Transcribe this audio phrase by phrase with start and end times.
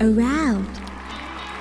[0.00, 0.64] Around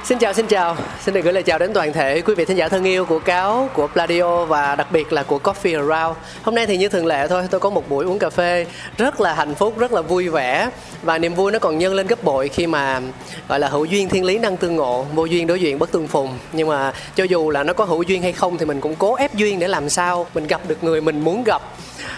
[0.04, 0.78] Xin chào, xin chào.
[1.02, 3.20] Xin được gửi lời chào đến toàn thể quý vị thính giả thân yêu của
[3.20, 6.18] Cáo, của Pladio và đặc biệt là của Coffee Around.
[6.44, 8.66] Hôm nay thì như thường lệ thôi, tôi có một buổi uống cà phê
[8.98, 10.70] rất là hạnh phúc, rất là vui vẻ
[11.04, 13.02] và niềm vui nó còn nhân lên gấp bội khi mà
[13.48, 16.08] gọi là hữu duyên thiên lý năng tương ngộ, vô duyên đối duyên bất tương
[16.08, 16.38] phùng.
[16.54, 19.16] Nhưng mà cho dù là nó có hữu duyên hay không thì mình cũng cố
[19.16, 21.62] ép duyên để làm sao mình gặp được người mình muốn gặp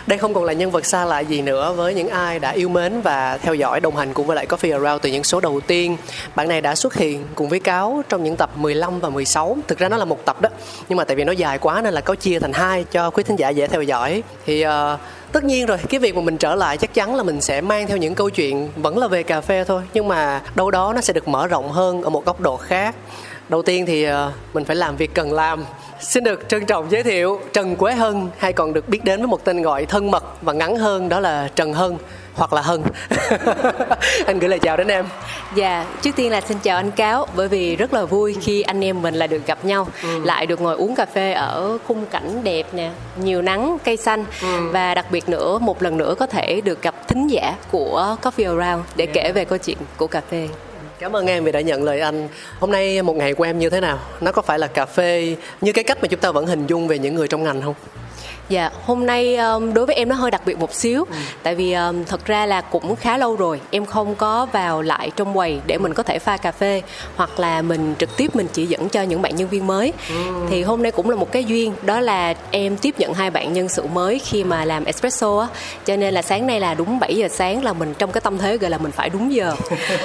[0.07, 2.69] đây không còn là nhân vật xa lạ gì nữa với những ai đã yêu
[2.69, 5.61] mến và theo dõi đồng hành cùng với lại Coffee Around từ những số đầu
[5.67, 5.97] tiên.
[6.35, 9.57] Bạn này đã xuất hiện cùng với Cáo trong những tập 15 và 16.
[9.67, 10.49] Thực ra nó là một tập đó,
[10.89, 13.23] nhưng mà tại vì nó dài quá nên là Cáo chia thành hai cho quý
[13.23, 14.23] thính giả dễ theo dõi.
[14.45, 14.71] Thì uh,
[15.31, 17.87] tất nhiên rồi cái việc mà mình trở lại chắc chắn là mình sẽ mang
[17.87, 21.01] theo những câu chuyện vẫn là về cà phê thôi nhưng mà đâu đó nó
[21.01, 22.95] sẽ được mở rộng hơn ở một góc độ khác
[23.49, 24.13] đầu tiên thì uh,
[24.53, 25.65] mình phải làm việc cần làm
[26.01, 29.27] Xin được trân trọng giới thiệu Trần Quế Hân hay còn được biết đến với
[29.27, 31.97] một tên gọi thân mật và ngắn hơn đó là Trần Hân
[32.33, 32.81] hoặc là Hân.
[34.25, 35.05] anh gửi lời chào đến em.
[35.55, 38.83] Dạ, trước tiên là xin chào anh Cáo bởi vì rất là vui khi anh
[38.83, 40.25] em mình là được gặp nhau, ừ.
[40.25, 42.91] lại được ngồi uống cà phê ở khung cảnh đẹp nè,
[43.23, 44.69] nhiều nắng, cây xanh ừ.
[44.71, 48.59] và đặc biệt nữa một lần nữa có thể được gặp thính giả của Coffee
[48.59, 49.13] Around để yeah.
[49.13, 50.47] kể về câu chuyện của cà phê.
[51.01, 52.27] Cảm ơn em vì đã nhận lời anh.
[52.59, 53.99] Hôm nay một ngày của em như thế nào?
[54.21, 56.87] Nó có phải là cà phê như cái cách mà chúng ta vẫn hình dung
[56.87, 57.73] về những người trong ngành không?
[58.49, 61.15] Dạ, hôm nay um, đối với em nó hơi đặc biệt một xíu ừ.
[61.43, 65.11] Tại vì um, thật ra là cũng khá lâu rồi Em không có vào lại
[65.15, 66.81] trong quầy để mình có thể pha cà phê
[67.15, 70.15] Hoặc là mình trực tiếp mình chỉ dẫn cho những bạn nhân viên mới ừ.
[70.49, 73.53] Thì hôm nay cũng là một cái duyên Đó là em tiếp nhận hai bạn
[73.53, 75.47] nhân sự mới khi mà làm espresso á
[75.85, 78.37] Cho nên là sáng nay là đúng 7 giờ sáng là mình trong cái tâm
[78.37, 79.55] thế gọi là mình phải đúng giờ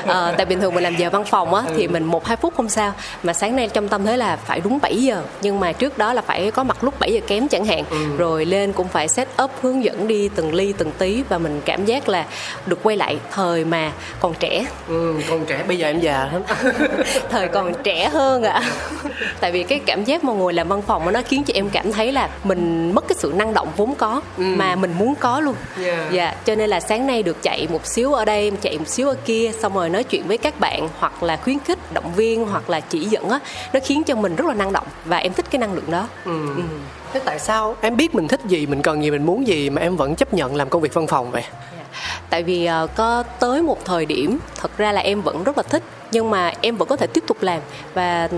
[0.07, 1.91] à, Tại bình thường mình làm giờ văn phòng á thì ừ.
[1.93, 2.93] mình một hai phút không sao
[3.23, 6.13] Mà sáng nay trong tâm thế là phải đúng 7 giờ Nhưng mà trước đó
[6.13, 7.97] là phải có mặt lúc 7 giờ kém chẳng hạn ừ.
[8.19, 11.39] Rồi rồi lên cũng phải set up hướng dẫn đi từng ly từng tí và
[11.39, 12.27] mình cảm giác là
[12.67, 16.43] được quay lại thời mà còn trẻ ừ, còn trẻ bây giờ em già lắm
[17.31, 18.71] thời còn trẻ hơn ạ à.
[19.41, 21.93] tại vì cái cảm giác mà ngồi làm văn phòng nó khiến cho em cảm
[21.93, 24.43] thấy là mình mất cái sự năng động vốn có ừ.
[24.43, 25.55] mà mình muốn có luôn
[25.85, 26.13] yeah.
[26.13, 29.09] dạ cho nên là sáng nay được chạy một xíu ở đây chạy một xíu
[29.09, 32.47] ở kia xong rồi nói chuyện với các bạn hoặc là khuyến khích động viên
[32.47, 33.39] hoặc là chỉ dẫn á
[33.73, 36.09] nó khiến cho mình rất là năng động và em thích cái năng lượng đó
[36.25, 36.57] ừ.
[36.57, 36.63] Ừ
[37.13, 37.77] thế tại sao?
[37.81, 40.35] Em biết mình thích gì mình cần gì mình muốn gì mà em vẫn chấp
[40.35, 41.45] nhận làm công việc văn phòng vậy?
[41.79, 41.85] Dạ.
[42.31, 45.63] Tại vì uh, có tới một thời điểm thật ra là em vẫn rất là
[45.63, 47.61] thích nhưng mà em vẫn có thể tiếp tục làm
[47.95, 48.29] và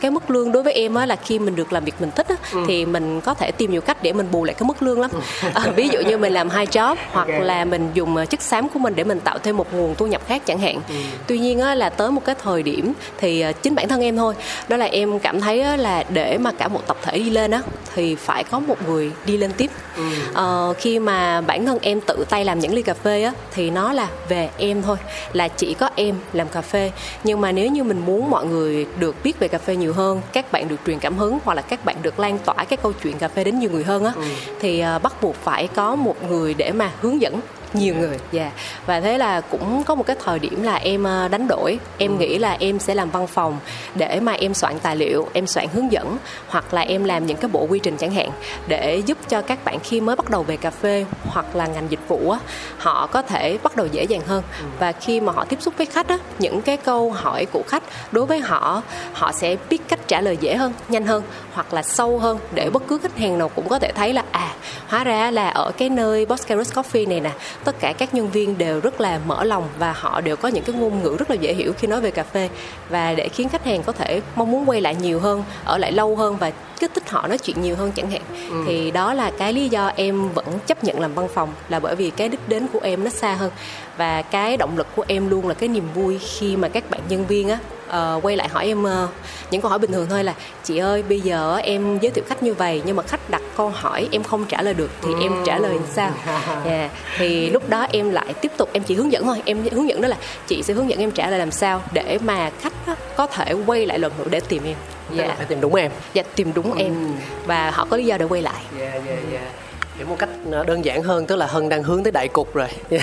[0.00, 2.28] cái mức lương đối với em á là khi mình được làm việc mình thích
[2.28, 2.64] á, ừ.
[2.66, 5.10] thì mình có thể tìm nhiều cách để mình bù lại cái mức lương lắm
[5.42, 5.48] ừ.
[5.54, 7.44] à, ví dụ như mình làm hai job hoặc okay.
[7.44, 10.06] là mình dùng ờ, chất xám của mình để mình tạo thêm một nguồn thu
[10.06, 10.94] nhập khác chẳng hạn ừ.
[11.26, 14.16] tuy nhiên á là tới một cái thời điểm thì ờ, chính bản thân em
[14.16, 14.34] thôi
[14.68, 17.50] đó là em cảm thấy á, là để mà cả một tập thể đi lên
[17.50, 17.62] á
[17.94, 20.02] thì phải có một người đi lên tiếp ừ.
[20.34, 20.44] à,
[20.78, 23.92] khi mà bản thân em tự tay làm những ly cà phê á thì nó
[23.92, 24.96] là về em thôi
[25.32, 26.90] là chỉ có em làm cà phê
[27.24, 30.20] nhưng mà nếu như mình muốn mọi người được biết về cà phê nhiều hơn
[30.32, 32.92] các bạn được truyền cảm hứng hoặc là các bạn được lan tỏa cái câu
[33.02, 34.22] chuyện cà phê đến nhiều người hơn á ừ.
[34.60, 37.40] thì uh, bắt buộc phải có một người để mà hướng dẫn
[37.74, 38.54] nhiều người dạ yeah.
[38.86, 42.10] và thế là cũng có một cái thời điểm là em ờ, đánh đổi em
[42.10, 42.18] ừ.
[42.18, 43.58] nghĩ là em sẽ làm văn phòng
[43.94, 46.16] để mà em soạn tài liệu em soạn hướng dẫn
[46.48, 48.30] hoặc là em làm những cái bộ quy trình chẳng hạn
[48.68, 51.90] để giúp cho các bạn khi mới bắt đầu về cà phê hoặc là ngành
[51.90, 52.38] dịch vụ á
[52.78, 54.66] họ có thể bắt đầu dễ dàng hơn ừ.
[54.78, 57.82] và khi mà họ tiếp xúc với khách á những cái câu hỏi của khách
[58.12, 58.82] đối với họ
[59.12, 61.22] họ sẽ biết cách trả lời dễ hơn nhanh hơn
[61.52, 64.24] hoặc là sâu hơn để bất cứ khách hàng nào cũng có thể thấy là
[64.30, 64.54] à
[64.88, 67.30] hóa ra là ở cái nơi Boscaros Coffee này nè
[67.64, 70.64] tất cả các nhân viên đều rất là mở lòng và họ đều có những
[70.64, 72.48] cái ngôn ngữ rất là dễ hiểu khi nói về cà phê.
[72.88, 75.92] Và để khiến khách hàng có thể mong muốn quay lại nhiều hơn ở lại
[75.92, 78.22] lâu hơn và kích thích họ nói chuyện nhiều hơn chẳng hạn.
[78.50, 78.64] Ừ.
[78.66, 81.96] thì đó là cái lý do em vẫn chấp nhận làm văn phòng là bởi
[81.96, 83.50] vì cái đích đến của em nó xa hơn
[83.96, 87.00] và cái động lực của em luôn là cái niềm vui khi mà các bạn
[87.08, 87.58] nhân viên á
[87.92, 89.10] uh, quay lại hỏi em uh,
[89.50, 90.34] những câu hỏi bình thường thôi là
[90.64, 93.68] chị ơi bây giờ em giới thiệu khách như vậy nhưng mà khách đặt câu
[93.68, 96.10] hỏi em không trả lời được thì em trả lời sao?
[96.64, 96.90] Yeah.
[97.18, 99.42] thì lúc đó em lại tiếp tục em chỉ hướng dẫn thôi.
[99.44, 100.16] Em hướng dẫn đó là
[100.46, 102.72] chị sẽ hướng dẫn em trả lời làm sao để mà khách
[103.16, 104.76] có thể quay lại lần nữa để tìm em.
[105.10, 105.90] Dạ phải tìm đúng em.
[106.14, 107.12] Dạ tìm đúng em.
[107.46, 108.62] Và họ có lý do để quay lại.
[108.78, 109.61] Yeah, yeah, yeah
[110.02, 112.54] hiểu một cách ờ, đơn giản hơn, tức là hân đang hướng tới đại cục
[112.54, 112.68] rồi.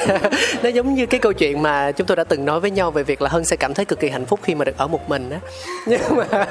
[0.63, 3.03] Nó giống như cái câu chuyện mà chúng tôi đã từng nói với nhau về
[3.03, 5.09] việc là hân sẽ cảm thấy cực kỳ hạnh phúc khi mà được ở một
[5.09, 5.39] mình á.
[5.87, 6.47] Nhưng mà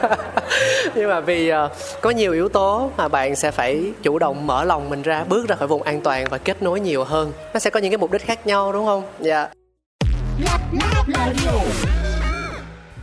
[0.95, 4.65] nhưng mà vì ờ, có nhiều yếu tố mà bạn sẽ phải chủ động mở
[4.65, 7.33] lòng mình ra, bước ra khỏi vùng an toàn và kết nối nhiều hơn.
[7.55, 9.03] Nó sẽ có những cái mục đích khác nhau, đúng không?
[9.21, 9.39] Dạ.
[9.39, 9.53] Yeah.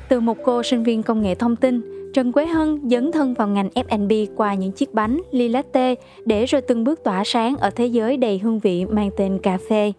[0.10, 3.48] từ một cô sinh viên công nghệ thông tin Trần Quế Hân dấn thân vào
[3.48, 5.96] ngành F&B qua những chiếc bánh, ly latte
[6.26, 9.58] để rồi từng bước tỏa sáng ở thế giới đầy hương vị mang tên cà
[9.70, 9.94] phê.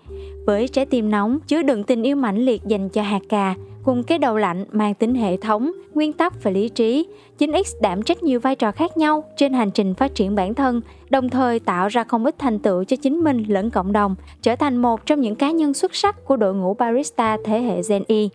[0.46, 4.02] Với trái tim nóng chứa đựng tình yêu mãnh liệt dành cho hạt cà, cùng
[4.02, 7.06] cái đầu lạnh mang tính hệ thống, nguyên tắc và lý trí,
[7.38, 10.80] 9X đảm trách nhiều vai trò khác nhau trên hành trình phát triển bản thân,
[11.10, 14.56] đồng thời tạo ra không ít thành tựu cho chính mình lẫn cộng đồng, trở
[14.56, 18.02] thành một trong những cá nhân xuất sắc của đội ngũ barista thế hệ Gen
[18.06, 18.28] Y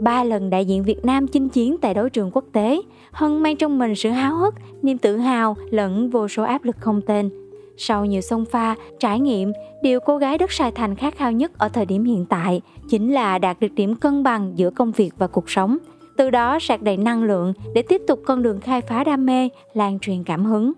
[0.00, 2.80] ba lần đại diện Việt Nam chinh chiến tại đấu trường quốc tế,
[3.16, 6.76] Hân mang trong mình sự háo hức, niềm tự hào lẫn vô số áp lực
[6.80, 7.30] không tên.
[7.76, 9.52] Sau nhiều sông pha, trải nghiệm,
[9.82, 13.14] điều cô gái đất Sài Thành khát khao nhất ở thời điểm hiện tại chính
[13.14, 15.78] là đạt được điểm cân bằng giữa công việc và cuộc sống.
[16.16, 19.48] Từ đó sạc đầy năng lượng để tiếp tục con đường khai phá đam mê,
[19.74, 20.72] lan truyền cảm hứng.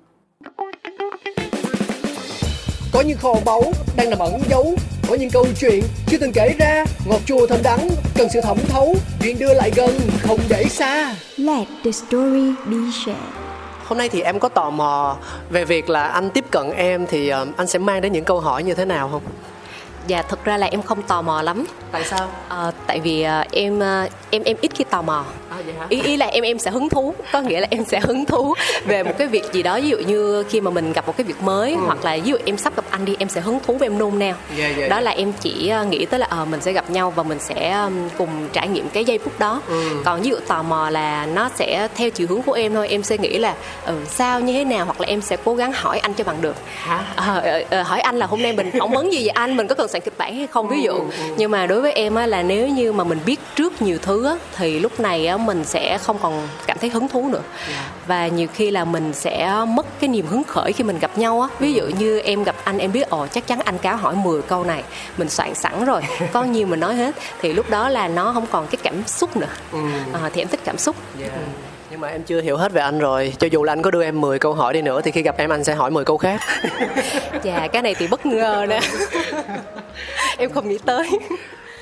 [2.93, 3.62] Có những kho báu
[3.96, 4.75] đang nằm ẩn giấu
[5.08, 6.84] có những câu chuyện chưa từng kể ra.
[7.05, 8.96] Ngọt chua thơm đắng cần sự thẩm thấu.
[9.20, 9.90] Chuyện đưa lại gần
[10.22, 11.14] không để xa.
[11.37, 13.22] Let the story be shared.
[13.84, 15.16] Hôm nay thì em có tò mò
[15.50, 18.40] về việc là anh tiếp cận em thì uh, anh sẽ mang đến những câu
[18.40, 19.22] hỏi như thế nào không
[20.08, 23.52] dạ thực ra là em không tò mò lắm tại sao à, tại vì uh,
[23.52, 25.87] em uh, em em ít khi tò mò à, vậy hả?
[25.88, 28.55] ý ý là em em sẽ hứng thú có nghĩa là em sẽ hứng thú
[28.84, 31.25] về một cái việc gì đó ví dụ như khi mà mình gặp một cái
[31.25, 31.81] việc mới ừ.
[31.87, 33.99] hoặc là ví dụ em sắp gặp anh đi em sẽ hứng thú và em
[33.99, 35.05] nôn nao yeah, yeah, đó yeah.
[35.05, 37.88] là em chỉ nghĩ tới là ờ uh, mình sẽ gặp nhau và mình sẽ
[38.19, 39.82] cùng trải nghiệm cái giây phút đó ừ.
[40.04, 43.02] còn ví dụ tò mò là nó sẽ theo chiều hướng của em thôi em
[43.02, 43.54] sẽ nghĩ là
[43.87, 46.40] ừ, sao như thế nào hoặc là em sẽ cố gắng hỏi anh cho bằng
[46.40, 47.04] được Hả?
[47.16, 49.75] À, uh, hỏi anh là hôm nay mình phỏng vấn gì vậy anh mình có
[49.75, 52.15] cần soạn kịch bản hay không ví dụ ừ, ừ, nhưng mà đối với em
[52.15, 55.37] á là nếu như mà mình biết trước nhiều thứ á thì lúc này á
[55.37, 57.43] mình sẽ không còn cảm thấy hứng thú nữa.
[57.69, 57.91] Dạ.
[58.06, 61.41] và nhiều khi là mình sẽ mất cái niềm hứng khởi khi mình gặp nhau
[61.41, 64.15] á ví dụ như em gặp anh em biết ồ chắc chắn anh cáo hỏi
[64.17, 64.83] 10 câu này
[65.19, 66.03] mình soạn sẵn rồi
[66.33, 69.37] có nhiều mình nói hết thì lúc đó là nó không còn cái cảm xúc
[69.37, 69.79] nữa ừ.
[70.12, 71.33] à, thì em thích cảm xúc yeah.
[71.90, 73.32] Nhưng mà em chưa hiểu hết về anh rồi.
[73.38, 75.38] Cho dù là anh có đưa em 10 câu hỏi đi nữa thì khi gặp
[75.38, 76.40] em anh sẽ hỏi 10 câu khác.
[77.43, 78.81] Dạ cái này thì bất ngờ nè.
[80.38, 81.11] Em không nghĩ tới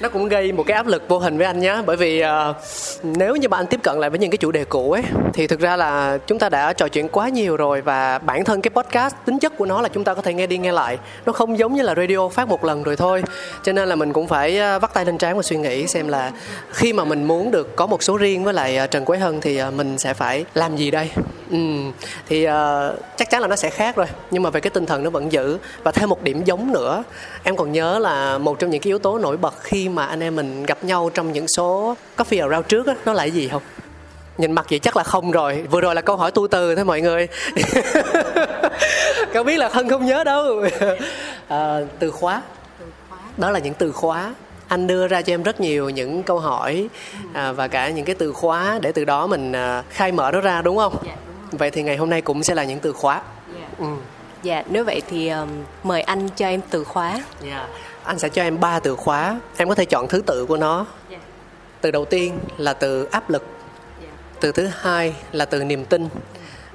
[0.01, 2.57] nó cũng gây một cái áp lực vô hình với anh nhé bởi vì uh,
[3.03, 5.03] nếu như bạn anh tiếp cận lại với những cái chủ đề cũ ấy
[5.33, 8.61] thì thực ra là chúng ta đã trò chuyện quá nhiều rồi và bản thân
[8.61, 10.99] cái podcast tính chất của nó là chúng ta có thể nghe đi nghe lại.
[11.27, 13.23] Nó không giống như là radio phát một lần rồi thôi.
[13.63, 16.09] Cho nên là mình cũng phải ờ, vắt tay lên trán và suy nghĩ xem
[16.09, 16.33] là
[16.71, 19.41] khi mà mình muốn được có một số riêng với lại ờ, trần quế hân
[19.41, 21.11] thì mình sẽ phải làm gì đây?
[21.51, 21.57] Ừ
[22.29, 22.51] thì uh,
[23.17, 24.07] chắc chắn là nó sẽ khác rồi.
[24.31, 25.59] Nhưng mà về cái tinh thần nó vẫn giữ.
[25.83, 27.05] Và thêm một điểm giống nữa.
[27.43, 30.23] Em còn nhớ là một trong những cái yếu tố nổi bật khi mà anh
[30.23, 33.49] em mình gặp nhau trong những số coffee around trước á nó là cái gì
[33.49, 33.63] không?
[34.39, 35.65] Nhìn mặt vậy chắc là không rồi.
[35.71, 37.29] Vừa rồi là câu hỏi tu từ thôi mọi người.
[39.33, 40.65] Cậu biết là thân không nhớ đâu.
[41.49, 42.43] À, từ khóa.
[43.37, 44.35] Đó là những từ khóa.
[44.69, 46.89] Anh đưa ra cho em rất nhiều những câu hỏi
[47.33, 50.41] à, và cả những cái từ khóa để từ đó mình à, khai mở nó
[50.41, 50.97] ra đúng không?
[51.07, 51.17] Dạ,
[51.51, 53.21] vậy thì ngày hôm nay cũng sẽ là những từ khóa.
[53.55, 53.69] Dạ.
[53.79, 53.87] ừ.
[54.43, 55.49] dạ nếu vậy thì um,
[55.83, 57.23] mời anh cho em từ khóa.
[57.45, 57.69] Yeah.
[58.07, 58.11] Dạ.
[58.11, 59.41] anh sẽ cho em ba từ khóa.
[59.57, 60.87] Em có thể chọn thứ tự của nó.
[61.11, 61.23] Yeah.
[61.81, 63.43] từ đầu tiên là từ áp lực.
[64.01, 64.15] Yeah.
[64.41, 66.09] từ thứ hai là từ niềm tin.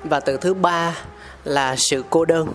[0.03, 0.97] Và từ thứ ba
[1.43, 2.47] là sự cô đơn.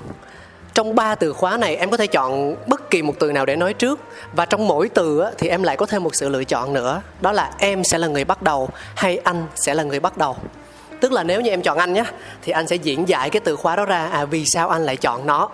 [0.74, 3.56] Trong ba từ khóa này em có thể chọn bất kỳ một từ nào để
[3.56, 4.00] nói trước.
[4.32, 7.02] Và trong mỗi từ thì em lại có thêm một sự lựa chọn nữa.
[7.20, 10.36] Đó là em sẽ là người bắt đầu hay anh sẽ là người bắt đầu.
[11.00, 12.04] Tức là nếu như em chọn anh nhé
[12.42, 14.08] thì anh sẽ diễn giải cái từ khóa đó ra.
[14.12, 15.48] À vì sao anh lại chọn nó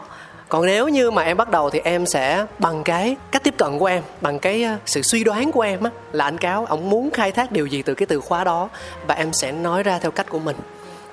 [0.52, 3.78] còn nếu như mà em bắt đầu thì em sẽ bằng cái cách tiếp cận
[3.78, 6.90] của em, bằng cái ờ, sự suy đoán của em á, là anh cáo, ông
[6.90, 8.68] muốn khai thác điều gì từ cái từ khóa đó,
[9.06, 10.56] và em sẽ nói ra theo cách của mình.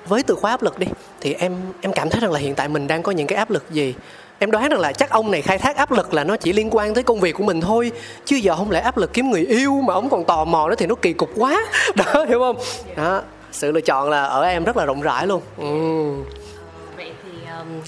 [0.08, 0.86] Với từ khóa áp lực đi,
[1.20, 3.50] thì em em cảm thấy rằng là hiện tại mình đang có những cái áp
[3.50, 3.94] lực gì?
[4.38, 6.68] Em đoán rằng là chắc ông này khai thác áp lực là nó chỉ liên
[6.70, 7.92] quan tới công việc của mình thôi,
[8.24, 10.74] chứ giờ không lẽ áp lực kiếm người yêu mà ông còn tò mò đó
[10.78, 11.66] thì nó kỳ cục quá.
[11.94, 12.56] Đó, hiểu không?
[12.96, 15.42] Đó, sự lựa chọn là ở em rất là rộng rãi luôn.
[15.58, 15.66] Ừ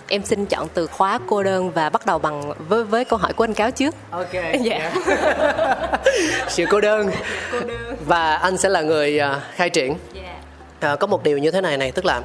[0.08, 3.32] em xin chọn từ khóa cô đơn và bắt đầu bằng với với câu hỏi
[3.32, 3.94] của anh cáo trước.
[4.10, 4.32] Ok.
[4.62, 4.92] Dạ.
[6.48, 7.10] Sự cô đơn.
[8.06, 9.94] Và anh sẽ là người à, khai triển.
[10.80, 12.22] À, có một điều như thế này này tức là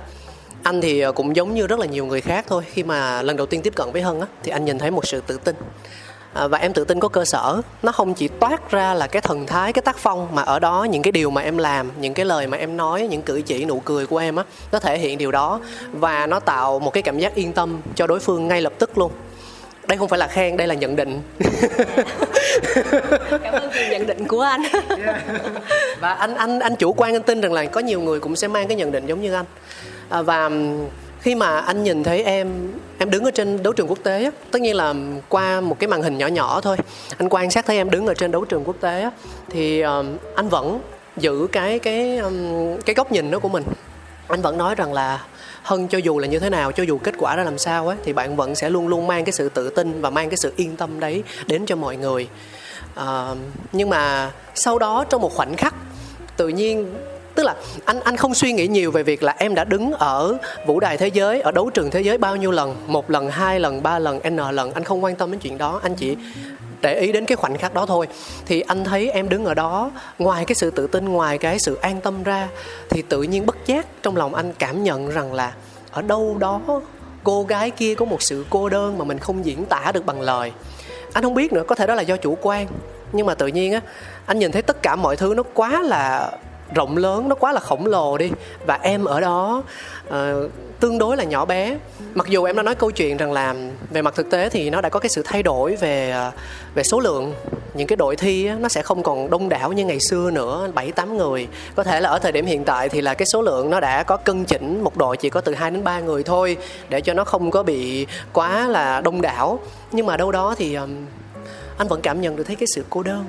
[0.63, 2.63] anh thì à, cũng giống như rất là nhiều người khác thôi.
[2.73, 5.07] Khi mà lần đầu tiên tiếp cận với hân á thì anh nhìn thấy một
[5.07, 5.55] sự tự tin
[6.37, 7.61] à, và em tự tin có cơ sở.
[7.83, 10.83] Nó không chỉ toát ra là cái thần thái cái tác phong mà ở đó
[10.89, 13.65] những cái điều mà em làm những cái lời mà em nói những cử chỉ
[13.65, 15.59] nụ cười của em á nó thể hiện điều đó.
[15.91, 18.97] Và nó tạo một cái cảm giác yên tâm cho đối phương ngay lập tức
[18.97, 19.11] luôn.
[19.87, 21.21] Đây không phải là khen đây là nhận định.
[23.43, 24.61] Cảm ơn sự nhận định của anh.
[25.99, 28.47] Và anh anh anh chủ quan anh tin rằng là có nhiều người cũng sẽ
[28.47, 29.45] mang cái nhận định giống như anh.
[30.09, 30.49] À, và
[31.27, 34.31] khi mà anh nhìn thấy em em đứng ở trên đấu trường quốc tế á,
[34.51, 34.93] tất nhiên là
[35.29, 36.77] qua một cái màn hình nhỏ nhỏ thôi.
[37.17, 39.11] Anh quan sát thấy em đứng ở trên đấu trường quốc tế á,
[39.49, 40.79] thì um, anh vẫn
[41.17, 43.63] giữ cái cái um, cái góc nhìn đó của mình.
[44.27, 45.25] Anh vẫn nói rằng là
[45.63, 47.97] hơn cho dù là như thế nào cho dù kết quả ra làm sao ấy
[48.03, 50.53] thì bạn vẫn sẽ luôn luôn mang cái sự tự tin và mang cái sự
[50.55, 52.27] yên tâm đấy đến cho mọi người.
[52.99, 53.37] Uh,
[53.71, 55.75] nhưng mà sau đó trong một khoảnh khắc
[56.37, 56.93] tự nhiên
[57.37, 60.37] tức là anh anh không suy nghĩ nhiều về việc là em đã đứng ở
[60.65, 63.59] vũ đài thế giới, ở đấu trường thế giới bao nhiêu lần, một lần, hai
[63.59, 64.73] lần, ba lần, n lần.
[64.73, 66.15] Anh không quan tâm đến chuyện đó, anh chỉ
[66.81, 68.07] để ý đến cái khoảnh khắc đó thôi.
[68.45, 71.75] Thì anh thấy em đứng ở đó, ngoài cái sự tự tin, ngoài cái sự
[71.75, 72.47] an tâm ra,
[72.89, 75.53] thì tự nhiên bất giác trong lòng anh cảm nhận rằng là
[75.91, 76.61] ở đâu đó
[77.23, 80.21] cô gái kia có một sự cô đơn mà mình không diễn tả được bằng
[80.21, 80.51] lời.
[81.13, 82.67] Anh không biết nữa, có thể đó là do chủ quan,
[83.11, 83.81] nhưng mà tự nhiên á,
[84.25, 86.31] anh nhìn thấy tất cả mọi thứ nó quá là
[86.75, 88.31] rộng lớn nó quá là khổng lồ đi.
[88.65, 89.63] Và em ở đó
[90.07, 90.13] uh,
[90.79, 91.77] tương đối là nhỏ bé.
[92.13, 93.55] Mặc dù em đã nói câu chuyện rằng là
[93.89, 96.31] về mặt thực tế thì nó đã có cái sự thay đổi về ờ,
[96.75, 97.33] về số lượng.
[97.73, 100.91] Những cái đội thi nó sẽ không còn đông đảo như ngày xưa nữa bảy
[100.91, 101.47] tám người.
[101.75, 104.03] Có thể là ở thời điểm hiện tại thì là cái số lượng nó đã
[104.03, 106.57] có cân chỉnh một đội chỉ có từ 2 đến 3 người thôi
[106.89, 109.59] để cho nó không có bị quá là đông đảo.
[109.91, 110.77] Nhưng mà đâu đó thì
[111.77, 113.25] anh vẫn cảm nhận được thấy cái sự cô đơn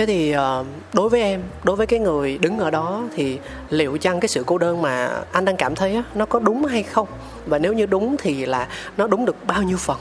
[0.00, 3.38] thế thì ờ, đối với em, đối với cái người đứng ở đó thì
[3.70, 6.82] liệu chăng cái sự cô đơn mà anh đang cảm thấy nó có đúng hay
[6.82, 7.08] không?
[7.46, 9.96] Và nếu như đúng thì là nó đúng được bao nhiêu phần?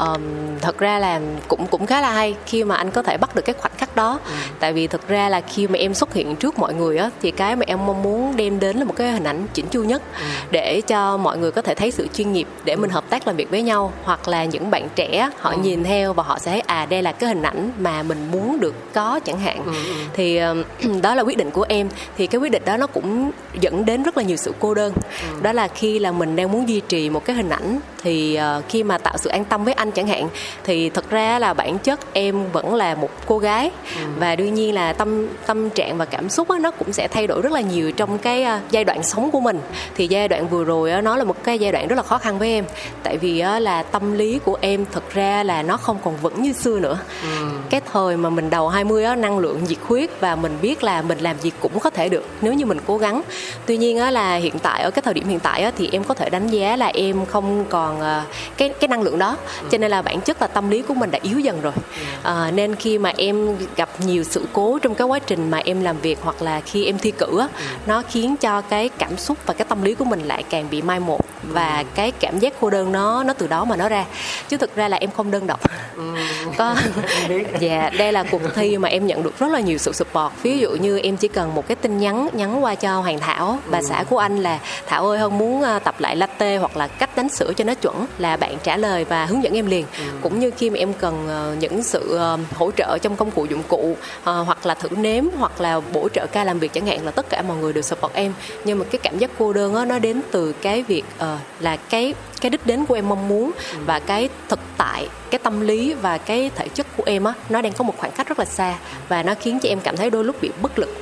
[0.00, 0.20] Um,
[0.60, 3.42] thật ra là cũng cũng khá là hay khi mà anh có thể bắt được
[3.42, 4.32] cái khoảnh khắc đó ừ.
[4.60, 7.30] tại vì thực ra là khi mà em xuất hiện trước mọi người á thì
[7.30, 10.02] cái mà em mong muốn đem đến là một cái hình ảnh chỉnh chu nhất
[10.18, 10.24] ừ.
[10.50, 13.36] để cho mọi người có thể thấy sự chuyên nghiệp để mình hợp tác làm
[13.36, 15.56] việc với nhau hoặc là những bạn trẻ họ ừ.
[15.62, 18.60] nhìn theo và họ sẽ thấy à đây là cái hình ảnh mà mình muốn
[18.60, 19.72] được có chẳng hạn ừ.
[19.72, 19.94] ừ.
[20.12, 20.62] thì um,
[21.02, 23.30] đó là quyết định của em thì cái quyết định đó nó cũng
[23.60, 24.92] dẫn đến rất là nhiều sự cô đơn
[25.22, 25.40] ừ.
[25.42, 28.64] đó là khi là mình đang muốn duy trì một cái hình ảnh thì uh,
[28.68, 30.28] khi mà tạo sự an tâm với anh chẳng hạn
[30.64, 34.02] thì thật ra là bản chất em vẫn là một cô gái ừ.
[34.18, 37.42] và đương nhiên là tâm tâm trạng và cảm xúc nó cũng sẽ thay đổi
[37.42, 39.60] rất là nhiều trong cái à, giai đoạn sống của mình
[39.94, 42.38] thì giai đoạn vừa rồi nó là một cái giai đoạn rất là khó khăn
[42.38, 42.64] với em
[43.02, 46.52] tại vì là tâm lý của em thật ra là nó không còn vững như
[46.52, 47.46] xưa nữa ừ.
[47.70, 51.02] cái thời mà mình đầu 20 á, năng lượng nhiệt huyết và mình biết là
[51.02, 53.22] mình làm gì cũng có thể được nếu như mình cố gắng
[53.66, 56.04] tuy nhiên á, là hiện tại ở cái thời điểm hiện tại á, thì em
[56.04, 58.24] có thể đánh giá là em không còn à,
[58.56, 59.36] cái cái năng lượng đó
[59.70, 61.72] cho nên là bản chất là tâm lý của mình đã yếu dần rồi.
[62.22, 65.82] À, nên khi mà em gặp nhiều sự cố trong cái quá trình mà em
[65.82, 67.42] làm việc hoặc là khi em thi cử
[67.86, 70.82] nó khiến cho cái cảm xúc và cái tâm lý của mình lại càng bị
[70.82, 74.04] mai một và cái cảm giác cô đơn nó nó từ đó mà nó ra.
[74.48, 75.60] Chứ thực ra là em không đơn độc.
[76.56, 76.76] Có
[77.60, 80.32] dạ đây là cuộc thi mà em nhận được rất là nhiều sự support.
[80.42, 83.58] Ví dụ như em chỉ cần một cái tin nhắn nhắn qua cho hoàng thảo
[83.70, 83.84] bà ừ.
[83.88, 87.16] xã của anh là thảo ơi hơn muốn ờ, tập lại latte hoặc là cách
[87.16, 88.06] đánh sữa cho nó chuẩn.
[88.18, 90.04] Là bạn trả lời và hướng dẫn em liền ừ.
[90.22, 93.44] cũng như khi mà em cần ờ, những sự ờ, hỗ trợ trong công cụ
[93.44, 97.04] dụng cụ hoặc là thử nếm hoặc là bổ trợ ca làm việc chẳng hạn
[97.04, 98.32] là tất cả mọi người đều support em
[98.64, 101.04] nhưng mà cái cảm giác cô đơn đó, nó đến từ cái việc
[101.60, 103.52] là cái cái đích đến của em mong muốn
[103.86, 107.62] và cái thực tại, cái tâm lý và cái thể chất của em á, nó
[107.62, 108.78] đang có một khoảng cách rất là xa
[109.08, 110.96] và nó khiến cho em cảm thấy đôi lúc bị bất lực.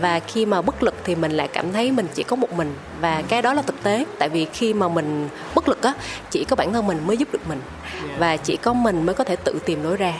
[0.00, 2.74] Và khi mà bất lực thì mình lại cảm thấy mình chỉ có một mình
[3.00, 4.04] và cái đó là thực tế.
[4.18, 5.92] Tại vì khi mà mình bất lực á,
[6.30, 7.60] chỉ có bản thân mình mới giúp được mình
[8.18, 10.14] và chỉ có mình mới có thể tự tìm lối ra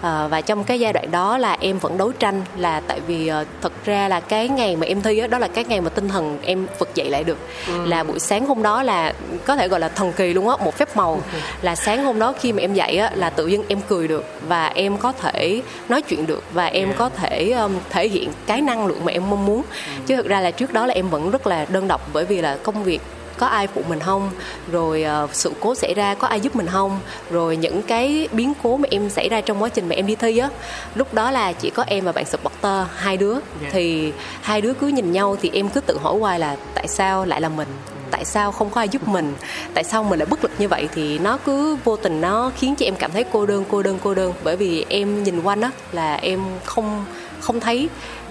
[0.00, 3.30] à, và trong cái giai đoạn đó là em vẫn đấu tranh là tại vì
[3.42, 5.88] uh, thật ra là cái ngày mà em thi đó, đó là cái ngày mà
[5.88, 7.86] tinh thần em vực dậy lại được ừ.
[7.86, 9.12] là buổi sáng hôm đó là
[9.44, 11.38] có thể gọi là thần kỳ luôn á một phép màu ừ.
[11.62, 14.24] là sáng hôm đó khi mà em dậy á là tự dưng em cười được
[14.48, 16.98] và em có thể nói chuyện được và em yeah.
[16.98, 20.02] có thể um, thể hiện cái năng lượng mà em mong muốn ừ.
[20.06, 22.40] chứ thực ra là trước đó là em vẫn rất là đơn độc bởi vì
[22.40, 23.00] là công việc
[23.38, 24.30] có ai phụ mình không?
[24.72, 27.00] Rồi uh, sự cố xảy ra có ai giúp mình không?
[27.30, 30.14] Rồi những cái biến cố mà em xảy ra trong quá trình mà em đi
[30.14, 30.48] thi á
[30.94, 33.32] lúc đó là chỉ có em và bạn supporter hai đứa.
[33.32, 33.44] Yeah.
[33.62, 33.68] Dạ.
[33.72, 37.24] thì hai đứa cứ nhìn nhau thì em cứ tự hỏi hoài là tại sao
[37.24, 37.68] lại là mình?
[38.10, 39.34] Tại sao không có ai giúp mình?
[39.74, 40.88] Tại sao mình lại bất lực như vậy?
[40.94, 43.98] Thì nó cứ vô tình nó khiến cho em cảm thấy cô đơn cô đơn
[44.02, 44.32] cô đơn.
[44.44, 47.04] Bởi vì em nhìn quanh á là em không
[47.40, 47.88] không thấy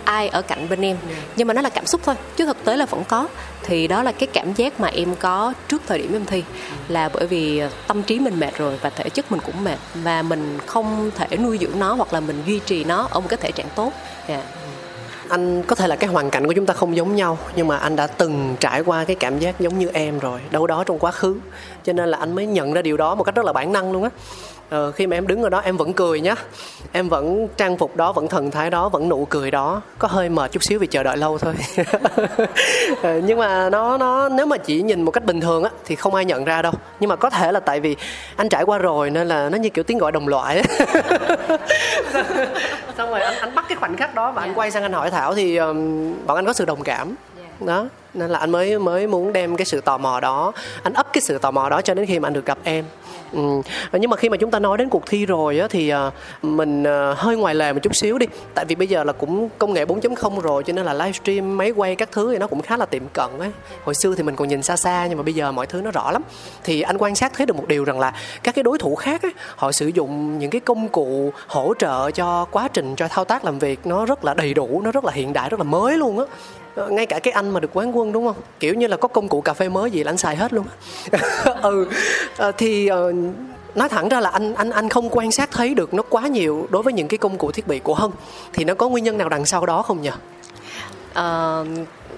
[0.07, 0.97] ai ở cạnh bên em.
[1.35, 3.27] Nhưng mà nó là cảm xúc thôi, chứ thực tế là vẫn có.
[3.63, 6.43] Thì đó là cái cảm giác mà em có trước thời điểm em thi,
[6.87, 9.77] là bởi vì ờ, tâm trí mình mệt rồi và thể chất mình cũng mệt
[9.95, 13.27] và mình không thể nuôi dưỡng nó hoặc là mình duy trì nó ở một
[13.29, 13.93] cái thể trạng tốt.
[14.27, 14.43] Yeah.
[15.29, 17.77] anh có thể là cái hoàn cảnh của chúng ta không giống nhau, nhưng mà
[17.77, 20.99] anh đã từng trải qua cái cảm giác giống như em rồi, đâu đó trong
[20.99, 21.35] quá khứ.
[21.83, 23.91] Cho nên là anh mới nhận ra điều đó một cách rất là bản năng
[23.91, 24.09] luôn á
[24.69, 26.35] ờ, khi mà em đứng ở đó em vẫn cười nhá.
[26.91, 29.81] Em vẫn trang phục đó vẫn thần thái đó vẫn nụ cười đó.
[29.99, 31.53] Có hơi mệt chút xíu vì chờ đợi lâu thôi.
[33.01, 35.95] Ờ, nhưng mà nó nó nếu mà chỉ nhìn một cách bình thường á thì
[35.95, 36.73] không ai nhận ra đâu.
[36.99, 37.95] Nhưng mà có thể là tại vì
[38.35, 40.63] anh trải qua rồi nên là nó như kiểu tiếng gọi đồng loại
[42.97, 45.11] xong rồi anh anh bắt cái khoảnh khắc đó và anh quay sang anh hỏi
[45.11, 47.15] thảo thì um, bọn anh có sự đồng cảm
[47.59, 50.51] đó nên là anh mới mới muốn đem cái sự tò mò đó
[50.83, 52.85] anh ấp cái sự tò mò đó cho đến khi mà anh được gặp em.
[53.33, 53.61] Ừ.
[53.93, 56.11] nhưng mà khi mà chúng ta nói đến cuộc thi rồi á thì ờ,
[56.41, 58.25] mình ờ, hơi ngoài lề một chút xíu đi.
[58.53, 61.71] Tại vì bây giờ là cũng công nghệ 4.0 rồi cho nên là livestream máy
[61.71, 63.51] quay các thứ thì nó cũng khá là tiệm cận ấy
[63.83, 65.91] hồi xưa thì mình còn nhìn xa xa nhưng mà bây giờ mọi thứ nó
[65.91, 66.21] rõ lắm.
[66.63, 69.21] Thì anh quan sát thấy được một điều rằng là các cái đối thủ khác
[69.21, 73.25] ấy, họ sử dụng những cái công cụ hỗ trợ cho quá trình cho thao
[73.25, 75.63] tác làm việc nó rất là đầy đủ nó rất là hiện đại rất là
[75.63, 76.25] mới luôn á.
[76.77, 78.35] Ờ, ngay cả cái anh mà được quán quân đúng không?
[78.59, 80.65] Kiểu như là có công cụ cà phê mới gì là anh xài hết luôn
[81.61, 81.87] ừ.
[82.37, 83.13] Ờ, thì ờ,
[83.75, 86.67] nói thẳng ra là anh anh anh không quan sát thấy được nó quá nhiều
[86.69, 88.11] đối với những cái công cụ thiết bị của hân.
[88.53, 90.09] Thì nó có nguyên nhân nào đằng sau đó không nhỉ
[91.13, 91.59] à,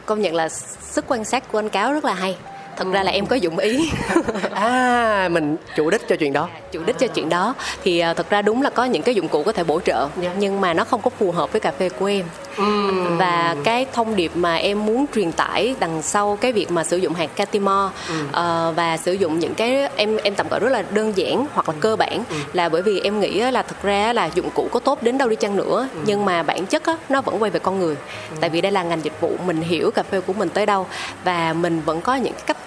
[0.06, 0.50] công nhận là
[0.82, 2.38] sức quan sát của anh cáo rất là hay
[2.80, 3.92] thật ra là em có dụng ý
[4.52, 8.30] à mình chủ đích cho chuyện đó chủ đích cho chuyện đó thì uh, thật
[8.30, 10.12] ra đúng là có những cái dụng cụ có thể bổ trợ yeah.
[10.22, 10.32] Dạ.
[10.40, 12.26] nhưng mà nó không có phù hợp với cà phê của em
[12.58, 13.18] mm.
[13.18, 16.98] và cái thông điệp mà em muốn truyền tải đằng sau cái việc mà sử
[16.98, 18.28] dụng hạt Catimor mm.
[18.28, 21.70] uh, và sử dụng những cái em em tạm gọi rất là đơn giản hoặc
[21.70, 22.36] là cơ bản mm.
[22.54, 25.30] là bởi vì em nghĩ là thực ra là dụng cụ có tốt đến đâu
[25.30, 26.02] đi chăng nữa mm.
[26.06, 28.38] nhưng mà bản chất á, nó vẫn quay về con người mm.
[28.42, 30.88] tại vì đây là ngành dịch vụ mình hiểu cà phê của mình tới đâu
[31.24, 32.58] và mình vẫn có những cách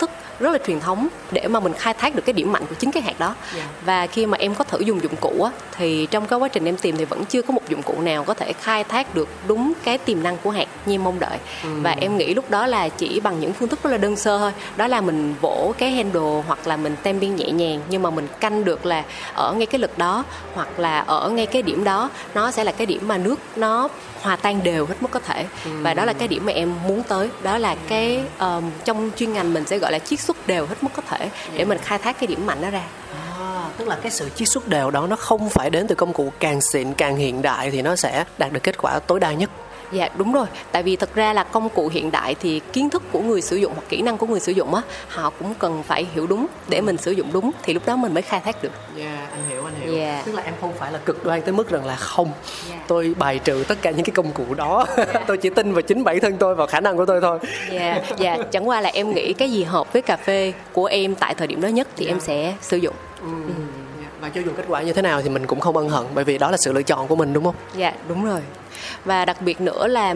[0.43, 2.91] rất là truyền thống để mà mình khai thác được cái điểm mạnh của chính
[2.93, 3.37] cái hạt đó yeah.
[3.57, 3.65] Dạ.
[3.85, 6.65] và khi mà em có thử dùng dụng cụ á thì trong cái quá trình
[6.65, 9.29] em tìm thì vẫn chưa có một dụng cụ nào có thể khai thác được
[9.49, 11.69] đúng cái tiềm năng của hạt như em mong đợi ừ.
[11.83, 14.39] và em nghĩ lúc đó là chỉ bằng những phương thức rất là đơn sơ
[14.39, 18.03] thôi đó là mình vỗ cái handle hoặc là mình tem biên nhẹ nhàng nhưng
[18.03, 20.25] mà mình canh được là ở ngay cái lực đó
[20.55, 23.89] hoặc là ở ngay cái điểm đó nó sẽ là cái điểm mà nước nó
[24.23, 25.47] hòa tan đều hết mức có thể.
[25.65, 25.71] Ừ.
[25.83, 27.31] và đó là cái điểm mà em muốn tới.
[27.43, 30.83] Đó là cái um, trong chuyên ngành mình sẽ gọi là chiết xuất đều hết
[30.83, 32.83] mức có thể để mình khai thác cái điểm mạnh đó ra.
[33.39, 36.13] À, tức là cái sự chiết xuất đều đó nó không phải đến từ công
[36.13, 39.33] cụ càng xịn càng hiện đại thì nó sẽ đạt được kết quả tối đa
[39.33, 39.51] nhất
[39.93, 43.03] Dạ đúng rồi, tại vì thật ra là công cụ hiện đại thì kiến thức
[43.13, 45.83] của người sử dụng hoặc kỹ năng của người sử dụng á, họ cũng cần
[45.83, 48.63] phải hiểu đúng để mình sử dụng đúng thì lúc đó mình mới khai thác
[48.63, 48.73] được.
[48.97, 49.97] Dạ, yeah, anh hiểu anh hiểu.
[49.97, 50.27] Yeah.
[50.27, 52.27] Tức là em không phải là cực đoan tới mức rằng là không.
[52.27, 52.71] Yeah.
[52.71, 52.85] Dạ.
[52.87, 54.87] Tôi bài trừ tất cả những cái công cụ đó.
[54.97, 55.09] Yeah.
[55.15, 55.21] Dạ.
[55.27, 57.39] tôi chỉ tin vào chính bản thân tôi vào khả năng của tôi thôi.
[57.71, 58.19] Dạ, yeah.
[58.19, 58.51] dạ, yeah.
[58.51, 61.47] chẳng qua là em nghĩ cái gì hợp với cà phê của em tại thời
[61.47, 62.17] điểm đó nhất thì yeah.
[62.17, 62.95] em sẽ sử dụng.
[63.21, 63.29] Ừ.
[63.47, 63.55] Ừ
[64.23, 66.25] và cho dù kết quả như thế nào thì mình cũng không ân hận bởi
[66.25, 68.41] vì đó là sự lựa chọn của mình đúng không dạ đúng rồi
[69.05, 70.15] và đặc biệt nữa là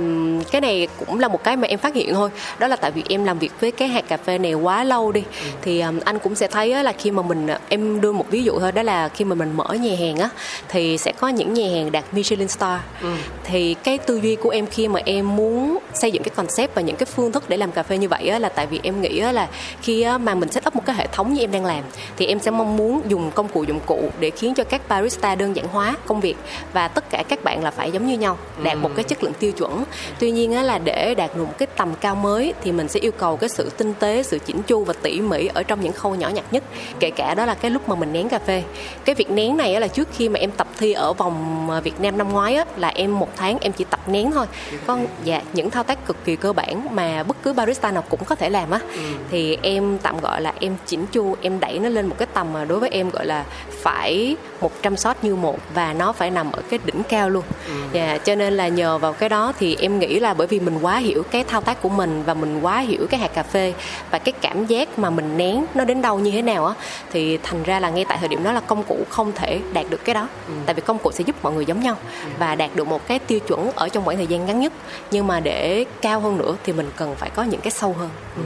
[0.51, 3.03] cái này cũng là một cái mà em phát hiện thôi đó là tại vì
[3.09, 5.47] em làm việc với cái hạt cà phê này quá lâu đi ừ.
[5.63, 8.73] thì anh cũng sẽ thấy là khi mà mình em đưa một ví dụ thôi
[8.73, 10.29] đó là khi mà mình mở nhà hàng á
[10.69, 13.09] thì sẽ có những nhà hàng đạt Michelin star ừ.
[13.45, 16.83] thì cái tư duy của em khi mà em muốn xây dựng cái concept và
[16.83, 19.01] những cái phương thức để làm cà phê như vậy á, là tại vì em
[19.01, 19.49] nghĩ á, là
[19.83, 21.85] khi mà mình set up một cái hệ thống như em đang làm
[22.17, 25.35] thì em sẽ mong muốn dùng công cụ dụng cụ để khiến cho các barista
[25.35, 26.37] đơn giản hóa công việc
[26.73, 29.33] và tất cả các bạn là phải giống như nhau đạt một cái chất lượng
[29.41, 29.85] tiêu chuẩn.
[30.19, 33.01] Tuy nhiên á, là để đạt được một cái tầm cao mới thì mình sẽ
[33.01, 35.93] yêu cầu cái sự tinh tế sự chỉnh chu và tỉ mỉ ở trong những
[35.93, 36.65] khâu nhỏ nhặt nhất.
[37.01, 38.63] Kể cả đó là cái lúc mà mình nén cà phê.
[39.05, 41.81] Cái việc nén này á, là trước khi mà em tập thi ở vòng à,
[41.81, 44.47] Việt Nam năm ngoái á, là em một tháng em chỉ tập nén thôi.
[44.87, 48.25] Con dạ những thao tác cực kỳ cơ bản mà bất cứ barista nào cũng
[48.25, 48.81] có thể làm á.
[48.93, 49.01] Ừ.
[49.31, 52.53] thì em tạm gọi là em chỉnh chu em đẩy nó lên một cái tầm
[52.53, 53.45] mà đối với em gọi là
[53.83, 57.45] phải 100 shot như một và nó phải nằm ở cái đỉnh cao luôn.
[57.67, 57.99] Ừ.
[57.99, 60.79] yeah, cho nên là nhờ vào cái đó thì em nghĩ là bởi vì mình
[60.83, 63.73] quá hiểu cái thao tác của mình và mình quá hiểu cái hạt cà phê
[64.11, 66.75] và cái cảm giác mà mình nén nó đến đâu như thế nào á
[67.13, 69.87] thì thành ra là ngay tại thời điểm đó là công cụ không thể đạt
[69.91, 70.53] được cái đó ừ.
[70.67, 72.29] tại vì công cụ sẽ giúp mọi người giống nhau ừ.
[72.39, 74.73] và đạt được một cái tiêu chuẩn ở trong khoảng thời gian ngắn nhất
[75.11, 78.11] nhưng mà để cao hơn nữa thì mình cần phải có những cái sâu hơn
[78.37, 78.43] ừ.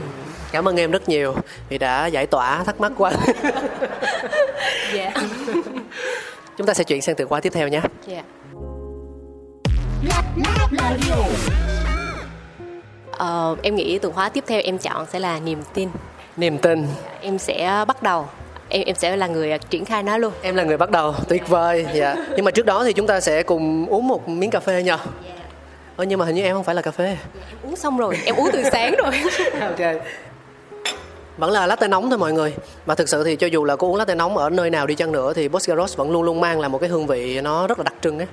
[0.51, 1.35] cảm ơn em rất nhiều
[1.69, 3.11] vì đã giải tỏa thắc mắc quá
[4.93, 5.11] dạ
[6.57, 8.25] chúng ta sẽ chuyển sang từ khóa tiếp theo nhé yeah.
[13.11, 15.89] Ờ, em nghĩ từ khóa tiếp theo em chọn sẽ là niềm tin.
[16.37, 16.87] Niềm tin.
[17.21, 18.27] Em sẽ bắt đầu.
[18.69, 20.33] Em em sẽ là người triển khai nó luôn.
[20.41, 21.85] Em là người bắt đầu tuyệt vời.
[21.93, 22.15] Dạ.
[22.35, 24.97] Nhưng mà trước đó thì chúng ta sẽ cùng uống một miếng cà phê nhờ.
[25.95, 27.05] Ờ, nhưng mà hình như em không phải là cà phê.
[27.05, 27.17] Em
[27.63, 29.11] uống xong rồi em uống từ sáng rồi.
[29.61, 30.01] Ok
[31.41, 32.53] vẫn là latte nóng thôi mọi người.
[32.85, 34.95] Mà thực sự thì cho dù là cô uống latte nóng ở nơi nào đi
[34.95, 37.79] chăng nữa thì Boscaros vẫn luôn luôn mang lại một cái hương vị nó rất
[37.79, 38.25] là đặc trưng á.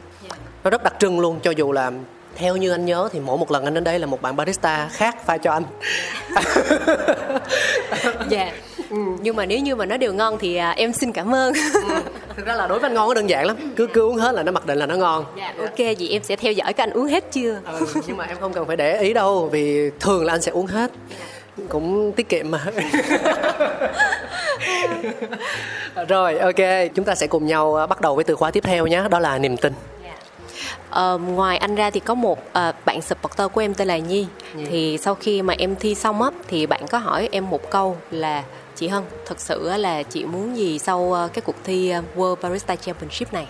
[0.65, 1.41] Nó rất đặc trưng luôn.
[1.43, 1.93] Cho dù là
[2.37, 4.89] theo như anh nhớ thì mỗi một lần anh đến đây là một bạn barista
[4.93, 5.63] khác pha cho anh.
[8.29, 8.53] Dạ.
[8.91, 8.97] Ừ.
[9.21, 11.53] nhưng mà nếu như mà nó đều ngon thì à, em xin cảm ơn.
[11.75, 12.01] Ừ.
[12.37, 13.57] thực ra là đối với anh ngon nó đơn giản lắm.
[13.77, 15.25] Cứ cứ uống hết là nó mặc định là nó ngon.
[15.37, 17.61] Dạ ok vậy em sẽ theo dõi các anh uống hết chưa?
[17.67, 20.53] Ừ, nhưng mà em không cần phải để ý đâu vì thường là anh sẽ
[20.53, 20.91] uống hết
[21.69, 22.65] cũng tiết kiệm mà
[26.09, 28.87] rồi ok chúng ta sẽ cùng nhau à, bắt đầu với từ khóa tiếp theo
[28.87, 29.73] nhé đó là niềm tin
[30.91, 34.27] Uh, ngoài anh ra thì có một uh, bạn supporter của em tên là Nhi.
[34.55, 34.65] Nhi.
[34.71, 37.97] Thì sau khi mà em thi xong á thì bạn có hỏi em một câu
[38.11, 38.45] là
[38.77, 42.77] chị Hân, thật sự là chị muốn gì sau uh, cái cuộc thi World Barista
[42.77, 43.47] Championship này?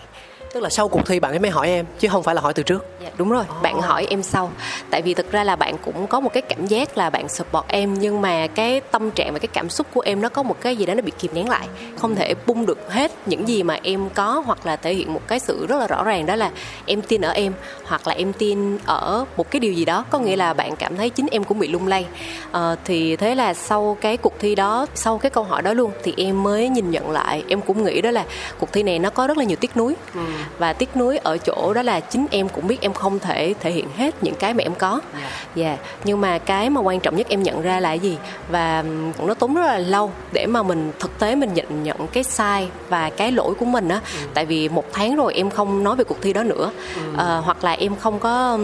[0.52, 2.54] Tức là sau cuộc thi bạn ấy mới hỏi em chứ không phải là hỏi
[2.54, 2.84] từ trước.
[3.02, 3.44] Dạ đúng rồi.
[3.56, 3.62] Oh.
[3.62, 4.50] bạn hỏi em sau.
[4.90, 7.64] Tại vì thực ra là bạn cũng có một cái cảm giác là bạn support
[7.68, 10.56] em nhưng mà cái tâm trạng và cái cảm xúc của em nó có một
[10.60, 11.68] cái gì đó nó bị kìm nén lại.
[11.96, 15.20] Không thể bung được hết những gì mà em có hoặc là thể hiện một
[15.26, 16.50] cái sự rất là rõ ràng đó là
[16.86, 17.52] em tin ở em
[17.84, 20.04] hoặc là em tin ở một cái điều gì đó.
[20.10, 22.06] Có nghĩa là bạn cảm thấy chính em cũng bị lung lay.
[22.52, 25.90] À, thì thế là sau cái cuộc thi đó sau cái câu hỏi đó luôn
[26.02, 27.44] thì em mới nhìn nhận lại.
[27.48, 28.24] Em cũng nghĩ đó là
[28.58, 29.94] cuộc thi này nó có rất là nhiều tiếc nuối.
[30.14, 30.20] Ừ
[30.58, 33.70] và tiếc nuối ở chỗ đó là chính em cũng biết em không thể thể
[33.70, 35.32] hiện hết những cái mà em có dạ yeah.
[35.54, 35.76] Dạ.
[36.04, 38.18] nhưng mà cái mà quan trọng nhất em nhận ra là gì
[38.50, 38.84] và
[39.18, 42.68] nó tốn rất là lâu để mà mình thực tế mình nhận nhận cái sai
[42.88, 44.28] và cái lỗi của mình á ừ.
[44.34, 47.00] tại vì một tháng rồi em không nói về cuộc thi đó nữa ừ.
[47.18, 48.58] à, hoặc là em không có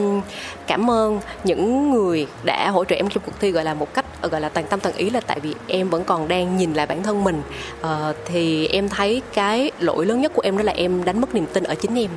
[0.67, 4.05] cảm ơn những người đã hỗ trợ em trong cuộc thi gọi là một cách
[4.23, 6.87] gọi là toàn tâm toàn ý là tại vì em vẫn còn đang nhìn lại
[6.87, 7.43] bản thân mình
[7.83, 11.35] à, thì em thấy cái lỗi lớn nhất của em đó là em đánh mất
[11.35, 12.11] niềm tin ở chính em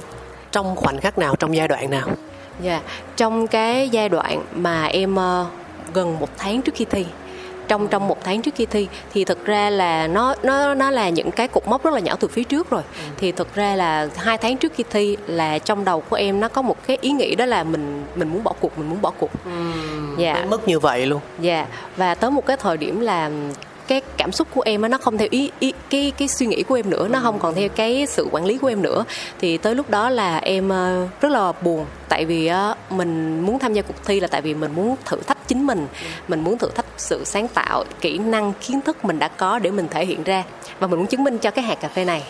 [0.52, 2.08] trong khoảnh khắc nào trong giai đoạn nào
[2.62, 2.84] dạ yeah.
[3.18, 5.48] trong cái giai đoạn mà em uh,
[5.94, 7.06] gần một tháng trước khi thi
[7.68, 11.10] trong trong một tháng trước khi thi thì thực ra là nó nó nó là
[11.10, 12.82] những cái cục mốc rất là nhỏ từ phía trước rồi.
[12.98, 13.10] Ừ.
[13.18, 16.48] thì thực ra là hai tháng trước khi thi là trong đầu của em nó
[16.48, 19.12] có một cái ý nghĩ đó là mình mình muốn bỏ cuộc mình muốn bỏ
[19.20, 19.32] cuộc.
[19.46, 19.52] Ừ,
[20.18, 20.46] dạ.
[20.50, 21.22] Mất như vậy luôn.
[21.40, 21.66] Dạ.
[21.98, 23.32] Và tới một cái thời điểm là
[23.88, 26.76] cái cảm xúc của em nó không theo ý, ý cái cái suy nghĩ của
[26.76, 29.04] em nữa nó không còn theo cái sự quản lý của em nữa.
[29.40, 32.52] Thì tới lúc đó là em ờ, rất là buồn tại vì
[32.90, 35.88] mình muốn tham gia cuộc thi là tại vì mình muốn thử thách chính mình.
[36.28, 39.72] Mình muốn thử thách sự sáng tạo kỹ năng kiến thức mình đã có để
[39.72, 40.44] mình thể hiện ra.
[40.80, 42.24] Và mình muốn chứng minh cho cái hạt cà phê này.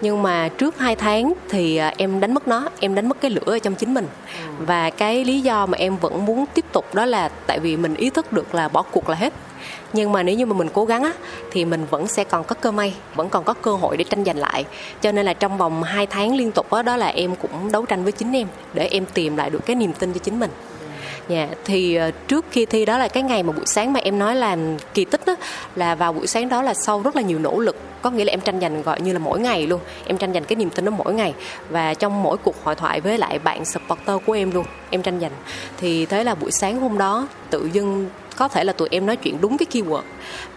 [0.00, 3.30] Nhưng mà trước hai tháng thì ờ, em đánh mất nó em đánh mất cái
[3.30, 4.06] lửa ở trong chính mình.
[4.58, 7.94] Và cái lý do mà em vẫn muốn tiếp tục đó là tại vì mình
[7.94, 9.32] ý thức được là bỏ cuộc là hết
[9.96, 11.12] nhưng mà nếu như mà mình cố gắng á
[11.50, 14.24] thì mình vẫn sẽ còn có cơ may vẫn còn có cơ hội để tranh
[14.24, 14.64] giành lại.
[15.02, 17.86] Cho nên là trong vòng 2 tháng liên tục đó, đó là em cũng đấu
[17.86, 20.50] tranh với chính em để em tìm lại được cái niềm tin cho chính mình.
[21.28, 24.00] Dạ, yeah, thì ờ, trước khi thi đó là cái ngày mà buổi sáng mà
[24.00, 24.56] em nói là
[24.94, 25.36] kỳ tích đó
[25.76, 27.76] là vào buổi sáng đó là sau rất là nhiều nỗ lực.
[28.02, 30.44] Có nghĩa là em tranh giành gọi như là mỗi ngày luôn em tranh giành
[30.44, 31.34] cái niềm tin đó mỗi ngày.
[31.70, 35.20] Và trong mỗi cuộc hội thoại với lại bạn supporter của em luôn em tranh
[35.20, 35.32] giành.
[35.76, 39.16] Thì thế là buổi sáng hôm đó tự dưng có thể là tụi em nói
[39.16, 40.02] chuyện đúng cái keyword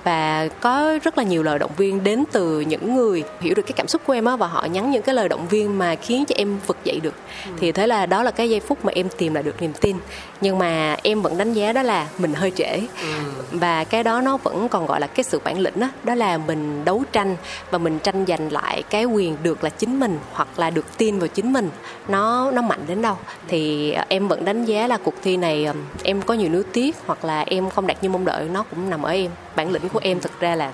[0.04, 3.74] và có rất là nhiều lời động viên đến từ những người hiểu được cái
[3.76, 6.26] cảm xúc của em á và họ nhắn những cái lời động viên mà khiến
[6.26, 7.14] cho em vực dậy được.
[7.46, 7.52] Ừ.
[7.60, 9.98] thì thế là đó là cái giây phút mà em tìm lại được niềm tin.
[10.42, 12.80] Nhưng mà em vẫn đánh giá đó là mình hơi trễ.
[13.02, 13.08] Ừ.
[13.52, 16.38] và cái đó nó vẫn còn gọi là cái sự bản lĩnh đó đó là
[16.38, 17.36] mình đấu tranh
[17.72, 21.20] và mình tranh giành lại cái quyền được là chính mình hoặc là được tin
[21.20, 21.70] vào chính mình.
[22.08, 23.16] Nó nó mạnh đến đâu.
[23.48, 25.68] Thì em vẫn đánh giá là cuộc thi này
[26.04, 28.90] em có nhiều nước tiếc hoặc là em không đạt như mong đợi nó cũng
[28.90, 30.74] nằm ở em bản lĩnh của em thực ra là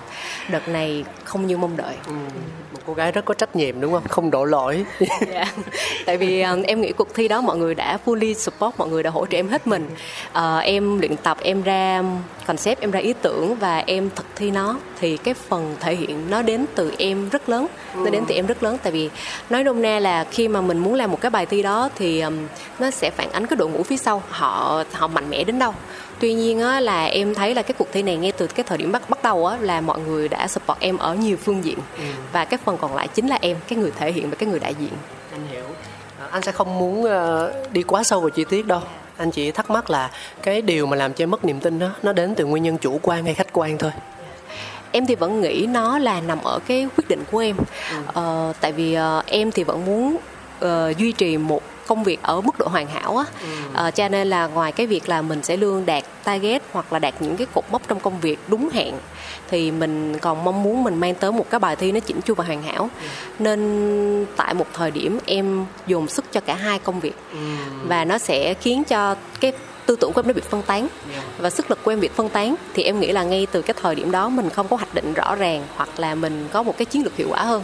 [0.50, 2.12] đợt này không như mong đợi ừ.
[2.72, 5.22] một cô gái rất có trách nhiệm đúng không không đổ lỗi yeah.
[5.32, 5.44] Dạ.
[6.06, 9.02] tại vì um, em nghĩ cuộc thi đó mọi người đã fully support mọi người
[9.02, 9.88] đã hỗ trợ em hết mình
[10.38, 12.02] uh, em luyện tập em ra
[12.46, 16.30] concept em ra ý tưởng và em thực thi nó thì cái phần thể hiện
[16.30, 18.00] nó đến từ em rất lớn ừ.
[18.04, 19.10] nó đến từ em rất lớn tại vì
[19.50, 22.20] nói nôm na là khi mà mình muốn làm một cái bài thi đó thì
[22.20, 22.34] um,
[22.78, 25.74] nó sẽ phản ánh cái đội ngũ phía sau họ họ mạnh mẽ đến đâu
[26.20, 28.78] tuy nhiên á, là em thấy là cái cuộc thi này ngay từ cái thời
[28.78, 31.78] điểm bắt bắt đầu á, là mọi người đã support em ở nhiều phương diện.
[31.96, 32.04] Ừ.
[32.32, 34.58] và cái phần còn lại chính là em cái người thể hiện và cái người
[34.58, 34.92] đại diện.
[35.32, 35.64] Anh hiểu.
[36.20, 38.80] À, anh sẽ không muốn uh, đi quá sâu vào chi tiết đâu.
[39.16, 40.10] Anh chỉ thắc mắc là
[40.42, 42.78] cái điều mà làm cho em mất niềm tin đó nó đến từ nguyên nhân
[42.78, 43.90] chủ quan hay khách quan thôi.
[44.92, 47.56] Em thì vẫn nghĩ nó là nằm ở cái quyết định của em.
[48.14, 48.20] Ừ.
[48.20, 50.16] uh, tại vì uh, em thì vẫn muốn
[50.64, 53.24] uh, duy trì một công việc ở mức độ hoàn hảo á.
[53.72, 56.98] Ờ, cho nên là ngoài cái việc là mình sẽ luôn đạt target hoặc là
[56.98, 58.94] đạt những cái cột mốc trong công việc đúng hẹn
[59.50, 62.34] thì mình còn mong muốn mình mang tới một cái bài thi nó chỉnh chu
[62.34, 62.90] và hoàn hảo.
[63.38, 67.14] Nên tại một thời điểm em dồn sức cho cả hai công việc
[67.88, 69.52] và nó sẽ khiến cho cái
[69.86, 70.88] tư tưởng của em nó bị phân tán.
[71.38, 73.74] Và sức lực của em bị phân tán thì em nghĩ là ngay từ cái
[73.82, 76.78] thời điểm đó mình không có hoạch định rõ ràng hoặc là mình có một
[76.78, 77.62] cái chiến lược hiệu quả hơn.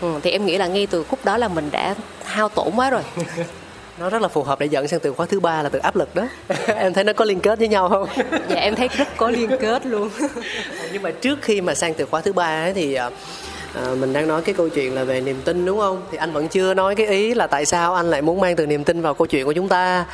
[0.00, 2.90] Ừ, thì em nghĩ là ngay từ khúc đó là mình đã hao tổn quá
[2.90, 3.02] rồi
[4.00, 5.96] nó rất là phù hợp để dẫn sang từ khóa thứ ba là từ áp
[5.96, 6.28] lực đó.
[6.66, 8.08] Em thấy nó có liên kết với nhau không?
[8.48, 10.10] Dạ em thấy rất có liên kết luôn.
[10.92, 13.10] Nhưng mà trước khi mà sang từ khóa thứ ba ấy thì à,
[14.00, 16.02] mình đang nói cái câu chuyện là về niềm tin đúng không?
[16.10, 18.66] Thì anh vẫn chưa nói cái ý là tại sao anh lại muốn mang từ
[18.66, 20.04] niềm tin vào câu chuyện của chúng ta.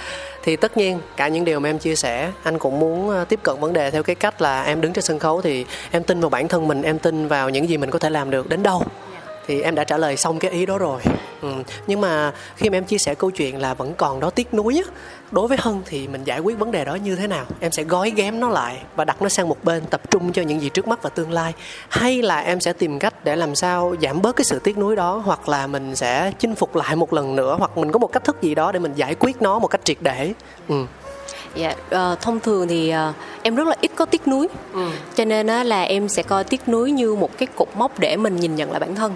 [0.42, 3.40] Thì tất nhiên cả những điều mà em chia sẻ anh cũng muốn à, tiếp
[3.42, 6.20] cận vấn đề theo cái cách là em đứng trên sân khấu thì em tin
[6.20, 8.48] vào bản thân mình em tin vào những gì mình có thể làm được.
[8.48, 8.82] Đến đâu
[9.46, 11.00] thì em đã trả lời xong cái ý đó rồi
[11.42, 11.48] ừ.
[11.86, 14.82] nhưng mà khi mà em chia sẻ câu chuyện là vẫn còn đó tiếc nuối
[14.86, 14.92] á,
[15.30, 17.84] đối với hân thì mình giải quyết vấn đề đó như thế nào em sẽ
[17.84, 20.68] gói ghém nó lại và đặt nó sang một bên tập trung cho những gì
[20.68, 21.52] trước mắt và tương lai
[21.88, 24.96] hay là em sẽ tìm cách để làm sao giảm bớt cái sự tiếc nuối
[24.96, 28.12] đó, hoặc là mình sẽ chinh phục lại một lần nữa, hoặc mình có một
[28.12, 30.32] cách thức gì đó để mình giải quyết nó một cách triệt để
[30.68, 30.84] ừ.
[31.56, 34.48] Dạ, ờ, thông thường thì ờ, em rất là ít có tiếc nuối,
[35.14, 38.16] cho nên á, là em sẽ coi tiếc nuối như một cái cột mốc để
[38.16, 39.14] mình nhìn nhận lại bản thân.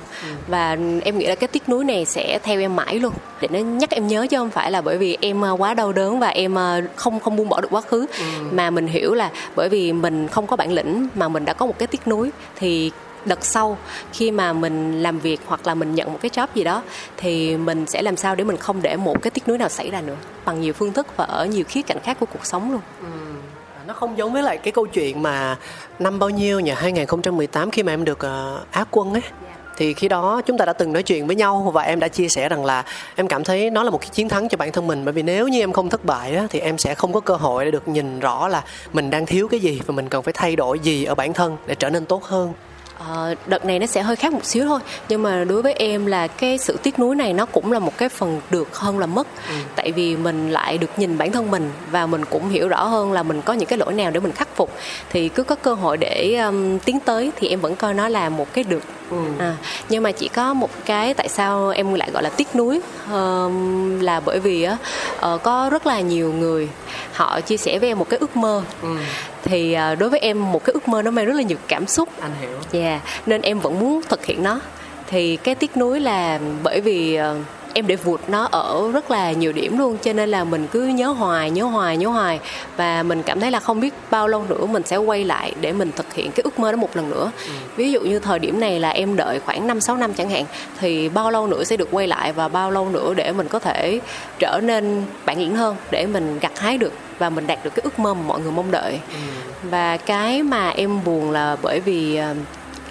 [0.49, 3.13] Và em nghĩ là cái tiếc nuối này sẽ theo em mãi luôn.
[3.41, 5.93] Để nó nhắc em nhớ chứ không phải là bởi vì em ờ, quá đau
[5.93, 8.07] đớn và em ờ, không không buông bỏ được quá khứ.
[8.51, 11.67] Mà mình hiểu là bởi vì mình không có bản lĩnh mà mình đã có
[11.67, 12.91] một cái tiếc nuối thì
[13.25, 13.79] đợt sau
[14.13, 16.83] khi mà mình làm việc hoặc là mình nhận một cái job gì đó
[17.17, 19.91] thì mình sẽ làm sao để mình không để một cái tiếc nuối nào xảy
[19.91, 22.73] ra nữa bằng nhiều phương thức và ở nhiều khía cạnh khác của cuộc sống
[22.73, 22.81] luôn.
[23.87, 25.57] Nó không giống với lại cái câu chuyện mà
[25.99, 26.73] năm bao nhiêu nhỉ?
[26.77, 29.23] 2018 khi mà em được ờ, Á quân ấy.
[29.77, 32.29] Thì khi đó chúng ta đã từng nói chuyện với nhau và em đã chia
[32.29, 32.85] sẻ rằng là
[33.17, 35.05] em cảm thấy nó là một cái chiến thắng cho bản thân mình.
[35.05, 37.35] Bởi vì nếu như em không thất bại á, thì em sẽ không có cơ
[37.37, 40.33] hội để được nhìn rõ là mình đang thiếu cái gì và mình cần phải
[40.33, 42.53] thay đổi gì ở bản thân để trở nên tốt hơn
[43.09, 44.81] Ờ, đợt này nó sẽ hơi khác một xíu thôi.
[45.09, 47.99] Nhưng mà đối với em là cái sự tiếc nuối này nó cũng là một
[47.99, 49.27] cái phần được hơn là mất.
[49.77, 53.13] Tại vì mình lại được nhìn bản thân mình và mình cũng hiểu rõ hơn
[53.13, 54.73] là mình có những cái lỗi nào để mình khắc phục.
[55.11, 58.29] Thì cứ có cơ hội để um, tiến tới thì em vẫn coi nó là
[58.29, 58.83] một cái được.
[59.39, 59.57] À,
[59.89, 62.81] nhưng mà chỉ có một cái tại sao em lại gọi là tiếc nuối
[63.13, 64.77] um, là bởi vì á
[65.21, 66.69] ờ, có rất là nhiều người
[67.13, 68.63] họ chia sẻ với em một cái ước mơ
[69.45, 71.87] thì ờ, đối với em một cái ước mơ nó mang rất là nhiều cảm
[71.87, 72.09] xúc.
[72.21, 72.59] Anh hiểu.
[72.73, 74.61] Dạ, nên em vẫn muốn thực hiện nó.
[75.07, 77.37] Thì cái tiếc nuối là bởi vì ờ,
[77.75, 80.83] em để vụt nó ở rất là nhiều điểm luôn cho nên là mình cứ
[80.87, 82.41] nhớ hoài nhớ hoài nhớ hoài.
[82.77, 85.73] Và mình cảm thấy là không biết bao lâu nữa mình sẽ quay lại để
[85.73, 87.31] mình thực hiện cái ước mơ đó một lần nữa.
[87.77, 90.45] Ví dụ như thời điểm này là em đợi khoảng 5 6 năm chẳng hạn
[90.81, 93.59] thì bao lâu nữa sẽ được quay lại và bao lâu nữa để mình có
[93.59, 94.01] thể
[94.39, 97.83] trở nên bản lĩnh hơn để mình gặt hái được và mình đạt được cái
[97.83, 99.01] ước mơ mà mọi người mong đợi.
[99.63, 102.35] Và cái mà em buồn là bởi vì ờ,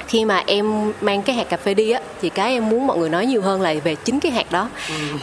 [0.09, 2.97] khi mà em mang cái hạt cà phê đi á thì cái em muốn mọi
[2.97, 4.69] người nói nhiều hơn là về chính cái hạt đó.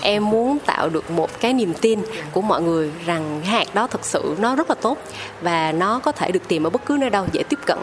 [0.02, 2.00] Em muốn tạo được một cái niềm tin
[2.32, 4.98] của mọi người rằng cái hạt đó thực sự nó rất là tốt
[5.40, 7.78] và nó có thể được tìm ở bất cứ nơi đâu dễ tiếp cận.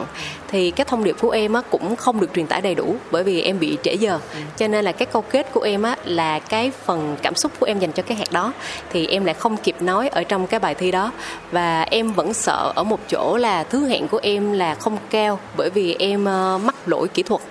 [0.48, 3.24] Thì cái thông điệp của em á cũng không được truyền tải đầy đủ bởi
[3.24, 4.20] vì em bị trễ giờ.
[4.58, 7.66] Cho nên là cái câu kết của em á là cái phần cảm xúc của
[7.66, 8.54] em dành cho cái hạt đó.
[8.90, 11.12] Thì em lại không kịp nói ở trong cái bài thi đó.
[11.52, 15.40] Và em vẫn sợ ở một chỗ là thứ hẹn của em là không cao
[15.58, 17.42] bởi vì em ờ, mắc lỗi kỹ thuật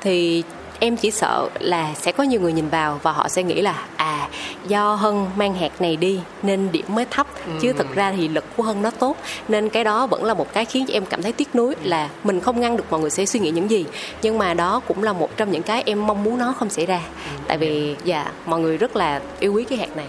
[0.00, 0.42] thì
[0.84, 3.86] em chỉ sợ là sẽ có nhiều người nhìn vào và họ sẽ nghĩ là
[3.96, 4.28] à
[4.68, 7.26] do hân mang hạt này đi nên điểm mới thấp
[7.60, 9.16] chứ thực ra thì lực của hân nó tốt.
[9.48, 12.08] Nên cái đó vẫn là một cái khiến cho em cảm thấy tiếc nuối là
[12.24, 13.84] mình không ngăn được mọi người sẽ suy nghĩ những gì.
[14.22, 16.86] Nhưng mà đó cũng là một trong những cái em mong muốn nó không xảy
[16.86, 17.00] ra.
[17.46, 20.06] Tại vì dạ mọi người rất là yêu quý cái hạt này.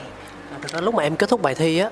[0.51, 1.89] À, thực ra lúc mà em kết thúc bài thi á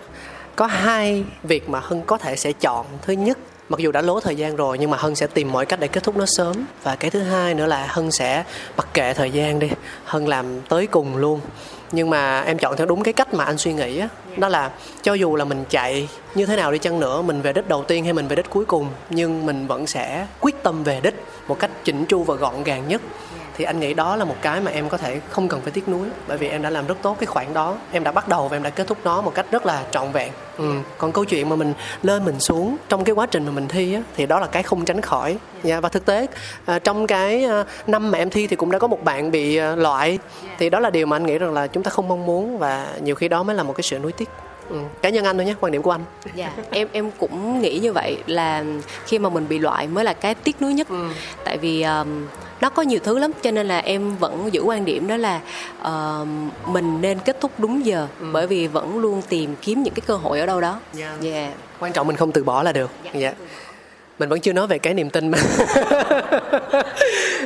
[0.56, 2.86] có hai việc mà hân có thể sẽ chọn.
[3.02, 3.38] Thứ nhất
[3.72, 5.88] mặc dù đã lố thời gian rồi nhưng mà hân sẽ tìm mọi cách để
[5.88, 6.66] kết thúc nó sớm.
[6.84, 8.44] Và cái thứ hai nữa là hân sẽ
[8.78, 9.70] mặc kệ thời gian đi.
[10.06, 11.40] Hân làm tới cùng luôn.
[11.92, 14.08] Nhưng mà em chọn theo đúng cái cách mà anh suy nghĩ á.
[14.38, 17.54] Đó là cho dù là mình chạy như thế nào đi chăng nữa mình về
[17.54, 20.84] đích đầu tiên hay mình về đích cuối cùng nhưng mình vẫn sẽ quyết tâm
[20.84, 21.16] về đích
[21.48, 23.02] một cách chỉnh chu và gọn gàng nhất
[23.62, 25.90] thì anh nghĩ đó là một cái mà em có thể không cần phải tiếc
[25.90, 28.48] nuối bởi vì em đã làm rất tốt cái khoản đó em đã bắt đầu
[28.48, 30.74] và em đã kết thúc nó một cách rất là trọn vẹn ừ.
[30.98, 33.94] còn câu chuyện mà mình lên mình xuống trong cái quá trình mà mình thi
[33.94, 35.84] á, thì đó là cái không tránh khỏi yeah.
[35.84, 36.28] và thực tế
[36.66, 39.58] à, trong cái à, năm mà em thi thì cũng đã có một bạn bị
[39.58, 40.20] à, loại
[40.58, 42.88] thì đó là điều mà anh nghĩ rằng là chúng ta không mong muốn và
[43.02, 44.30] nhiều khi đó mới là một cái sự nuối tiếc
[44.72, 44.78] ừ.
[45.02, 46.02] cá nhân anh thôi nhé quan điểm của anh
[46.36, 48.64] dạ em em cũng nghĩ như vậy là
[49.06, 50.88] khi mà mình bị loại mới là cái tiếc nuối nhất
[51.44, 52.26] tại vì um,
[52.62, 55.42] nó có nhiều thứ lắm cho nên là em vẫn giữ quan điểm đó là
[55.82, 56.28] uh,
[56.68, 58.26] mình nên kết thúc đúng giờ ừ.
[58.34, 61.22] bởi vì vẫn luôn tìm kiếm những cái cơ hội ở đâu đó yeah.
[61.24, 61.52] yeah.
[61.80, 63.36] quan trọng mình không từ bỏ là được dạ yeah.
[64.20, 65.38] mình vẫn chưa nói về cái niềm tin mà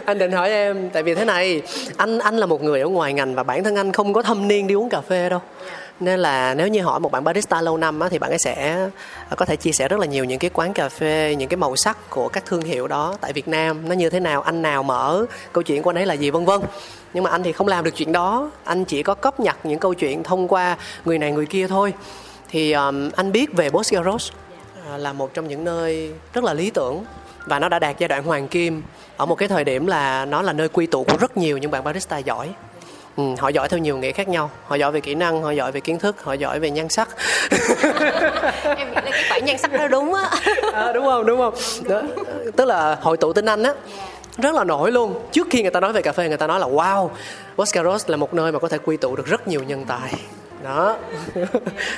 [0.06, 1.62] anh định hỏi em tại vì thế này
[1.98, 4.48] anh anh là một người ở ngoài ngành và bản thân anh không có thâm
[4.48, 7.62] niên đi uống cà phê đâu yeah nên là nếu như hỏi một bạn barista
[7.62, 8.88] lâu năm á, thì bạn ấy sẽ
[9.30, 11.58] à, có thể chia sẻ rất là nhiều những cái quán cà phê những cái
[11.58, 13.90] màu sắc của các thương hiệu đó tại Việt Nam.
[13.90, 16.46] Nó như thế nào anh nào mở câu chuyện của anh ấy là gì vân
[16.46, 16.62] vân.
[17.14, 18.52] Nhưng mà anh thì không làm được chuyện đó.
[18.64, 21.94] Anh chỉ có cóp nhặt những câu chuyện thông qua người này người kia thôi.
[22.50, 26.44] Thì um, anh biết về Boss Garros uh, à, là một trong những nơi rất
[26.44, 27.06] là lý tưởng
[27.46, 28.84] và nó đã đạt giai đoạn hoàng kim.
[29.18, 31.72] Ở một cái thời điểm là nó là nơi quy tụ của rất nhiều những
[31.72, 32.54] bạn barista giỏi
[33.18, 34.52] ừ, họ giỏi theo nhiều nghĩa khác nhau.
[34.68, 37.10] Họ giỏi về kỹ năng họ giỏi về kiến thức họ giỏi về nhan sắc.
[38.64, 40.30] Em nghĩ là cái phải nhan sắc đó đúng á.
[40.74, 41.54] À, đúng không đúng không?
[41.90, 42.02] Đó.
[42.56, 43.74] tức là hội tụ tinh anh á
[44.38, 45.14] rất là nổi luôn.
[45.32, 47.10] Trước khi người ta nói về cà phê người ta nói là wow
[47.58, 50.14] Boscaros là một nơi mà có thể quy tụ được rất nhiều nhân tài
[50.64, 50.98] đó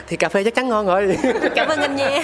[0.08, 1.18] thì cà phê chắc chắn ngon rồi
[1.56, 2.22] cảm ơn anh nha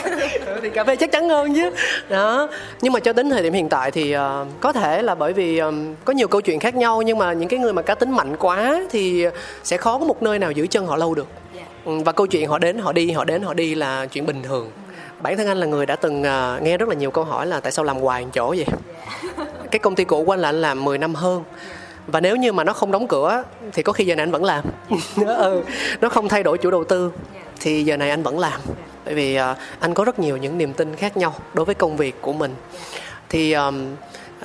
[0.61, 1.69] thì cà phê chắc chắn ngon chứ
[2.09, 2.47] đó
[2.81, 4.21] nhưng mà cho đến thời điểm hiện tại thì uh,
[4.59, 7.49] có thể là bởi vì um, có nhiều câu chuyện khác nhau nhưng mà những
[7.49, 9.25] cái người mà cá tính mạnh quá thì
[9.63, 11.67] sẽ khó có một nơi nào giữ chân họ lâu được yeah.
[11.85, 11.91] Dạ.
[12.05, 14.71] và câu chuyện họ đến họ đi họ đến họ đi là chuyện bình thường
[15.21, 17.59] bản thân anh là người đã từng uh, nghe rất là nhiều câu hỏi là
[17.59, 18.79] tại sao làm hoài chỗ vậy yeah.
[19.37, 19.45] Dạ.
[19.71, 22.35] cái công ty cũ của anh là anh làm 10 năm hơn yeah và nếu
[22.35, 24.65] như mà nó không đóng cửa thì có khi giờ này anh vẫn làm.
[25.37, 25.63] Ừ,
[26.01, 27.11] nó không thay đổi chủ đầu tư
[27.59, 28.61] thì giờ này anh vẫn làm.
[29.05, 31.97] Bởi vì uh, anh có rất nhiều những niềm tin khác nhau đối với công
[31.97, 32.55] việc của mình.
[33.29, 33.95] Thì um,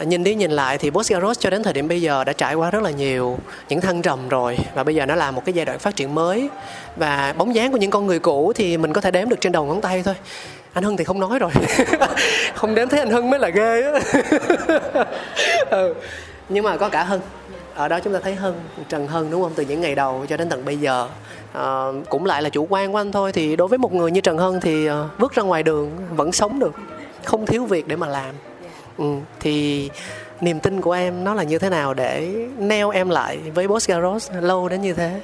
[0.05, 2.71] nhìn đi nhìn lại thì Boss cho đến thời điểm bây giờ đã trải qua
[2.71, 4.59] rất là nhiều những thăng trầm rồi.
[4.75, 6.49] Và bây giờ nó là một cái giai đoạn phát triển mới.
[6.97, 9.53] Và bóng dáng của những con người cũ thì mình có thể đếm được trên
[9.53, 10.15] đầu ngón tay thôi.
[10.73, 11.51] Anh Hưng thì không nói rồi.
[12.55, 14.01] Không đếm thấy anh Hưng mới là ghê á.
[15.71, 15.95] Ừ
[16.49, 17.21] nhưng mà có cả Hưng
[17.75, 18.55] ở đó chúng ta thấy Hân
[18.89, 19.53] Trần Hân đúng không?
[19.55, 21.09] Từ những ngày đầu cho đến tận bây giờ.
[21.53, 24.21] À, cũng lại là chủ quan của anh thôi thì đối với một người như
[24.21, 26.75] Trần Hân thì uh, bước ra ngoài đường vẫn sống được.
[27.25, 28.35] Không thiếu việc để mà làm.
[28.99, 29.05] Ừ,
[29.41, 29.91] thì
[30.41, 33.89] niềm tin của em nó là như thế nào để neo em lại với Boss
[33.89, 35.21] Garage lâu đến như thế?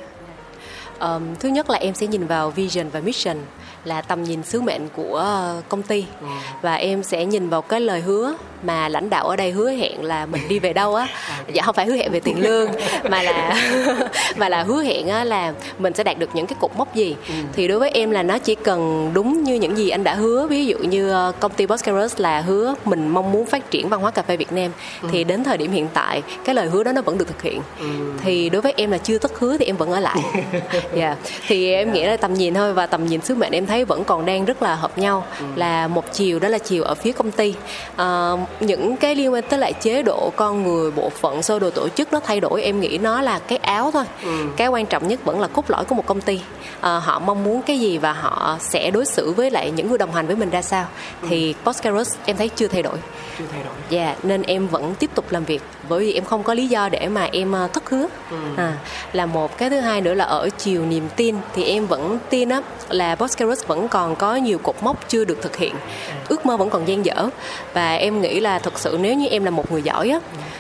[1.01, 3.37] Um, thứ nhất là em sẽ nhìn vào vision và mission
[3.85, 6.07] là tầm nhìn sứ mệnh của công ty.
[6.21, 6.27] Ừ.
[6.63, 8.35] và em sẽ nhìn vào cái lời hứa
[8.65, 11.09] mà lãnh đạo ở đây hứa hẹn là mình đi về đâu á
[11.53, 12.71] dạ không phải hứa hẹn về tiền lương
[13.11, 13.57] mà là
[14.37, 17.17] mà là hứa hẹn á là mình sẽ đạt được những cái cột mốc gì
[17.29, 17.35] ừ.
[17.53, 20.47] thì đối với em là nó chỉ cần đúng như những gì anh đã hứa
[20.47, 24.01] ví dụ như ờ, công ty Boscaros là hứa mình mong muốn phát triển văn
[24.01, 24.71] hóa cà phê Việt Nam
[25.03, 25.09] ừ.
[25.13, 27.61] thì đến thời điểm hiện tại cái lời hứa đó nó vẫn được thực hiện
[27.79, 27.87] ừ.
[28.23, 30.19] thì đối với em là chưa tất hứa thì em vẫn ở lại
[30.95, 31.19] dạ yeah.
[31.47, 34.05] thì em nghĩ là tầm nhìn thôi và tầm nhìn sứ mệnh em thấy vẫn
[34.05, 35.47] còn đang rất là hợp nhau ừ.
[35.57, 37.55] là một chiều đó là chiều ở phía công ty
[37.93, 41.71] uh, những cái liên quan tới lại chế độ con người bộ phận sơ đồ
[41.71, 44.05] tổ chức nó thay đổi em nghĩ nó là cái áo thôi.
[44.23, 44.31] Ừ.
[44.57, 46.41] cái quan trọng nhất vẫn là cốt lõi của một công ty.
[46.81, 49.99] À, họ mong muốn cái gì và họ sẽ đối xử với lại những người
[49.99, 50.87] đồng hành với mình ra sao.
[51.23, 51.27] Ừ.
[51.31, 52.97] thì Postcarus em thấy chưa thay đổi.
[53.39, 53.75] Chưa thay đổi.
[53.89, 56.67] Dạ yeah, nên em vẫn tiếp tục làm việc bởi vì em không có lý
[56.67, 58.07] do để mà em ờ, thất hứa.
[58.31, 58.37] Ừ.
[58.57, 58.79] à,
[59.13, 62.49] là một cái thứ hai nữa là ở chiều niềm tin thì em vẫn tin
[62.49, 65.75] á là Postcarus vẫn còn có nhiều cột mốc chưa được thực hiện.
[66.09, 66.15] À.
[66.29, 67.29] ước mơ vẫn còn dang dở.
[67.75, 70.19] Và em nghĩ là thật sự nếu như em là một người giỏi á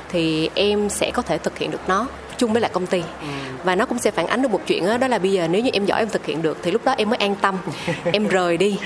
[0.08, 2.06] thì em sẽ có thể thực hiện được nó
[2.44, 3.02] chung với lại công ty.
[3.20, 3.26] Ừ.
[3.64, 5.62] và nó cũng sẽ phản ánh được một chuyện đó, đó là bây giờ nếu
[5.62, 7.56] như em giỏi em thực hiện được thì lúc đó em mới an tâm.
[8.12, 8.78] Em rời đi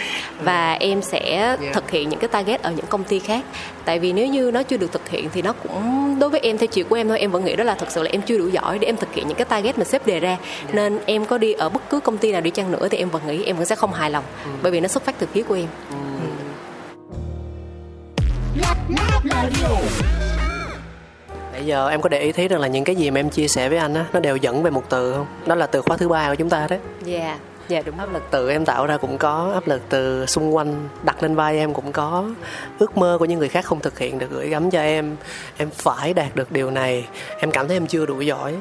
[0.42, 3.44] và em sẽ thực hiện những cái target ở những công ty khác.
[3.84, 6.58] Tại vì nếu như nó chưa được thực hiện thì nó cũng đối với em
[6.58, 8.38] theo chiều của em thôi em vẫn nghĩ đó là thật sự là em chưa
[8.38, 10.36] đủ giỏi để em thực hiện những cái target mà sếp đề ra.
[10.72, 13.10] Nên em có đi ở bất cứ công ty nào đi chăng nữa thì em
[13.10, 14.50] vẫn nghĩ em vẫn sẽ không hài lòng ừ.
[14.62, 15.66] bởi vì nó xuất phát từ phía của em.
[15.90, 15.96] Ừ.
[21.58, 23.48] Bây giờ em có để ý thấy rằng là những cái gì mà em chia
[23.48, 25.26] sẻ với anh á nó đều dẫn về một từ không?
[25.46, 26.78] Đó là từ khóa thứ ba của chúng ta đấy.
[27.04, 27.18] Dạ.
[27.18, 27.38] Yeah.
[27.68, 30.88] Dạ đúng áp lực tự em tạo ra cũng có áp lực từ xung quanh
[31.02, 32.30] đặt lên vai em cũng có
[32.78, 35.16] ước mơ của những người khác không thực hiện được gửi gắm cho em
[35.56, 37.06] em phải đạt được điều này
[37.38, 38.54] em cảm thấy em chưa đủ giỏi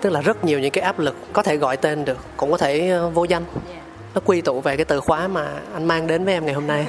[0.00, 2.56] tức là rất nhiều những cái áp lực có thể gọi tên được cũng có
[2.56, 3.80] thể ờ, vô danh dạ.
[4.14, 6.66] nó quy tụ về cái từ khóa mà anh mang đến với em ngày hôm
[6.66, 6.86] nay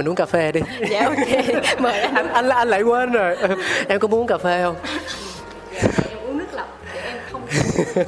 [0.00, 0.60] mình uống cà phê đi.
[0.90, 1.16] Dạ ok.
[1.78, 2.32] Mời anh.
[2.32, 3.36] Anh anh lại quên rồi.
[3.88, 4.76] Em có muốn uống cà phê không?
[5.74, 7.42] Dạ, em uống nước lọc để em không.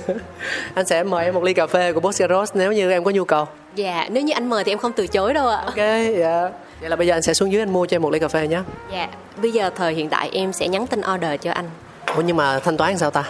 [0.75, 3.25] Anh sẽ mời em một ly cà phê của Boscaros nếu như em có nhu
[3.25, 3.49] cầu.
[3.75, 5.63] Dạ nếu như anh mời thì em không từ chối đâu ạ.
[5.67, 5.77] Ok
[6.19, 6.49] dạ.
[6.81, 8.29] Vậy là bây giờ anh sẽ xuống dưới anh mua cho em một ly cà
[8.29, 8.61] phê nhé.
[8.93, 11.71] Dạ bây giờ thời hiện tại em sẽ nhắn tin order cho anh.
[12.17, 13.25] Ủa nhưng mà thanh toán sao ta?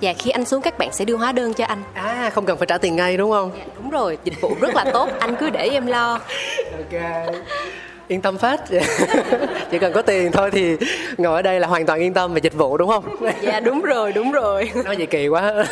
[0.00, 1.82] Dạ khi anh xuống các bạn sẽ đưa hóa đơn cho anh.
[1.94, 3.50] À không cần phải trả tiền ngay đúng không?
[3.58, 6.20] Dạ, đúng rồi, dịch vụ rất là tốt, anh cứ để em lo.
[6.72, 7.02] Ok
[8.08, 8.60] yên tâm phát
[9.70, 10.76] chỉ cần có tiền thôi thì
[11.18, 13.04] ngồi ở đây là hoàn toàn yên tâm về dịch vụ đúng không?
[13.42, 14.70] Dạ đúng rồi đúng rồi.
[14.84, 15.64] Nói vậy kỳ quá.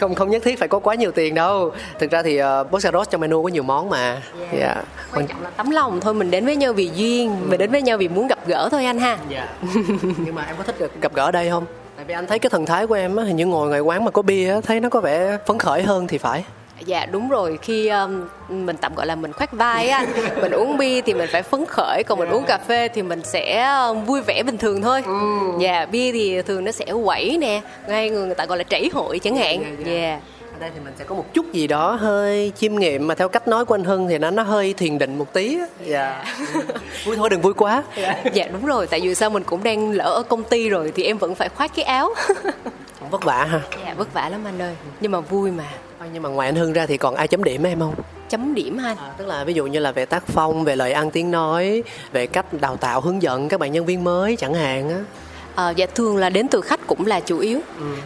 [0.00, 1.72] Không không nhất thiết phải có quá nhiều tiền đâu.
[1.98, 4.22] Thực ra thì uh, Bosaros trong menu có nhiều món mà.
[4.40, 4.58] Dạ.
[4.58, 4.74] Yeah.
[4.74, 4.86] yeah.
[5.14, 7.48] quan trọng là tấm lòng thôi mình đến với nhau vì duyên ừ.
[7.48, 9.18] mình đến với nhau vì muốn gặp gỡ thôi anh ha.
[9.28, 9.48] Dạ.
[10.18, 11.64] Nhưng mà em có thích gặp, gặp gỡ ở đây không?
[11.96, 14.04] Tại vì anh thấy cái thần thái của em á hình như ngồi ngoài quán
[14.04, 16.44] mà có bia á thấy nó có vẻ phấn khởi hơn thì phải
[16.86, 17.58] dạ đúng rồi.
[17.62, 20.06] Khi um, mình tạm gọi là mình khoác vai á
[20.42, 23.20] mình uống bia thì mình phải phấn khởi còn mình uống cà phê thì mình
[23.24, 23.68] sẽ
[24.06, 25.02] vui vẻ bình thường thôi.
[25.06, 25.12] Ừ.
[25.60, 28.90] dạ bia thì thường nó sẽ quẩy nè ngay người, người ta gọi là trảy
[28.92, 29.60] hội chẳng hạn.
[29.62, 29.92] Dạ, dạ, dạ.
[29.92, 30.20] Dạ.
[30.52, 33.28] ở đây thì mình sẽ có một chút gì đó hơi chiêm nghiệm mà theo
[33.28, 35.66] cách nói của anh Hưng thì nó nó hơi thiền định một tí á.
[35.86, 36.24] dạ.
[36.54, 36.60] Ừ.
[37.04, 37.82] vui thôi đừng vui quá.
[38.32, 38.44] Dạ.
[38.52, 38.86] Đúng rồi.
[38.86, 39.30] Tại vì sao?
[39.30, 42.14] Mình cũng đang lỡ ở công ty rồi thì em vẫn phải khoác cái áo.
[43.00, 43.60] Cũng vất vả ha.
[43.84, 44.76] Dạ vất vả lắm anh ơi.
[45.00, 45.64] Nhưng mà vui mà
[46.12, 47.94] nhưng mà ngoài anh Hưng ra thì còn ai chấm điểm em không
[48.28, 50.76] chấm điểm ha anh À, tức là ví dụ như là về tác phong, về
[50.76, 51.82] lời ăn tiếng nói,
[52.12, 55.00] về cách đào tạo hướng dẫn các bạn nhân viên mới chẳng hạn á.
[55.54, 57.60] Ờ, dạ thường là đến từ khách cũng là chủ yếu.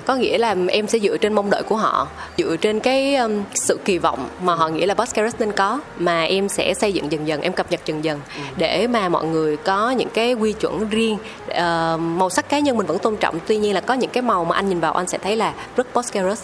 [0.07, 3.43] Có nghĩa là em sẽ dựa trên mong đợi của họ dựa trên cái um,
[3.55, 6.93] sự kỳ vọng mà họ nghĩ là boss Carrot nên có mà em sẽ xây
[6.93, 8.21] dựng dần dần em cập nhật dần dần.
[8.57, 11.19] Để mà mọi người có những cái quy chuẩn riêng.
[11.49, 14.23] Ờ, màu sắc cá nhân mình vẫn tôn trọng tuy nhiên là có những cái
[14.23, 16.39] màu mà anh nhìn vào anh sẽ thấy là rất boss Carrot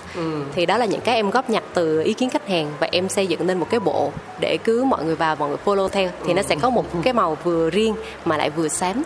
[0.55, 3.09] thì đó là những cái em góp nhặt từ ý kiến khách hàng và em
[3.09, 6.11] xây dựng nên một cái bộ để cứ mọi người vào mọi người follow theo.
[6.27, 7.95] Thì nó sẽ có một cái màu vừa riêng
[8.25, 9.03] mà lại vừa xám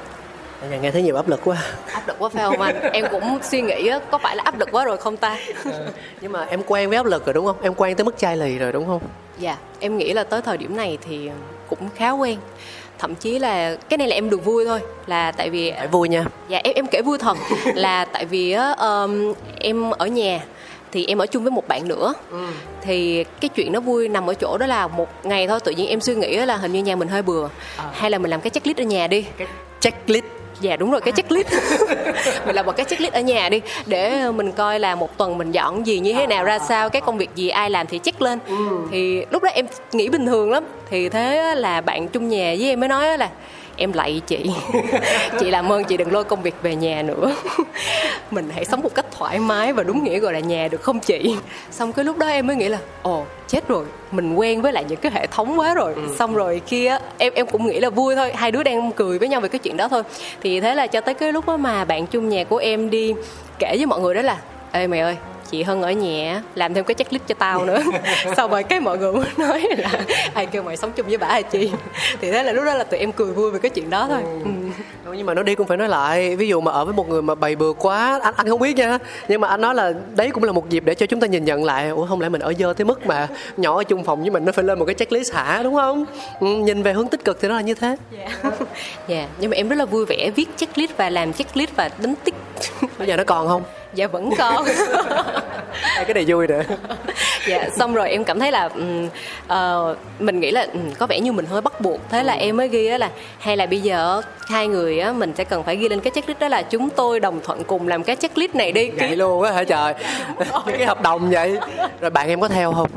[0.71, 1.57] Giờ nghe thấy nhiều áp lực quá.
[1.93, 2.81] áp lực quá phải không anh?
[2.93, 5.37] Em cũng suy nghĩ có phải là áp lực quá rồi không ta?
[6.21, 7.57] Nhưng mà em quen với áp lực rồi đúng không?
[7.63, 9.03] Em quen tới mức chai lì rồi đúng không?
[9.39, 11.31] dạ em nghĩ là tới thời điểm này thì
[11.69, 12.39] cũng khá quen.
[12.99, 16.09] Thậm chí là cái này là em được vui thôi là tại vì Phải vui
[16.09, 16.25] nha.
[16.49, 17.37] dạ em em kể vui thật
[17.75, 20.41] là tại vì um, em ở nhà
[20.93, 22.15] thì em ở chung với một bạn nữa.
[22.81, 25.89] Thì cái chuyện nó vui nằm ở chỗ đó là một ngày thôi tự nhiên
[25.89, 27.49] em suy nghĩ là hình như nhà mình hơi bừa.
[27.93, 29.25] Hay là mình làm cái checklist ở nhà đi.
[29.39, 29.49] Cái
[29.81, 30.25] checklist
[30.61, 31.49] dạ đúng rồi cái checklist.
[32.47, 35.53] Mình làm một cái checklist ở nhà đi để mình coi là một tuần mình
[35.53, 38.23] dọn gì như thế nào ra sao cái công việc gì ai làm thì check
[38.23, 38.39] lên.
[38.91, 40.65] Thì lúc đó em nghĩ bình thường lắm.
[40.91, 43.29] Thì thế là bạn chung nhà với em mới nói là
[43.79, 44.51] em lạy chị.
[45.41, 47.35] Chị làm ơn chị đừng lôi công việc về nhà nữa.
[48.31, 51.01] Mình hãy sống một cách thoải mái và đúng nghĩa gọi là nhà được không
[51.01, 51.37] chị?
[51.71, 54.85] Xong cái lúc đó em mới nghĩ là ồ chết rồi mình quen với lại
[54.89, 55.95] những cái hệ thống quá rồi.
[56.19, 59.29] Xong rồi kia em em cũng nghĩ là vui thôi hai đứa đang cười với
[59.29, 60.03] nhau về cái chuyện đó thôi.
[60.43, 63.15] Thì thế là cho tới cái lúc đó mà bạn chung nhà của em đi
[63.59, 64.39] kể với mọi người đó là
[64.73, 65.17] ê mày ơi
[65.51, 67.83] chị Hân ở nhà làm thêm cái checklist cho tao nữa.
[68.37, 69.91] Sau rồi cái mọi người mới nói là
[70.35, 71.71] ai kêu mày sống chung với bả hả chị?
[72.21, 74.21] Thì thế là lúc đó là tụi em cười vui về cái chuyện đó thôi.
[74.45, 74.51] Ừ.
[75.05, 76.37] Đâu, nhưng mà nói đi cũng phải nói lại.
[76.37, 78.77] Ví dụ mà ở với một người mà bày bừa quá anh anh không biết
[78.77, 78.99] nha.
[79.29, 81.45] Nhưng mà anh nói là đấy cũng là một dịp để cho chúng ta nhìn
[81.45, 81.89] nhận lại.
[81.89, 84.45] Ủa không lẽ mình ở dơ tới mức mà nhỏ ở chung phòng với mình
[84.45, 86.05] nó phải lên một cái checklist hả đúng không?
[86.41, 87.97] Ừ, nhìn về hướng tích cực thì nó là như thế.
[89.09, 92.15] Dạ nhưng mà em rất là vui vẻ viết checklist và làm checklist và đánh
[92.25, 92.35] tích.
[92.99, 93.63] Bây giờ nó còn không
[93.95, 94.65] dạ vẫn còn.
[95.97, 96.63] Ê, cái này vui nữa
[97.47, 99.09] dạ xong rồi em cảm thấy là um,
[99.47, 102.01] ờ, mình nghĩ là um, có vẻ như mình hơi bắt buộc.
[102.11, 105.33] Thế là em mới ghi á là hay là bây giờ hai người á mình
[105.37, 108.03] sẽ cần phải ghi lên cái checklist đó là chúng tôi đồng thuận cùng làm
[108.03, 108.91] cái checklist này đi.
[108.91, 109.95] Vậy luôn á hả trời?
[110.67, 111.59] Cái hợp đồng vậy.
[112.01, 112.91] Rồi bạn em có theo không?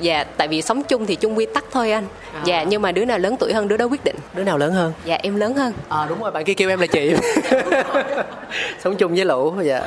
[0.00, 2.04] Dạ tại vì sống chung thì chung quy tắc thôi anh.
[2.44, 4.16] Dạ nhưng mà đứa nào lớn tuổi hơn đứa đó quyết định.
[4.34, 4.92] Đứa nào lớn hơn?
[5.04, 5.72] Dạ em lớn hơn.
[5.88, 7.14] À đúng rồi bạn kia kêu em là chị.
[8.84, 9.82] Sống chung với lũ dạ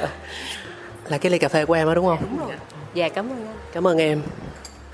[1.12, 2.49] là cái ly cà phê của em đó đúng không?
[2.93, 3.55] Dạ cảm ơn anh.
[3.74, 4.22] Cảm ơn em.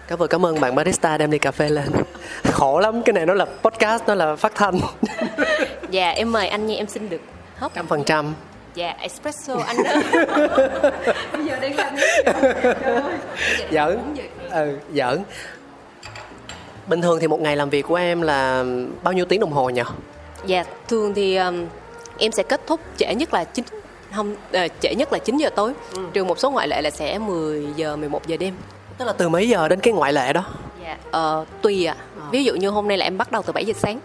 [0.07, 1.87] Cảm ơn cảm ơn bạn barista đem ly cà phê lên.
[2.43, 4.79] Khổ lắm cái này nó là podcast nó là phát thanh.
[5.89, 7.21] Dạ em mời anh nha em xin được
[7.55, 8.33] hấp trăm phần trăm.
[8.75, 9.91] Dạ espresso anh đó.
[11.33, 11.95] Bây giờ đang làm
[13.71, 13.99] giỡn.
[14.51, 15.23] Ừ giỡn.
[16.87, 18.65] Bình thường thì một ngày làm việc của em là
[19.03, 19.81] bao nhiêu tiếng đồng hồ nhỉ?
[20.45, 21.65] Dạ, thường thì um,
[22.17, 23.65] em sẽ kết thúc trễ nhất là 9
[24.15, 25.73] không ờ, trễ nhất là 9 giờ tối.
[26.13, 28.53] Trừ một số ngoại lệ là sẽ 10 giờ 11 giờ đêm.
[28.97, 30.43] tức là từ mấy giờ đến cái ngoại lệ đó
[30.83, 30.97] Dạ.
[31.11, 31.95] Ờ, tùy ạ.
[32.31, 33.99] Ví dụ như hôm nay là em bắt đầu từ 7 giờ sáng.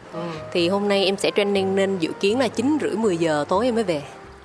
[0.53, 3.65] Thì hôm nay em sẽ training nên dự kiến là 9 rưỡi 10 giờ tối
[3.65, 4.03] em mới về.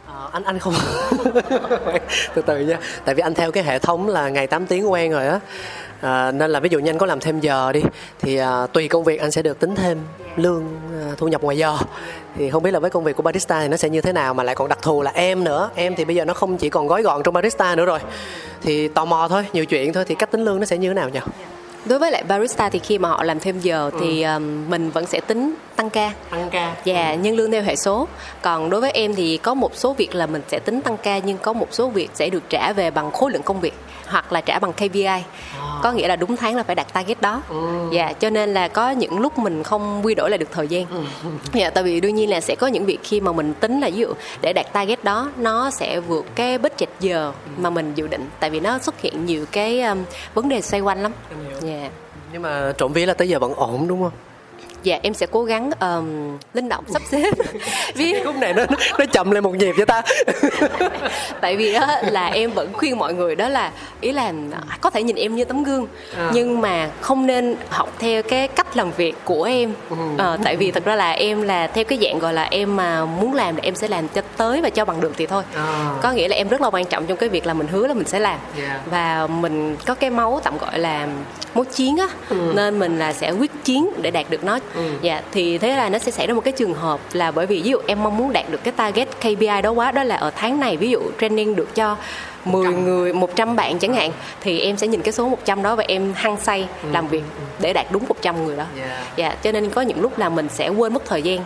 [0.07, 0.73] Ờ, anh anh không
[2.33, 5.11] từ từ nha tại vì anh theo cái hệ thống là ngày 8 tiếng quen
[5.11, 5.39] rồi á
[6.01, 7.81] à, nên là ví dụ như anh có làm thêm giờ đi
[8.19, 9.97] thì à, tùy công việc anh sẽ được tính thêm
[10.35, 10.63] lương
[11.01, 11.77] à, thu nhập ngoài giờ.
[12.37, 14.33] Thì không biết là với công việc của barista thì nó sẽ như thế nào
[14.33, 15.69] mà lại còn đặc thù là em nữa.
[15.75, 17.99] Em thì bây giờ nó không chỉ còn gói gọn trong barista nữa rồi.
[18.61, 20.93] Thì tò mò thôi nhiều chuyện thôi thì cách tính lương nó sẽ như thế
[20.93, 21.19] nào nhỉ?
[21.85, 25.05] Đối với lại barista thì khi mà họ làm thêm giờ thì um, mình vẫn
[25.05, 26.11] sẽ tính tăng ca.
[26.29, 26.75] tăng ca.
[26.83, 28.07] Dạ, nhân lương theo hệ số.
[28.41, 31.17] Còn đối với em thì có một số việc là mình sẽ tính tăng ca
[31.17, 33.73] nhưng có một số việc sẽ được trả về bằng khối lượng công việc
[34.07, 35.23] hoặc là trả bằng KPI.
[35.83, 37.41] Có nghĩa là đúng tháng là phải đặt target đó.
[37.49, 37.89] Ừ.
[37.91, 40.85] dạ cho nên là có những lúc mình không quy đổi lại được thời gian.
[40.89, 41.03] Ừ.
[41.53, 43.89] dạ tại vì đương nhiên là sẽ có những việc khi mà mình tính là
[43.89, 48.07] ví dụ để đạt target đó nó sẽ vượt cái budget giờ mà mình dự
[48.07, 48.29] định.
[48.39, 50.03] Tại vì nó xuất hiện nhiều cái um,
[50.33, 51.11] vấn đề xoay quanh lắm.
[51.61, 51.89] Dạ.
[52.31, 54.11] Nhưng mà trộm vía là tới giờ vẫn ổn đúng không
[54.87, 57.31] dạ em sẽ cố gắng um, linh động sắp xếp
[57.95, 58.63] vì khúc này nó
[58.99, 60.01] nó chậm lên một nhịp cho ta
[61.41, 63.71] tại vì đó là em vẫn khuyên mọi người đó là
[64.01, 64.33] ý là
[64.81, 66.29] có thể nhìn em như tấm gương À.
[66.33, 69.95] nhưng mà không nên học theo cái cách làm việc của em Ừ.
[70.17, 73.05] Ờ, tại vì thật ra là em là theo cái dạng gọi là em mà
[73.05, 75.93] muốn làm thì em sẽ làm cho tới và cho bằng được thì thôi À.
[76.01, 77.93] có nghĩa là em rất là quan trọng trong cái việc là mình hứa là
[77.93, 78.81] mình sẽ làm Yeah.
[78.91, 81.07] và mình có cái máu tạm gọi là
[81.55, 82.07] máu chiến á
[82.53, 84.59] nên mình là sẽ quyết chiến để đạt được nó
[85.01, 87.61] dạ thì thế là nó sẽ xảy ra một cái trường hợp là bởi vì
[87.61, 90.31] ví dụ em mong muốn đạt được cái target KPI đó quá đó là ở
[90.35, 91.97] tháng này ví dụ training được cho
[92.45, 94.11] 10 người 100 bạn chẳng hạn
[94.41, 97.23] thì em sẽ nhìn cái số 100 đó và em hăng say làm việc
[97.59, 98.65] để đạt đúng 100 người đó.
[98.77, 98.91] Yeah.
[99.15, 101.39] dạ cho nên có những lúc là mình sẽ quên mất thời gian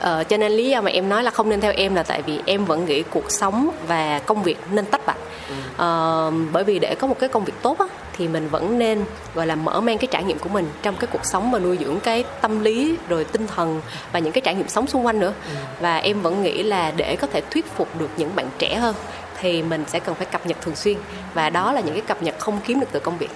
[0.00, 2.22] Ờ, cho nên lý do mà em nói là không nên theo em là tại
[2.22, 5.16] vì em vẫn nghĩ cuộc sống và công việc nên tách bạch.
[5.76, 7.86] Ờ, bởi vì để có một cái công việc tốt á,
[8.16, 11.08] thì mình vẫn nên gọi là mở mang cái trải nghiệm của mình trong cái
[11.12, 13.80] cuộc sống và nuôi dưỡng cái tâm lý rồi tinh thần
[14.12, 15.32] và những cái trải nghiệm sống xung quanh nữa.
[15.80, 18.94] Và em vẫn nghĩ là để có thể thuyết phục được những bạn trẻ hơn
[19.40, 20.96] thì mình sẽ cần phải cập nhật thường xuyên.
[21.34, 23.30] Và đó là những cái cập nhật không kiếm được từ công việc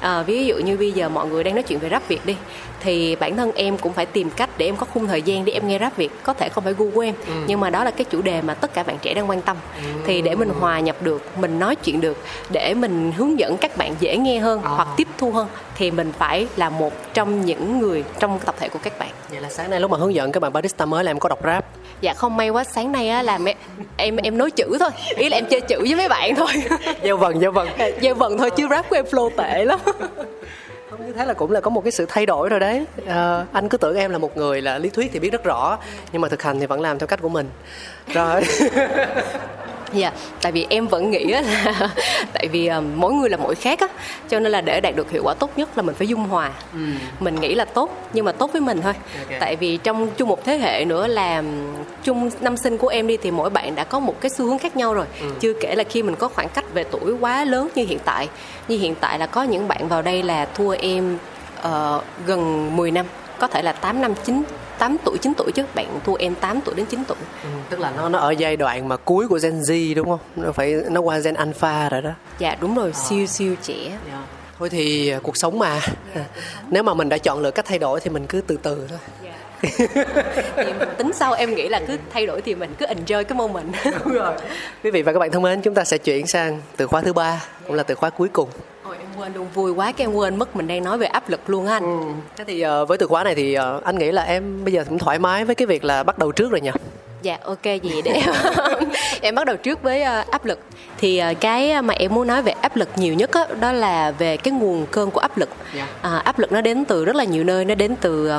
[0.00, 2.36] À, ví dụ như bây giờ mọi người đang nói chuyện về rap Việt đi
[2.80, 5.52] thì bản thân em cũng phải tìm cách để em có khung thời gian để
[5.52, 7.14] em nghe rap Việt có thể không phải gu của em
[7.46, 9.56] nhưng mà đó là cái chủ đề mà tất cả bạn trẻ đang quan tâm.
[10.06, 12.16] Thì để mình hòa nhập được mình nói chuyện được
[12.50, 16.12] để mình hướng dẫn các bạn dễ nghe hơn hoặc tiếp thu hơn thì mình
[16.18, 19.10] phải là một trong những người trong tập thể của các bạn.
[19.30, 21.28] Vậy là sáng nay lúc mà hướng dẫn các bạn barista mới là em có
[21.28, 21.64] đọc rap.
[22.00, 23.54] Dạ không may quá sáng nay á là mẹ,
[23.96, 26.48] em em nói chữ thôi ý là em chơi chữ với mấy bạn thôi.
[27.02, 27.68] Giao vần giao vần.
[28.00, 29.78] Giờ vần thôi chứ rap của em flow tệ lắm.
[30.90, 32.84] Không như thế là cũng là có một cái sự thay đổi rồi đấy.
[33.06, 35.78] Ờ, anh cứ tưởng em là một người là lý thuyết thì biết rất rõ
[36.12, 37.50] nhưng mà thực hành thì vẫn làm theo cách của mình.
[38.12, 38.42] Rồi
[39.94, 41.74] Dạ, tại vì em vẫn nghĩ á là
[42.32, 43.86] tại vì um, mỗi người là mỗi khác á,
[44.28, 46.50] cho nên là để đạt được hiệu quả tốt nhất là mình phải dung hòa.
[47.20, 48.92] Mình nghĩ là tốt nhưng mà tốt với mình thôi.
[49.18, 49.40] Ok.
[49.40, 51.42] Tại vì trong chung một thế hệ nữa là
[52.04, 54.58] chung năm sinh của em đi thì mỗi bạn đã có một cái xu hướng
[54.58, 55.06] khác nhau rồi.
[55.40, 58.28] Chưa kể là khi mình có khoảng cách về tuổi quá lớn như hiện tại.
[58.68, 61.18] Như hiện tại là có những bạn vào đây là thua em
[61.62, 63.06] ờ, gần 10 năm,
[63.38, 64.42] có thể là 8 năm 9
[64.78, 65.64] 8 tuổi 9 tuổi chứ.
[65.74, 67.18] Bạn thua em 8 tuổi đến 9 tuổi.
[67.42, 70.18] Ừ, tức là nó nó ở giai đoạn mà cuối của Gen Z đúng không?
[70.36, 72.10] Nó phải nó qua Gen Alpha rồi đó.
[72.38, 73.98] Dạ đúng rồi, siêu siêu trẻ.
[74.58, 75.80] thôi thì à, cuộc sống mà.
[76.70, 78.98] Nếu mà mình đã chọn lựa cách thay đổi thì mình cứ từ từ thôi.
[80.56, 83.38] Thì mình tính sau em nghĩ là cứ thay đổi thì mình cứ enjoy cái
[83.38, 83.74] moment.
[83.84, 84.34] Đúng rồi.
[84.84, 87.12] Quý vị và các bạn thân mến chúng ta sẽ chuyển sang từ khóa thứ
[87.12, 88.48] ba cũng là từ khóa cuối cùng
[88.94, 91.28] Ôi em quên luôn vui quá cái em quên mất mình đang nói về áp
[91.28, 92.14] lực luôn á anh.
[92.36, 94.84] Thế thì ờ, với từ khóa này thì ờ, anh nghĩ là em bây giờ
[94.88, 96.70] cũng thoải mái với cái việc là bắt đầu trước rồi nhỉ?
[97.22, 98.22] Dạ ok gì để
[99.20, 100.58] em bắt đầu trước với ờ, áp lực.
[100.98, 104.36] Thì cái mà em muốn nói về áp lực nhiều nhất á, đó là về
[104.36, 105.48] cái nguồn cơn của áp lực.
[105.74, 105.86] Dạ.
[106.02, 108.30] à, áp lực nó đến từ rất là nhiều nơi nó đến từ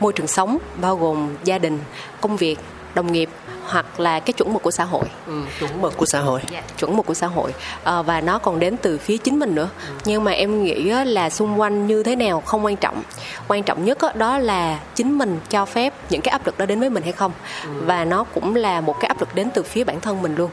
[0.00, 1.78] môi trường sống bao gồm gia đình
[2.20, 2.58] công việc
[2.94, 3.28] đồng nghiệp
[3.70, 5.04] hoặc là cái chuẩn mực của xã hội.
[5.26, 6.40] Ừ, chuẩn mực của xã hội.
[6.50, 7.54] Dạ, chuẩn mực của xã hội.
[7.84, 9.68] Ờ, và nó còn đến từ phía chính mình nữa.
[10.04, 13.02] Nhưng mà em nghĩ là xung quanh như thế nào không quan trọng.
[13.48, 16.80] Quan trọng nhất đó là chính mình cho phép những cái áp lực đó đến
[16.80, 17.32] với mình hay không.
[17.66, 20.50] Và nó cũng là một cái áp lực đến từ phía bản thân mình luôn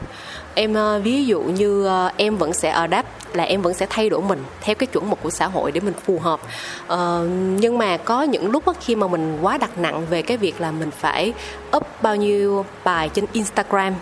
[0.54, 4.08] em ờ, ví dụ như ờ, em vẫn sẽ adapt là em vẫn sẽ thay
[4.08, 6.40] đổi mình theo cái chuẩn mực của xã hội để mình phù hợp.
[6.86, 10.60] Ờ, nhưng mà có những lúc khi mà mình quá đặt nặng về cái việc
[10.60, 11.32] là mình phải
[11.76, 13.94] up bao nhiêu bài trên Instagram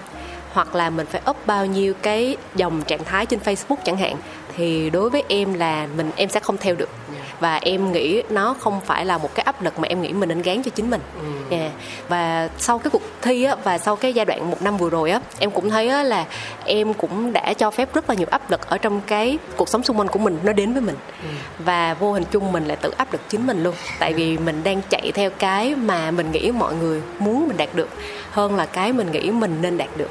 [0.52, 4.16] hoặc là mình phải up bao nhiêu cái dòng trạng thái trên Facebook chẳng hạn
[4.56, 6.88] thì đối với em là mình em sẽ không theo được.
[7.40, 10.28] Và em nghĩ nó không phải là một cái áp lực mà em nghĩ mình
[10.28, 11.00] nên gán cho chính mình.
[11.50, 11.72] Yeah.
[12.08, 15.10] và sau cái cuộc thi á, và sau cái giai đoạn một năm vừa rồi
[15.10, 16.24] á em cũng thấy á, là
[16.64, 19.82] em cũng đã cho phép rất là nhiều áp lực ở trong cái cuộc sống
[19.82, 20.96] xung quanh của mình nó đến với mình.
[21.58, 23.74] Và vô hình chung mình lại tự áp lực chính mình luôn.
[23.98, 27.68] Tại vì mình đang chạy theo cái mà mình nghĩ mọi người muốn mình đạt
[27.74, 27.88] được
[28.36, 30.10] hơn là cái mình nghĩ mình nên đạt được.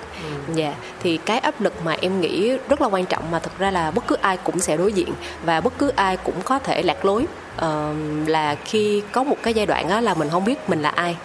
[0.53, 3.71] Dạ thì cái áp lực mà em nghĩ rất là quan trọng mà thực ra
[3.71, 5.13] là bất cứ ai cũng sẽ đối diện
[5.43, 7.26] và bất cứ ai cũng có thể lạc lối.
[7.57, 7.93] Ờ,
[8.28, 11.15] là khi có một cái giai đoạn đó là mình không biết mình là ai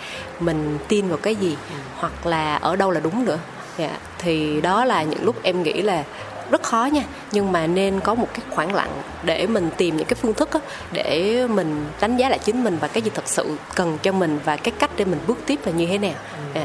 [0.40, 1.56] mình tin vào cái gì
[1.96, 3.38] hoặc là ở đâu là đúng nữa.
[3.78, 6.04] Dạ thì đó là những lúc em nghĩ là
[6.50, 7.02] rất khó nha.
[7.32, 8.90] Nhưng mà nên có một cái khoảng lặng
[9.22, 10.60] để mình tìm những cái phương thức á,
[10.92, 14.38] để mình đánh giá lại chính mình và cái gì thật sự cần cho mình
[14.44, 16.14] và cái cách để mình bước tiếp là như thế nào.
[16.54, 16.64] À.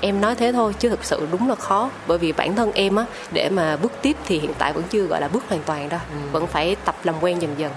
[0.00, 1.90] em nói thế thôi chứ thực sự đúng là khó.
[2.06, 5.02] Bởi vì bản thân em á để mà bước tiếp thì hiện tại vẫn chưa
[5.02, 6.00] gọi là bước hoàn toàn đâu.
[6.10, 6.28] Ừ.
[6.32, 7.72] vẫn phải tập làm quen dần dần.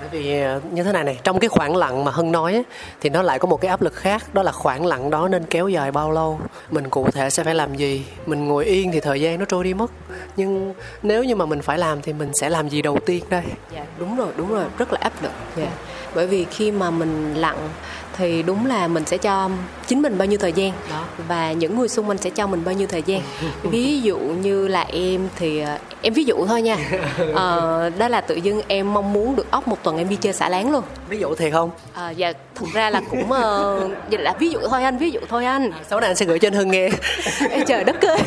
[0.00, 2.64] Bởi vì ờ, như thế này này trong cái khoảng lặng mà hân nói ấy,
[3.00, 5.44] thì nó lại có một cái áp lực khác đó là khoảng lặng đó nên
[5.44, 6.40] kéo dài bao lâu?
[6.70, 8.04] Mình cụ thể sẽ phải làm gì?
[8.26, 9.90] Mình ngồi yên thì thời gian nó trôi đi mất.
[10.36, 13.42] Nhưng nếu như mà mình phải làm thì mình sẽ làm gì đầu tiên đây?
[13.74, 14.64] Dạ đúng rồi đúng rồi.
[14.78, 15.32] Rất là áp lực.
[15.56, 15.68] Dạ.
[16.14, 17.68] Bởi vì khi mà mình lặng
[18.16, 19.50] thì đúng là mình sẽ cho
[19.86, 21.04] chính mình bao nhiêu thời gian đó.
[21.28, 23.20] và những người xung quanh sẽ cho mình bao nhiêu thời gian.
[23.62, 26.76] Ví dụ như là em thì ờ, em ví dụ thôi nha.
[27.34, 30.32] Ờ, đó là tự dưng em mong muốn được ốc một tuần em đi chơi
[30.32, 30.82] xả láng luôn.
[31.08, 31.70] Ví dụ thì không?
[31.94, 35.44] À, dạ thực ra là cũng uh, là ví dụ thôi anh ví dụ thôi
[35.44, 35.70] anh.
[35.90, 36.88] Sau này anh sẽ gửi cho anh hưng nghe.
[37.50, 38.18] Ê, trời đất ơi.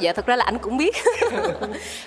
[0.00, 0.96] Dạ thật ra là anh cũng biết.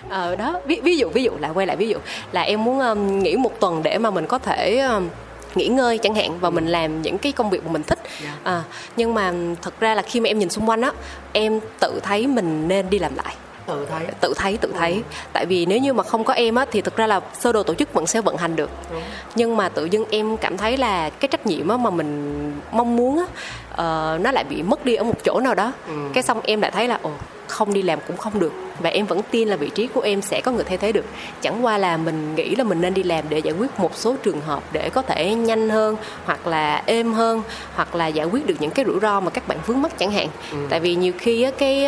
[0.09, 1.97] Ờ, đó ví, ví dụ ví dụ là quay lại ví dụ.
[2.31, 5.09] Là em muốn um, nghỉ một tuần để mà mình có thể um,
[5.55, 8.35] nghỉ ngơi chẳng hạn và mình làm những cái công việc mà mình thích dạ.
[8.43, 8.63] à,
[8.97, 10.91] nhưng mà thật ra là khi mà em nhìn xung quanh á
[11.33, 13.35] em tự thấy mình nên đi làm lại
[13.65, 15.01] tự thấy tự thấy tự thấy ừ.
[15.33, 17.63] tại vì nếu như mà không có em á thì thực ra là sơ đồ
[17.63, 18.95] tổ chức vẫn sẽ vận hành được ừ.
[19.35, 22.95] nhưng mà tự dưng em cảm thấy là cái trách nhiệm á mà mình mong
[22.95, 23.25] muốn á
[23.71, 25.73] uh, nó lại bị mất đi ở một chỗ nào đó.
[25.87, 25.93] Ừ.
[26.13, 27.11] cái xong em lại thấy là ồ
[27.47, 28.53] không đi làm cũng không được.
[28.79, 31.05] Và em vẫn tin là vị trí của em sẽ có người thay thế được.
[31.41, 34.15] Chẳng qua là mình nghĩ là mình nên đi làm để giải quyết một số
[34.23, 35.95] trường hợp để có thể nhanh hơn
[36.25, 37.41] hoặc là êm hơn
[37.75, 40.11] hoặc là giải quyết được những cái rủi ro mà các bạn vướng mắc chẳng
[40.11, 40.27] hạn.
[40.51, 40.57] Ừ.
[40.69, 41.87] tại vì nhiều khi á, cái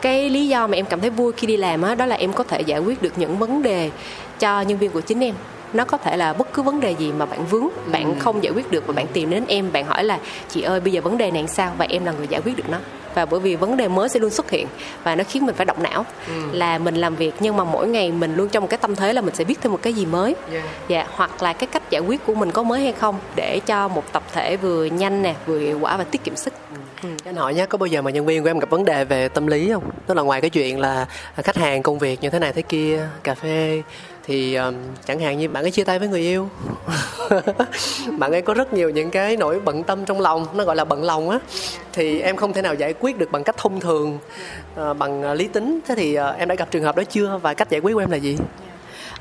[0.00, 2.32] cái lý do mà em cảm thấy vui khi đi làm á đó là em
[2.32, 3.90] có thể giải quyết được những vấn đề
[4.38, 5.34] cho nhân viên của chính em
[5.74, 8.18] nó có thể là bất cứ vấn đề gì mà bạn vướng bạn ừ.
[8.18, 10.18] không giải quyết được và bạn tìm đến em bạn hỏi là
[10.48, 12.68] chị ơi bây giờ vấn đề này sao và em là người giải quyết được
[12.70, 12.78] nó
[13.14, 14.66] và bởi vì vấn đề mới sẽ luôn xuất hiện
[15.04, 16.32] và nó khiến mình phải động não ừ.
[16.52, 19.12] là mình làm việc nhưng mà mỗi ngày mình luôn trong một cái tâm thế
[19.12, 20.64] là mình sẽ biết thêm một cái gì mới yeah.
[20.88, 23.88] dạ hoặc là cái cách giải quyết của mình có mới hay không để cho
[23.88, 26.78] một tập thể vừa nhanh nè vừa hiệu quả và tiết kiệm sức ừ.
[27.04, 27.10] Ừ.
[27.24, 29.28] Anh hỏi nhé, có bao giờ mà nhân viên của em gặp vấn đề về
[29.28, 29.90] tâm lý không?
[30.06, 31.06] Tức là ngoài cái chuyện là
[31.36, 33.82] khách hàng công việc như thế này thế kia, cà phê
[34.26, 34.74] thì um,
[35.06, 36.48] chẳng hạn như bạn ấy chia tay với người yêu.
[38.18, 40.84] Bạn ấy có rất nhiều những cái nỗi bận tâm trong lòng nó gọi là
[40.84, 41.38] bận lòng á.
[41.92, 44.18] Thì em không thể nào giải quyết được bằng cách thông thường
[44.80, 45.80] uh, bằng uh, lý tính.
[45.86, 47.40] Thế thì uh, em đã gặp trường hợp đó chưa?
[47.42, 48.38] Và cách giải quyết của em là gì?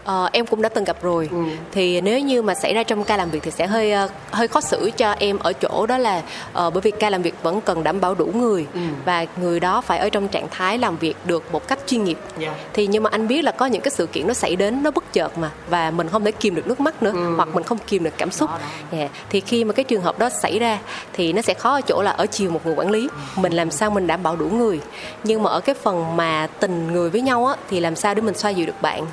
[0.06, 1.38] Uh, em cũng đã từng gặp rồi ừ.
[1.72, 4.48] thì nếu như mà xảy ra trong ca làm việc thì sẽ hơi uh, hơi
[4.48, 7.62] khó xử cho em ở chỗ đó là uh, bởi vì ca làm việc vẫn
[7.62, 8.80] cần đảm bảo đủ người ừ.
[9.06, 12.18] và người đó phải ở trong trạng thái làm việc được một cách chuyên nghiệp
[12.40, 12.54] yeah.
[12.58, 12.64] Dạ.
[12.74, 14.92] thì nhưng mà anh biết là có những cái sự kiện nó xảy đến nó
[14.92, 17.36] bất chợt mà và mình không thể kìm được nước mắt nữa ừ.
[17.36, 18.58] hoặc mình không kìm được cảm xúc đó,
[18.92, 18.98] đó.
[18.98, 19.12] Yeah.
[19.30, 20.80] thì khi mà cái trường hợp đó xảy ra
[21.14, 23.42] thì nó sẽ khó ở chỗ là ở chiều một người quản lý ừ.
[23.42, 24.80] mình làm sao mình đảm bảo đủ người
[25.24, 28.22] nhưng mà ở cái phần mà tình người với nhau á thì làm sao để
[28.22, 29.06] mình xoa dịu được bạn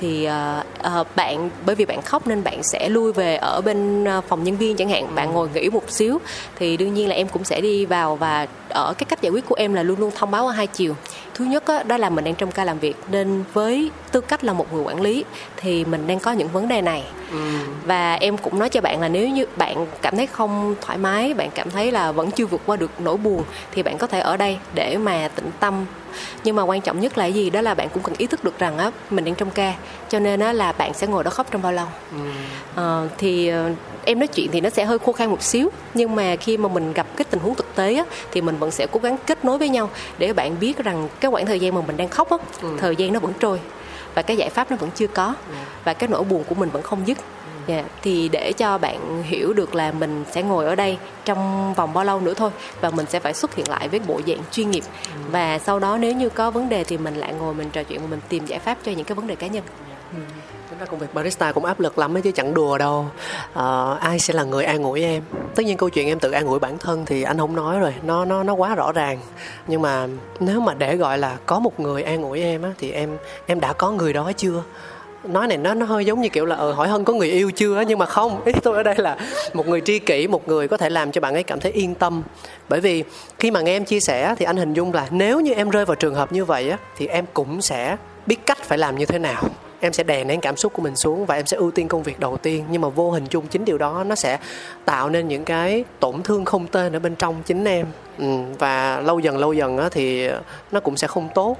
[0.00, 0.28] thì
[0.86, 4.56] uh, bạn bởi vì bạn khóc nên bạn sẽ lui về ở bên phòng nhân
[4.56, 6.18] viên chẳng hạn bạn ngồi nghỉ một xíu.
[6.56, 9.46] Thì đương nhiên là em cũng sẽ đi vào và ở cái cách giải quyết
[9.46, 10.96] của em là luôn luôn thông báo ở hai chiều.
[11.34, 14.44] Thứ nhất đó, đó là mình đang trong ca làm việc nên với tư cách
[14.44, 15.24] là một người quản lý
[15.56, 17.04] thì mình đang có những vấn đề này.
[17.32, 17.38] Ừ.
[17.84, 21.34] và em cũng nói cho bạn là nếu như bạn cảm thấy không thoải mái
[21.34, 23.42] bạn cảm thấy là vẫn chưa vượt qua được nỗi buồn
[23.72, 25.86] thì bạn có thể ở đây để mà tĩnh tâm
[26.44, 28.58] nhưng mà quan trọng nhất là gì đó là bạn cũng cần ý thức được
[28.58, 29.74] rằng á mình đang trong ca
[30.08, 32.18] cho nên á là bạn sẽ ngồi đó khóc trong bao lâu ừ.
[32.74, 33.70] à, thì ờ,
[34.04, 36.68] em nói chuyện thì nó sẽ hơi khô khan một xíu nhưng mà khi mà
[36.68, 39.44] mình gặp cái tình huống thực tế á, thì mình vẫn sẽ cố gắng kết
[39.44, 42.30] nối với nhau để bạn biết rằng cái khoảng thời gian mà mình đang khóc
[42.30, 42.68] á, ừ.
[42.78, 43.60] thời gian nó vẫn trôi
[44.14, 45.54] và cái giải pháp nó vẫn chưa có ừ.
[45.84, 47.18] và cái nỗi buồn của mình vẫn không dứt
[47.68, 47.84] Yeah.
[48.02, 52.04] Thì để cho bạn hiểu được là mình sẽ ngồi ở đây trong vòng bao
[52.04, 52.50] lâu nữa thôi
[52.80, 55.20] và mình sẽ phải xuất hiện lại với bộ dạng chuyên nghiệp ừ.
[55.30, 58.00] và sau đó nếu như có vấn đề thì mình lại ngồi mình trò chuyện
[58.00, 59.64] và mình tìm giải pháp cho những cái vấn đề cá nhân.
[60.12, 60.18] Ừ
[60.78, 63.06] ra công việc barista cũng áp lực lắm ấy chứ chẳng đùa đâu
[63.54, 65.22] à, ai sẽ là người an ủi em
[65.54, 67.94] tất nhiên câu chuyện em tự an ủi bản thân thì anh không nói rồi
[68.02, 69.18] nó nó nó quá rõ ràng
[69.66, 70.06] nhưng mà
[70.40, 73.16] nếu mà để gọi là có một người an ủi em á thì em
[73.46, 74.62] em đã có người đó chưa
[75.28, 77.50] nói này nó nó hơi giống như kiểu là ờ hỏi hân có người yêu
[77.50, 78.44] chưa nhưng mà không.
[78.44, 79.16] Ý tôi ở đây là
[79.54, 81.94] một người tri kỷ một người có thể làm cho bạn ấy cảm thấy yên
[81.94, 82.22] tâm.
[82.68, 83.04] Bởi vì
[83.38, 85.84] khi mà nghe em chia sẻ thì anh hình dung là nếu như em rơi
[85.84, 89.06] vào trường hợp như vậy á thì em cũng sẽ biết cách phải làm như
[89.06, 89.42] thế nào.
[89.80, 92.02] Em sẽ đè nén cảm xúc của mình xuống và em sẽ ưu tiên công
[92.02, 92.64] việc đầu tiên.
[92.70, 94.38] Nhưng mà vô hình chung chính điều đó nó sẽ
[94.84, 97.86] tạo nên những cái tổn thương không tên ở bên trong chính em.
[98.18, 98.26] Ừ,
[98.58, 100.28] và lâu dần lâu dần á, thì
[100.72, 101.56] nó cũng sẽ không tốt.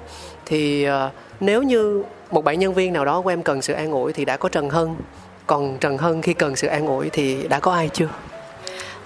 [0.47, 1.11] Thì ờ,
[1.41, 4.25] nếu như một bạn nhân viên nào đó của em cần sự an ủi thì
[4.25, 4.97] đã có trần hân.
[5.47, 8.09] Còn trần hân khi cần sự an ủi thì đã có ai chưa?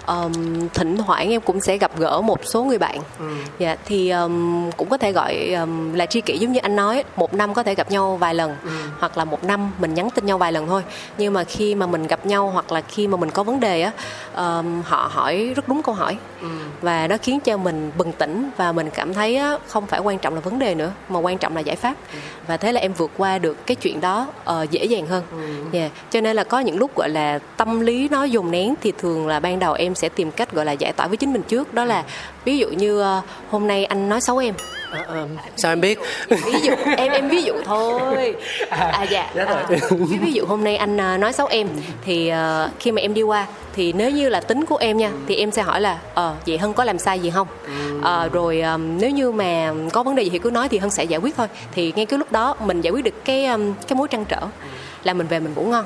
[0.07, 3.25] Um, thỉnh thoảng em cũng sẽ gặp gỡ một số người bạn ừ.
[3.59, 7.03] dạ thì um, cũng có thể gọi um, là tri kỷ giống như anh nói
[7.15, 8.69] một năm có thể gặp nhau vài lần ừ.
[8.99, 10.83] hoặc là một năm mình nhắn tin nhau vài lần thôi
[11.17, 13.81] nhưng mà khi mà mình gặp nhau hoặc là khi mà mình có vấn đề
[13.81, 13.91] á
[14.35, 16.47] um, họ hỏi rất đúng câu hỏi ừ.
[16.81, 20.19] và nó khiến cho mình bừng tỉnh và mình cảm thấy á, không phải quan
[20.19, 22.19] trọng là vấn đề nữa mà quan trọng là giải pháp ừ.
[22.47, 25.77] và thế là em vượt qua được cái chuyện đó uh, dễ dàng hơn ừ.
[25.77, 25.91] yeah.
[26.11, 29.27] cho nên là có những lúc gọi là tâm lý nó dồn nén thì thường
[29.27, 31.73] là ban đầu em sẽ tìm cách gọi là giải tỏa với chính mình trước.
[31.73, 32.03] Đó là
[32.45, 34.53] ví dụ như uh, hôm nay anh nói xấu em.
[34.91, 35.25] À, à,
[35.55, 35.99] sao em biết?
[36.29, 38.35] Ví dụ em em ví dụ thôi.
[38.69, 39.29] À, à dạ.
[39.35, 39.65] à,
[40.21, 41.67] ví dụ hôm nay anh uh, nói xấu em
[42.05, 45.11] thì uh, khi mà em đi qua thì nếu như là tính của em nha
[45.27, 47.47] thì em sẽ hỏi là ờ uh, vậy hân có làm sai gì không?
[47.99, 50.89] Uh, rồi um, nếu như mà có vấn đề gì thì cứ nói thì hân
[50.89, 51.47] sẽ giải quyết thôi.
[51.71, 54.41] Thì ngay cái lúc đó mình giải quyết được cái um, cái mối trăn trở
[55.03, 55.85] là mình về mình ngủ ngon.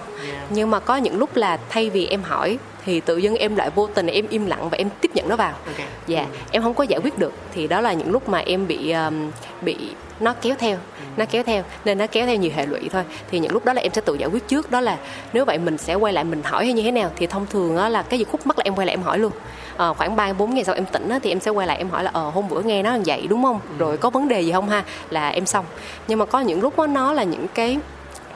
[0.49, 2.57] Nhưng mà có những lúc là thay vì em hỏi
[2.87, 5.35] thì tự dưng em lại vô tình em im lặng và em tiếp nhận nó
[5.35, 5.53] vào.
[5.67, 5.87] Okay.
[6.07, 7.33] dạ yeah, em không có giải quyết được.
[7.53, 9.31] Thì đó là những lúc mà em bị um,
[9.61, 9.77] bị
[10.19, 10.77] nó kéo theo
[11.17, 13.03] nó kéo theo nên nó kéo theo nhiều hệ lụy thôi.
[13.31, 14.71] Thì những lúc đó là em sẽ tự giải quyết trước.
[14.71, 14.97] Đó là
[15.33, 17.11] nếu vậy mình sẽ quay lại mình hỏi hay như thế nào?
[17.15, 19.19] Thì thông thường á là cái gì khúc mắc là em quay lại em hỏi
[19.19, 19.31] luôn.
[19.77, 21.89] À, khoảng ba bốn ngày sau em tỉnh á, thì em sẽ quay lại em
[21.89, 23.59] hỏi là ờ hôm bữa nghe nó vậy đúng không?
[23.77, 24.83] Rồi có vấn đề gì không ha?
[25.09, 25.65] Là em xong.
[26.07, 27.77] Nhưng mà có những lúc đó, nó là những cái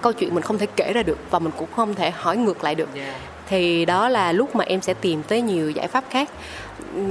[0.02, 2.64] câu chuyện mình không thể kể ra được và mình cũng không thể hỏi ngược
[2.64, 2.90] lại được
[3.52, 6.30] thì đó là lúc mà em sẽ tìm tới nhiều giải pháp khác.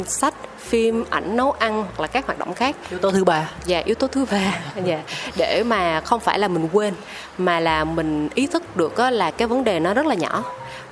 [0.07, 2.76] Sách phim ảnh nấu ăn hoặc là các hoạt động khác.
[2.91, 3.51] Yếu tố thứ ba.
[3.64, 4.61] Dạ yếu tố thứ ba.
[4.84, 5.03] Dạ
[5.36, 6.95] để mà không phải là mình quên
[7.38, 10.45] mà là mình ý thức được là cái vấn đề nó rất là nhỏ.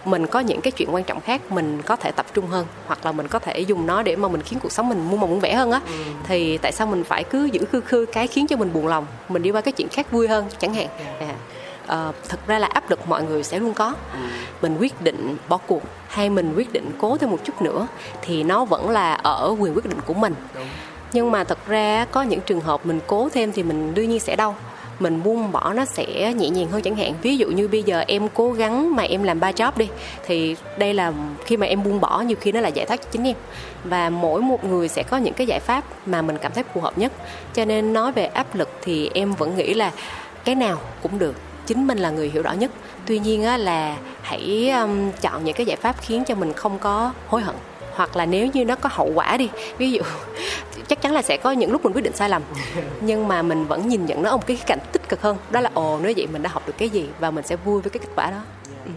[0.04, 3.06] Mình có những cái chuyện quan trọng khác mình có thể tập trung hơn hoặc
[3.06, 5.28] là mình có thể dùng nó để mà mình khiến cuộc sống mình muôn màu
[5.28, 5.80] muôn vẻ hơn á.
[5.86, 5.92] Ừ.
[6.24, 9.06] thì tại sao mình phải cứ giữ khư khư cái khiến cho mình buồn lòng?
[9.28, 10.88] Mình đi qua cái chuyện khác vui hơn chẳng hạn.
[11.18, 11.20] Yeah.
[11.20, 11.57] à
[11.92, 13.94] uh, thực ra là áp lực mọi người sẽ luôn có.
[14.12, 14.18] Ừ.
[14.62, 17.86] mình quyết định bỏ cuộc hay mình quyết định cố thêm một chút nữa
[18.22, 20.34] thì nó vẫn là ở quyền quyết định của mình.
[20.54, 20.68] Đúng.
[21.12, 24.20] nhưng mà thật ra có những trường hợp mình cố thêm thì mình đương nhiên
[24.20, 24.56] sẽ đau.
[24.98, 27.14] Mình buông bỏ nó sẽ nhẹ nhàng hơn chẳng hạn.
[27.22, 29.88] Ví dụ như bây giờ em cố gắng mà em làm ba job đi
[30.26, 31.12] thì đây là
[31.44, 33.36] khi mà em buông bỏ nhiều khi nó là giải thoát cho chính em.
[33.84, 36.80] Và mỗi một người sẽ có những cái giải pháp mà mình cảm thấy phù
[36.80, 37.12] hợp nhất.
[37.54, 39.92] Cho nên nói về áp lực thì em vẫn nghĩ là
[40.44, 41.34] cái nào cũng được
[41.68, 42.70] chính mình là người hiểu rõ nhất.
[43.06, 46.78] Tuy nhiên á, là hãy um, chọn những cái giải pháp khiến cho mình không
[46.78, 47.54] có hối hận.
[47.94, 49.48] Hoặc là nếu như nó có hậu quả đi
[49.78, 50.02] ví dụ
[50.88, 52.42] chắc chắn là sẽ có những lúc mình quyết định sai lầm.
[53.00, 55.36] Nhưng mà mình vẫn nhìn nhận nó ở một cái cạnh tích cực hơn.
[55.50, 57.80] Đó là ồ nếu vậy mình đã học được cái gì và mình sẽ vui
[57.80, 58.40] với cái kết quả đó.
[58.84, 58.90] Ừ.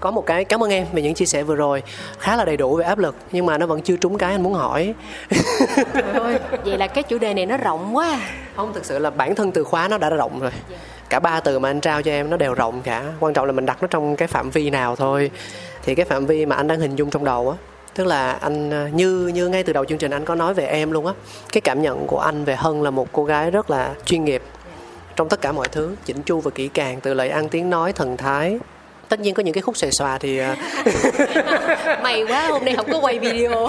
[0.00, 1.82] có một cái cảm ơn em về những chia sẻ vừa rồi.
[2.18, 4.42] Khá là đầy đủ về áp lực nhưng mà nó vẫn chưa trúng cái anh
[4.42, 4.94] muốn hỏi.
[5.94, 8.20] Trời vậy là cái chủ đề này nó rộng quá.
[8.56, 10.50] Không thực sự là bản thân từ khóa nó đã rộng rồi.
[10.50, 13.04] Yeah dạ cả ba từ mà anh trao cho em nó đều rộng cả.
[13.20, 15.30] Quan trọng là mình đặt nó trong cái phạm vi nào thôi.
[15.82, 17.56] Thì cái phạm vi mà anh đang hình dung trong đầu á
[17.94, 20.66] tức là anh ờ, như như ngay từ đầu chương trình anh có nói về
[20.66, 21.12] em luôn á
[21.52, 24.42] cái cảm nhận của anh về hân là một cô gái rất là chuyên nghiệp
[25.16, 27.92] trong tất cả mọi thứ chỉnh chu và kỹ càng từ lời ăn tiếng nói
[27.92, 28.58] thần thái.
[29.08, 30.54] Tất nhiên có những cái khúc xề xòa thì ờ,
[32.02, 33.68] mày quá hôm nay không có quay video.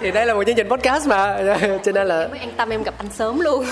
[0.00, 1.38] Thì đây là một chương trình podcast mà.
[1.84, 3.64] Cho nên là mới an tâm em gặp anh sớm luôn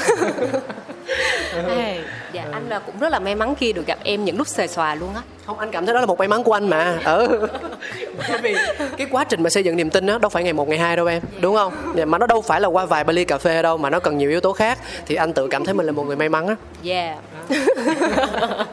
[1.68, 2.00] hey,
[2.32, 4.66] dạ anh là cũng rất là may mắn khi được gặp em những lúc xề
[4.66, 5.22] xòa luôn á.
[5.46, 6.98] Không anh cảm thấy đó là một may mắn của anh mà.
[7.04, 7.46] Ừ.
[8.28, 8.56] Bởi vì
[8.96, 10.96] cái quá trình mà xây dựng niềm tin đó đâu phải ngày một ngày hai
[10.96, 11.72] đâu em đúng không?
[11.94, 14.00] Dạ, mà nó đâu phải là qua vài ba ly cà phê đâu mà nó
[14.00, 14.78] cần nhiều yếu tố khác.
[15.06, 16.56] Thì anh tự cảm thấy mình là một người may mắn á.
[16.84, 17.18] Yeah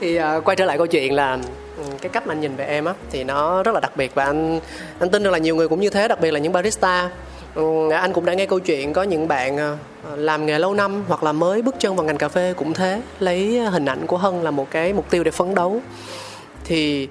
[0.00, 1.38] thì uh, quay trở lại câu chuyện là
[1.76, 4.14] ừ, cái cách mà anh nhìn về em á thì nó rất là đặc biệt
[4.14, 4.60] và anh
[4.98, 7.10] anh tin rằng là nhiều người cũng như thế đặc biệt là những barista
[7.54, 9.76] ừ, anh cũng đã nghe câu chuyện có những bạn à,
[10.16, 13.02] làm nghề lâu năm hoặc là mới bước chân vào ngành cà phê cũng thế
[13.20, 15.80] lấy hình ảnh của hân là một cái mục tiêu để phấn đấu.
[16.64, 17.08] Thì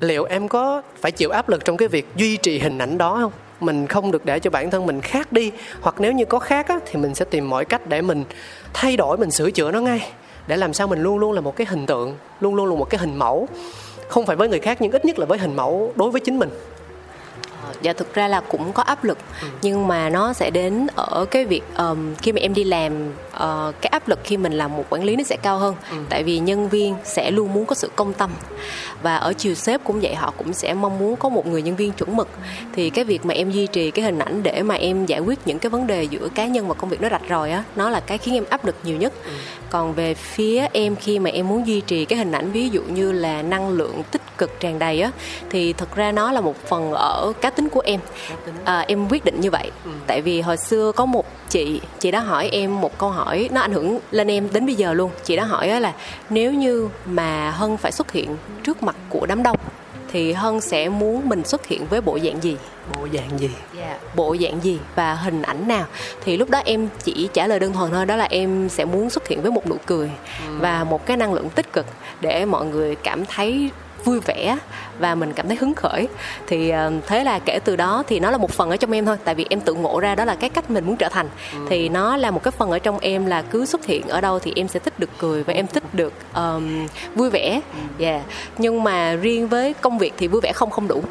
[0.00, 3.18] liệu em có phải chịu áp lực trong cái việc duy trì hình ảnh đó
[3.20, 3.32] không?
[3.60, 6.68] Mình không được để cho bản thân mình khác đi hoặc nếu như có khác
[6.68, 8.24] á, thì mình sẽ tìm mọi cách để mình
[8.72, 10.08] thay đổi mình sửa chữa nó ngay
[10.46, 12.90] để làm sao mình luôn luôn là một cái hình tượng luôn luôn là một
[12.90, 13.48] cái hình mẫu.
[14.08, 16.38] Không phải với người khác nhưng ít nhất là với hình mẫu đối với chính
[16.38, 16.50] mình
[17.82, 19.48] dạ thực ra là cũng có áp lực ừ.
[19.62, 22.92] nhưng mà nó sẽ đến ở cái việc um, khi mà em đi làm
[23.36, 25.74] uh, cái áp lực khi mình làm một quản lý nó sẽ cao hơn.
[25.90, 25.96] Ừ.
[26.08, 28.30] tại vì nhân viên sẽ luôn muốn có sự công tâm.
[29.02, 31.76] Và ở chiều sếp cũng vậy họ cũng sẽ mong muốn có một người nhân
[31.76, 32.28] viên chuẩn mực.
[32.72, 35.38] Thì cái việc mà em duy trì cái hình ảnh để mà em giải quyết
[35.44, 37.90] những cái vấn đề giữa cá nhân và công việc nó rạch ròi á nó
[37.90, 39.12] là cái khiến em áp lực nhiều nhất.
[39.24, 39.30] Ừ.
[39.70, 42.82] còn về phía em khi mà em muốn duy trì cái hình ảnh ví dụ
[42.82, 45.10] như là năng lượng tích cực tràn đầy á
[45.50, 48.00] thì thực ra nó là một phần ở cá tính của em.
[48.64, 49.70] À, em quyết định như vậy.
[49.84, 49.90] Ừ.
[50.06, 53.60] tại vì hồi xưa có một chị chị đã hỏi em một câu hỏi nó
[53.60, 55.92] ảnh hưởng lên em đến bây giờ luôn chị đã hỏi là
[56.30, 59.56] nếu như mà hân phải xuất hiện trước mặt của đám đông
[60.12, 62.56] thì hân sẽ muốn mình xuất hiện với bộ dạng gì
[62.94, 64.16] bộ dạng gì yeah.
[64.16, 65.86] bộ dạng gì và hình ảnh nào
[66.24, 69.10] thì lúc đó em chỉ trả lời đơn thuần thôi đó là em sẽ muốn
[69.10, 70.10] xuất hiện với một nụ cười
[70.48, 70.54] ừ.
[70.60, 71.86] và một cái năng lượng tích cực
[72.20, 73.70] để mọi người cảm thấy
[74.04, 74.56] vui vẻ
[74.98, 76.08] và mình cảm thấy hứng khởi
[76.46, 79.06] thì ờ, thế là kể từ đó thì nó là một phần ở trong em
[79.06, 81.28] thôi tại vì em tự ngộ ra đó là cái cách mình muốn trở thành
[81.52, 81.58] ừ.
[81.70, 84.38] thì nó là một cái phần ở trong em là cứ xuất hiện ở đâu
[84.38, 87.60] thì em sẽ thích được cười và em thích được um, vui vẻ
[87.98, 88.04] ừ.
[88.04, 88.22] yeah.
[88.58, 91.02] nhưng mà riêng với công việc thì vui vẻ không không đủ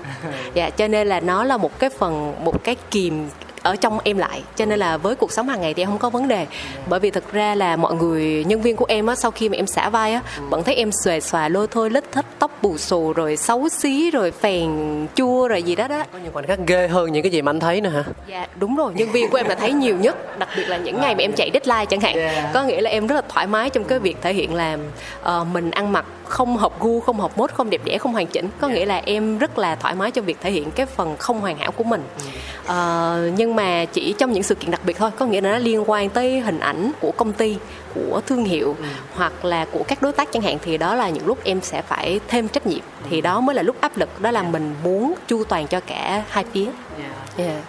[0.54, 3.30] dạ yeah, cho nên là nó là một cái phần một cái kìm
[3.64, 4.44] ở trong em lại.
[4.56, 6.48] Cho nên là với cuộc sống hàng ngày thì em không có vấn đề.
[6.90, 9.56] Bởi vì thực ra là mọi người nhân viên của em á sau khi mà
[9.58, 12.78] em xả vai á vẫn thấy em xòe xòa lôi thôi lít thích tóc bù
[12.78, 14.70] xù rồi xấu xí rồi phèn
[15.16, 16.04] chua rồi gì đó đó.
[16.14, 18.04] Có những khoảnh khắc ghê hơn những cái gì mà anh thấy nữa hả?
[18.28, 18.94] Dạ đúng rồi.
[18.96, 21.34] Nhân viên của em là thấy nhiều nhất đặc biệt là những ngày mà em
[21.34, 22.16] chạy deadline chẳng hạn.
[22.16, 22.54] Yeah.
[22.54, 24.78] có nghĩa là em rất là thoải mái trong cái việc thể hiện là
[25.22, 28.28] uh, mình ăn mặc không hợp gu không hợp mốt không đẹp đẽ không hoàn
[28.28, 28.50] chỉnh.
[28.62, 31.42] Có nghĩa là em rất là thoải mái trong việc thể hiện cái phần không
[31.42, 32.04] hoàn hảo của mình.
[32.66, 32.72] Uh,
[33.38, 35.12] nhưng mà chỉ trong những sự kiện đặc biệt thôi.
[35.20, 37.58] Có nghĩa là nó liên quan tới hình ảnh của công ty
[37.96, 38.86] của thương hiệu ừ.
[39.16, 40.58] hoặc là của các đối tác chẳng hạn.
[40.62, 42.84] Thì đó là những lúc em sẽ phải thêm trách nhiệm.
[43.10, 44.22] Thì đó mới là lúc áp lực.
[44.22, 46.66] Đó là mình muốn chu toàn cho cả hai phía.
[46.98, 47.38] Yeah.
[47.38, 47.64] Yeah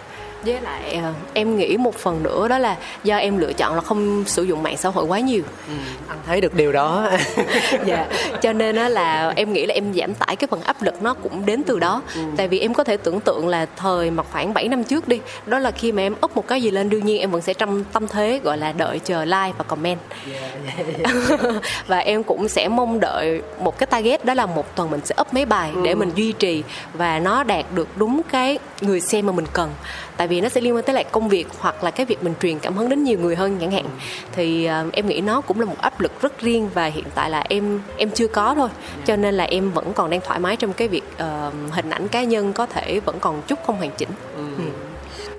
[0.45, 3.81] với lại ờ, em nghĩ một phần nữa đó là do em lựa chọn là
[3.81, 5.73] không sử dụng mạng xã hội quá nhiều ừ,
[6.07, 7.09] anh thấy được điều đó
[7.85, 8.07] dạ
[8.41, 11.45] cho nên là em nghĩ là em giảm tải cái phần áp lực nó cũng
[11.45, 12.21] đến từ đó ừ.
[12.37, 15.19] tại vì em có thể tưởng tượng là thời mà khoảng 7 năm trước đi
[15.45, 17.53] đó là khi mà em up một cái gì lên đương nhiên em vẫn sẽ
[17.53, 19.99] trong tâm thế gọi là đợi chờ like và comment
[20.33, 21.13] yeah.
[21.87, 25.15] và em cũng sẽ mong đợi một cái target đó là một tuần mình sẽ
[25.21, 25.81] up mấy bài ừ.
[25.83, 26.63] để mình duy trì
[26.93, 29.69] và nó đạt được đúng cái người xem mà mình cần
[30.17, 32.33] tại vì nó sẽ liên quan tới lại công việc hoặc là cái việc mình
[32.41, 33.85] truyền cảm hứng đến nhiều người hơn chẳng hạn.
[34.31, 37.29] Thì uh, em nghĩ nó cũng là một áp lực rất riêng và hiện tại
[37.29, 38.69] là em em chưa có thôi.
[39.05, 42.07] Cho nên là em vẫn còn đang thoải mái trong cái việc uh, hình ảnh
[42.07, 44.09] cá nhân có thể vẫn còn chút không hoàn chỉnh.
[44.35, 44.43] Ừ.
[44.57, 44.63] Ừ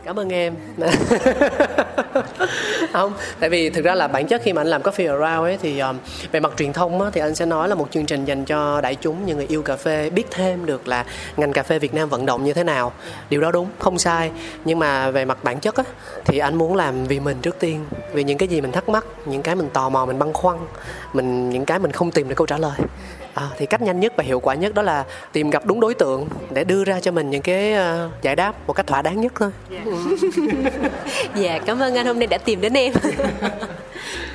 [0.05, 0.55] cảm ơn em.
[2.93, 5.59] Không tại vì thực ra là bản chất khi mà anh làm coffee around ấy
[5.63, 5.99] thì um,
[6.33, 8.81] về mặt truyền thông á, thì anh sẽ nói là một chương trình dành cho
[8.81, 11.05] đại chúng những người yêu cà phê biết thêm được là
[11.37, 12.93] ngành cà phê Việt Nam vận động như thế nào.
[13.31, 14.31] Điều đó đúng không sai.
[14.65, 15.85] Nhưng mà về mặt bản chất á,
[16.25, 19.05] thì anh muốn làm vì mình trước tiên vì những cái gì mình thắc mắc
[19.27, 20.57] những cái mình tò mò mình băn khoăn
[21.13, 22.79] mình những cái mình không tìm được câu trả lời
[23.35, 25.95] à, thì cách nhanh nhất và hiệu quả nhất đó là tìm gặp đúng đối
[25.95, 29.21] tượng để đưa ra cho mình những cái uh, giải đáp một cách thỏa đáng
[29.21, 29.51] nhất thôi.
[29.71, 29.81] Dạ.
[29.85, 31.43] Yeah.
[31.43, 32.93] yeah, cảm ơn anh hôm nay đã tìm đến em.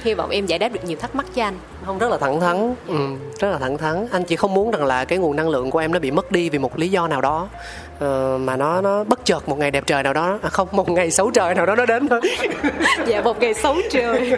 [0.04, 1.58] Hy vọng em giải đáp được nhiều thắc mắc cho anh.
[1.86, 2.76] Không rất là thẳng thắn.
[2.88, 2.96] Ừ,
[3.40, 4.08] rất là thẳng thắn.
[4.12, 6.32] Anh chỉ không muốn rằng là cái nguồn năng lượng của em nó bị mất
[6.32, 7.50] đi vì một lý do nào đó
[7.96, 10.40] uh, mà nó nó bất chợt một ngày đẹp trời nào đó.
[10.42, 12.22] À, không một ngày xấu trời nào đó nó đến thôi.
[13.08, 14.34] Dạ một ngày xấu trời.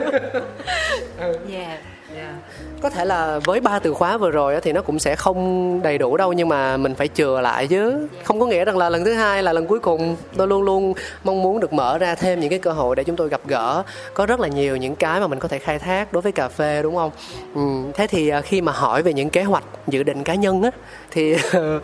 [1.47, 1.77] Dạ.
[2.15, 2.33] Yeah
[2.81, 5.97] có thể là với ba từ khóa vừa rồi thì nó cũng sẽ không đầy
[5.97, 8.07] đủ đâu nhưng mà mình phải chừa lại chứ.
[8.23, 10.15] Không có nghĩa rằng là lần thứ hai là lần cuối cùng.
[10.37, 13.15] Tôi luôn luôn mong muốn được mở ra thêm những cái cơ hội để chúng
[13.15, 13.83] tôi gặp gỡ.
[14.13, 16.49] Có rất là nhiều những cái mà mình có thể khai thác đối với cà
[16.49, 17.11] phê đúng không?
[17.55, 17.61] Ừ,
[17.93, 20.71] thế thì à, khi mà hỏi về những kế hoạch dự định cá nhân á
[21.11, 21.79] thì ừ,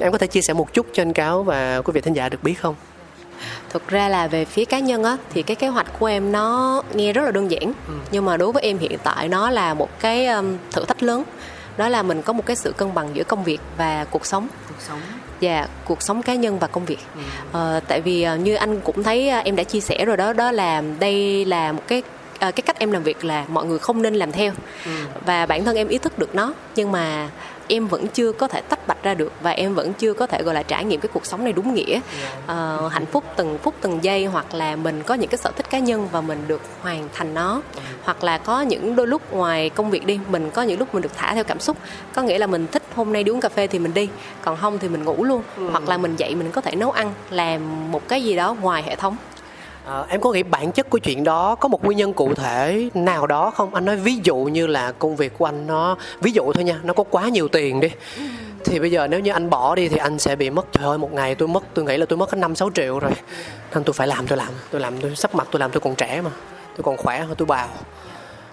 [0.00, 2.28] em có thể chia sẻ một chút cho anh cáo và quý vị thính giả
[2.28, 2.74] được biết không?
[3.70, 6.82] Thực ra là về phía cá nhân á thì cái kế hoạch của em nó
[6.94, 7.94] nghe rất là đơn giản ừ.
[8.10, 11.24] nhưng mà đối với em hiện tại nó là một cái um, thử thách lớn
[11.76, 14.48] đó là mình có một cái sự cân bằng giữa công việc và cuộc sống
[14.68, 15.00] cuộc sống
[15.44, 17.20] và dạ, cuộc sống cá nhân và công việc ừ.
[17.52, 20.32] ờ, tại vì uh, như anh cũng thấy uh, em đã chia sẻ rồi đó
[20.32, 22.02] đó là đây là một cái
[22.34, 24.52] uh, cái cách em làm việc là mọi người không nên làm theo
[24.84, 24.90] ừ.
[25.26, 27.28] và bản thân em ý thức được nó nhưng mà
[27.68, 30.42] em vẫn chưa có thể tách bạch ra được và em vẫn chưa có thể
[30.42, 32.00] gọi là trải nghiệm cái cuộc sống này đúng nghĩa.
[32.44, 35.70] Uh, hạnh phúc từng phút từng giây hoặc là mình có những cái sở thích
[35.70, 37.62] cá nhân và mình được hoàn thành nó.
[38.04, 41.02] Hoặc là có những đôi lúc ngoài công việc đi mình có những lúc mình
[41.02, 41.76] được thả theo cảm xúc.
[42.14, 44.08] Có nghĩa là mình thích hôm nay đi uống cà phê thì mình đi
[44.42, 45.42] còn không thì mình ngủ luôn.
[45.56, 45.68] Ừ.
[45.70, 48.82] hoặc là mình dậy mình có thể nấu ăn làm một cái gì đó ngoài
[48.82, 49.16] hệ thống
[49.86, 52.88] À, em có nghĩ bản chất của chuyện đó có một nguyên nhân cụ thể
[52.94, 53.74] nào đó không?
[53.74, 56.80] Anh nói ví dụ như là công việc của anh nó ví dụ thôi nha,
[56.82, 57.90] nó có quá nhiều tiền đi.
[58.64, 60.98] Thì bây giờ nếu như anh bỏ đi thì anh sẽ bị mất trời ơi
[60.98, 63.10] một ngày tôi mất tôi nghĩ là tôi mất hết năm sáu triệu rồi.
[63.74, 65.94] Nên tôi phải làm tôi làm, tôi làm tôi sắp mặt tôi làm tôi còn
[65.94, 66.30] trẻ mà.
[66.76, 67.68] Tôi còn khỏe tôi bào.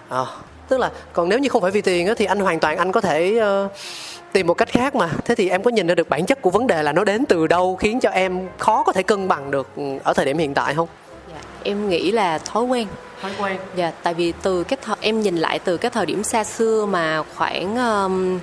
[0.10, 0.26] À,
[0.68, 2.92] tức là còn nếu như không phải vì tiền á thì anh hoàn toàn anh
[2.92, 3.72] có thể uh,
[4.32, 6.50] tìm một cách khác mà thế thì em có nhìn ra được bản chất của
[6.50, 9.52] vấn đề là nó đến từ đâu khiến cho em khó có thể cân bằng
[9.52, 10.88] được ừ, ở thời điểm hiện tại không
[11.64, 12.88] em nghĩ là thói quen.
[13.22, 13.58] Thói quen.
[13.76, 16.86] Dạ tại vì từ cái thời em nhìn lại từ cái thời điểm xa xưa
[16.86, 18.40] mà khoảng um,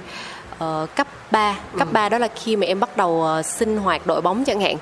[0.65, 1.93] uh, cấp 3 cấp ừ.
[1.93, 4.77] 3 đó là khi mà em bắt đầu uh, sinh hoạt đội bóng chẳng hạn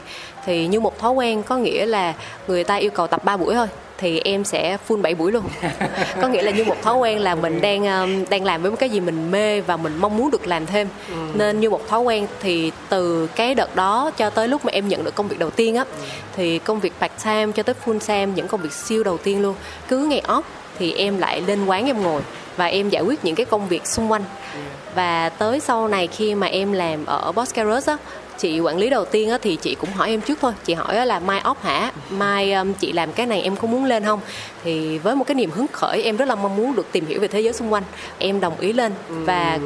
[0.47, 2.15] thì như một thói quen có nghĩa là
[2.49, 3.67] người ta yêu cầu tập 3 buổi thôi
[3.99, 5.45] thì em sẽ full 7 buổi luôn
[6.23, 8.77] có nghĩa là như một thói quen là mình đang um, đang làm với một
[8.81, 11.17] cái gì mình mê và mình mong muốn được làm thêm ừ.
[11.35, 14.89] nên như một thói quen thì từ cái đợt đó cho tới lúc mà em
[14.89, 16.07] nhận được công việc đầu tiên á ừ.
[16.37, 19.43] thì công việc part time cho tới full time những công việc siêu đầu tiên
[19.43, 19.55] luôn
[19.89, 20.43] cứ ngày off
[20.79, 22.23] thì em lại lên quán em ngồi
[22.57, 24.23] và em giải quyết những cái công việc xung quanh
[24.55, 24.61] ừ.
[24.95, 27.99] và tới sau này khi mà em làm ở Boss Garage á
[28.39, 30.53] chị quản lý đầu tiên á, thì chị cũng hỏi em trước thôi.
[30.65, 31.93] Chị hỏi là mai off hả?
[32.11, 34.21] Mai um, chị làm cái này em có muốn lên không?
[34.65, 37.21] Thì với một cái niềm hứng khởi em rất là mong muốn được tìm hiểu
[37.21, 37.83] về thế giới xung quanh.
[38.19, 39.59] Em đồng ý lên và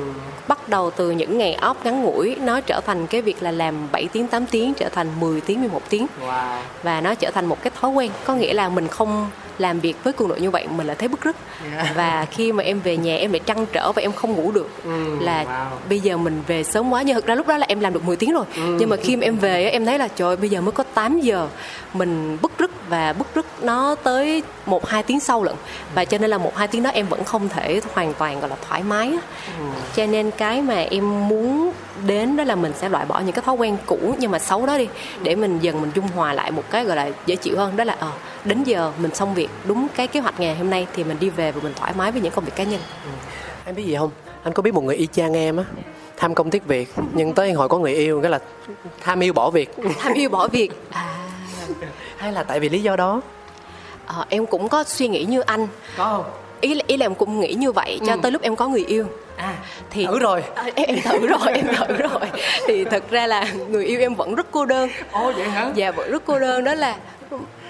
[0.48, 3.74] bắt đầu từ những ngày off ngắn ngủi nó trở thành cái việc là làm
[3.92, 6.06] 7 tiếng 8 tiếng trở thành 10 tiếng 11 tiếng.
[6.26, 6.58] Wow.
[6.82, 8.10] và nó trở thành một cái thói quen.
[8.24, 9.30] Có nghĩa là mình không
[9.61, 11.36] làm việc với cường độ như vậy mình lại thấy bức rứt
[11.72, 11.96] yeah.
[11.96, 14.68] và khi mà em về nhà em lại trăn trở và em không ngủ được
[14.84, 15.88] mm, là wow.
[15.88, 18.04] bây giờ mình về sớm quá nhưng thực ra lúc đó là em làm được
[18.04, 18.76] 10 tiếng rồi mm.
[18.76, 21.20] nhưng mà khi mà em về em thấy là trời bây giờ mới có 8
[21.20, 21.48] giờ
[21.94, 25.54] mình bức rứt và bức rứt nó tới một hai tiếng sau lận
[25.94, 28.50] và cho nên là một hai tiếng đó em vẫn không thể hoàn toàn gọi
[28.50, 29.70] là thoải mái mm.
[29.96, 31.72] cho nên cái mà em muốn
[32.06, 34.66] đến đó là mình sẽ loại bỏ những cái thói quen cũ nhưng mà xấu
[34.66, 34.88] đó đi
[35.22, 37.84] để mình dần mình dung hòa lại một cái gọi là dễ chịu hơn đó
[37.84, 40.86] là ờ à, đến giờ mình xong việc đúng cái kế hoạch ngày hôm nay
[40.95, 42.80] thì mình đi về và mình thoải mái với những công việc cá nhân.
[43.05, 43.11] Ừ.
[43.64, 44.11] em biết gì không?
[44.43, 45.64] Anh có biết một người y chang em á
[46.16, 48.38] tham công tiếc việc nhưng tới hồi có người yêu cái là
[49.01, 49.76] tham yêu bỏ việc.
[49.99, 50.72] Tham yêu bỏ việc.
[50.91, 51.16] À.
[52.16, 53.20] Hay là tại vì lý do đó?
[54.07, 55.66] À, em cũng có suy nghĩ như anh.
[55.97, 56.32] Có không?
[56.61, 58.18] Ý là, ý là em cũng nghĩ như vậy cho ừ.
[58.22, 59.07] tới lúc em có người yêu.
[59.36, 59.57] À
[59.91, 60.43] thì thử rồi.
[60.55, 62.28] À, em, em thử rồi em thử rồi.
[62.66, 64.88] Thì thật ra là người yêu em vẫn rất cô đơn.
[65.12, 65.70] Ồ vậy hả?
[65.74, 66.64] Dạ vẫn rất cô đơn.
[66.64, 66.97] Đó là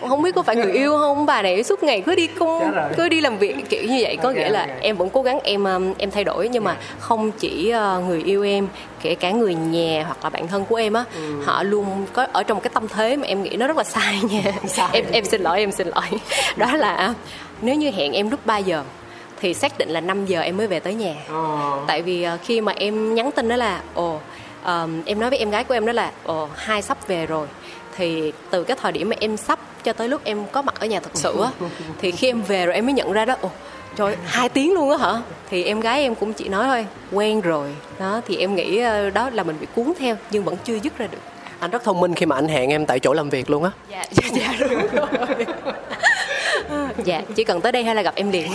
[0.08, 3.08] không biết có phải người yêu không bà này suốt ngày cứ đi cung cứ
[3.08, 4.78] đi làm việc kiểu như vậy có okay, nghĩa là okay.
[4.80, 8.22] em vẫn cố gắng em um, em thay đổi nhưng mà không chỉ uh, người
[8.22, 8.68] yêu em
[9.02, 11.42] kể cả người nhà hoặc là bạn thân của em á ừ.
[11.44, 14.20] họ luôn có ở trong cái tâm thế mà em nghĩ nó rất là sai
[14.30, 14.88] nha sai.
[14.92, 16.20] em em xin lỗi em xin lỗi
[16.56, 17.14] đó là
[17.62, 18.82] nếu như hẹn em lúc 3 giờ
[19.40, 21.86] thì xác định là 5 giờ em mới về tới nhà oh.
[21.86, 24.18] tại vì uh, khi mà em nhắn tin đó là ồ
[24.64, 27.46] um, em nói với em gái của em đó là ồ hai sắp về rồi
[28.00, 30.86] thì từ cái thời điểm mà em sắp cho tới lúc em có mặt ở
[30.86, 31.50] nhà thật sự á
[32.00, 33.50] thì khi em về rồi em mới nhận ra đó ồ
[33.96, 35.22] trời hai tiếng luôn á hả?
[35.50, 37.68] Thì em gái em cũng chỉ nói thôi quen rồi.
[37.98, 40.98] Đó thì em nghĩ ờ, đó là mình bị cuốn theo nhưng vẫn chưa dứt
[40.98, 41.18] ra được.
[41.58, 43.70] Anh rất thông minh khi mà anh hẹn em tại chỗ làm việc luôn á.
[43.90, 45.06] Dạ dạ dạ đúng rồi.
[47.04, 48.52] Dạ chỉ cần tới đây hay là gặp em liền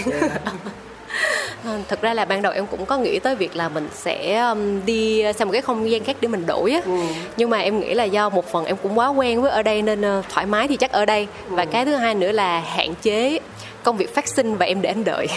[1.87, 4.45] thực ra là ban đầu em cũng có nghĩ tới việc là mình sẽ
[4.85, 6.81] đi sang một cái không gian khác để mình đổi á.
[6.85, 6.91] Ừ.
[7.37, 9.81] nhưng mà em nghĩ là do một phần em cũng quá quen với ở đây
[9.81, 11.27] nên uh, thoải mái thì chắc ở đây.
[11.49, 11.55] Ừ.
[11.55, 13.39] và cái thứ hai nữa là hạn chế
[13.83, 15.27] công việc phát sinh và em để anh đợi.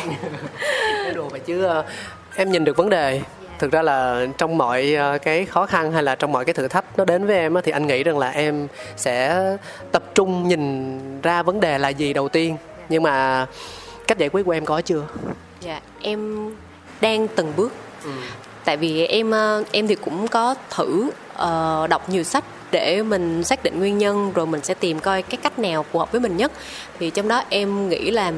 [1.14, 1.84] Đồ mà chứ uh,
[2.36, 3.20] em nhìn được vấn đề.
[3.58, 6.98] Thực ra là trong mọi cái khó khăn hay là trong mọi cái thử thách
[6.98, 9.42] nó đến với em thì anh nghĩ rằng là em sẽ
[9.92, 12.56] tập trung nhìn ra vấn đề là gì đầu tiên.
[12.88, 13.46] Nhưng mà
[14.06, 15.02] cách giải quyết của em có chưa
[15.60, 16.50] dạ em
[17.00, 17.72] đang từng bước
[18.04, 18.10] ừ.
[18.64, 23.44] tại vì em ờ, em thì cũng có thử uh, đọc nhiều sách để mình
[23.44, 26.20] xác định nguyên nhân rồi mình sẽ tìm coi cái cách nào phù hợp với
[26.20, 26.52] mình nhất
[26.98, 28.32] thì trong đó em nghĩ là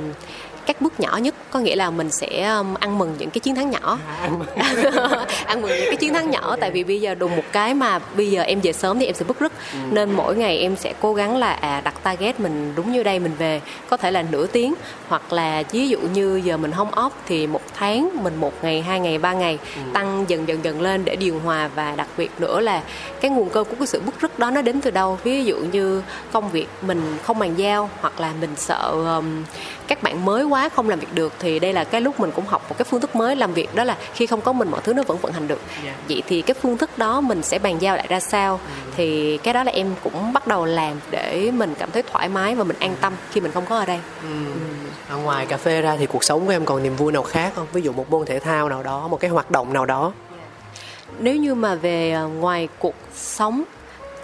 [0.66, 3.54] các bước nhỏ nhất có nghĩa là mình sẽ um, ăn mừng những cái chiến
[3.54, 3.98] thắng nhỏ.
[4.06, 4.30] À,
[5.46, 5.70] ăn mừng.
[5.70, 8.42] Những cái chiến thắng nhỏ tại vì bây giờ đùng một cái mà bây giờ
[8.42, 9.52] em về sớm thì em sẽ bức rứt.
[9.72, 9.78] Ừ.
[9.90, 13.18] nên mỗi ngày em sẽ cố gắng là à đặt target mình đúng như đây
[13.18, 14.74] mình về có thể là nửa tiếng
[15.08, 18.82] hoặc là ví dụ như giờ mình không off thì một tháng mình một ngày
[18.82, 19.82] hai ngày ba ngày ừ.
[19.94, 21.70] tăng dần dần dần lên để điều hòa.
[21.74, 22.82] Và đặc biệt nữa là
[23.20, 25.18] cái nguồn cơn của cái sự bức rứt đó nó đến từ đâu?
[25.24, 26.02] Ví dụ như
[26.32, 29.42] công việc mình không bàn giao hoặc là mình sợ um,
[29.90, 32.46] các bạn mới quá không làm việc được thì đây là cái lúc mình cũng
[32.46, 34.80] học một cái phương thức mới làm việc đó là khi không có mình mọi
[34.84, 35.84] thứ nó vẫn vận hành được yeah.
[35.86, 35.94] Dạ.
[36.08, 38.92] vậy thì cái phương thức đó mình sẽ bàn giao lại ra sao ừ.
[38.96, 42.54] thì cái đó là em cũng bắt đầu làm để mình cảm thấy thoải mái
[42.54, 44.28] và mình an tâm khi mình không có ở đây ừ.
[45.10, 45.16] Ừ.
[45.16, 47.66] ngoài cà phê ra thì cuộc sống của em còn niềm vui nào khác không
[47.72, 50.12] ví dụ một môn thể thao nào đó một cái hoạt động nào đó
[51.18, 53.62] nếu như mà về ờ, ngoài cuộc sống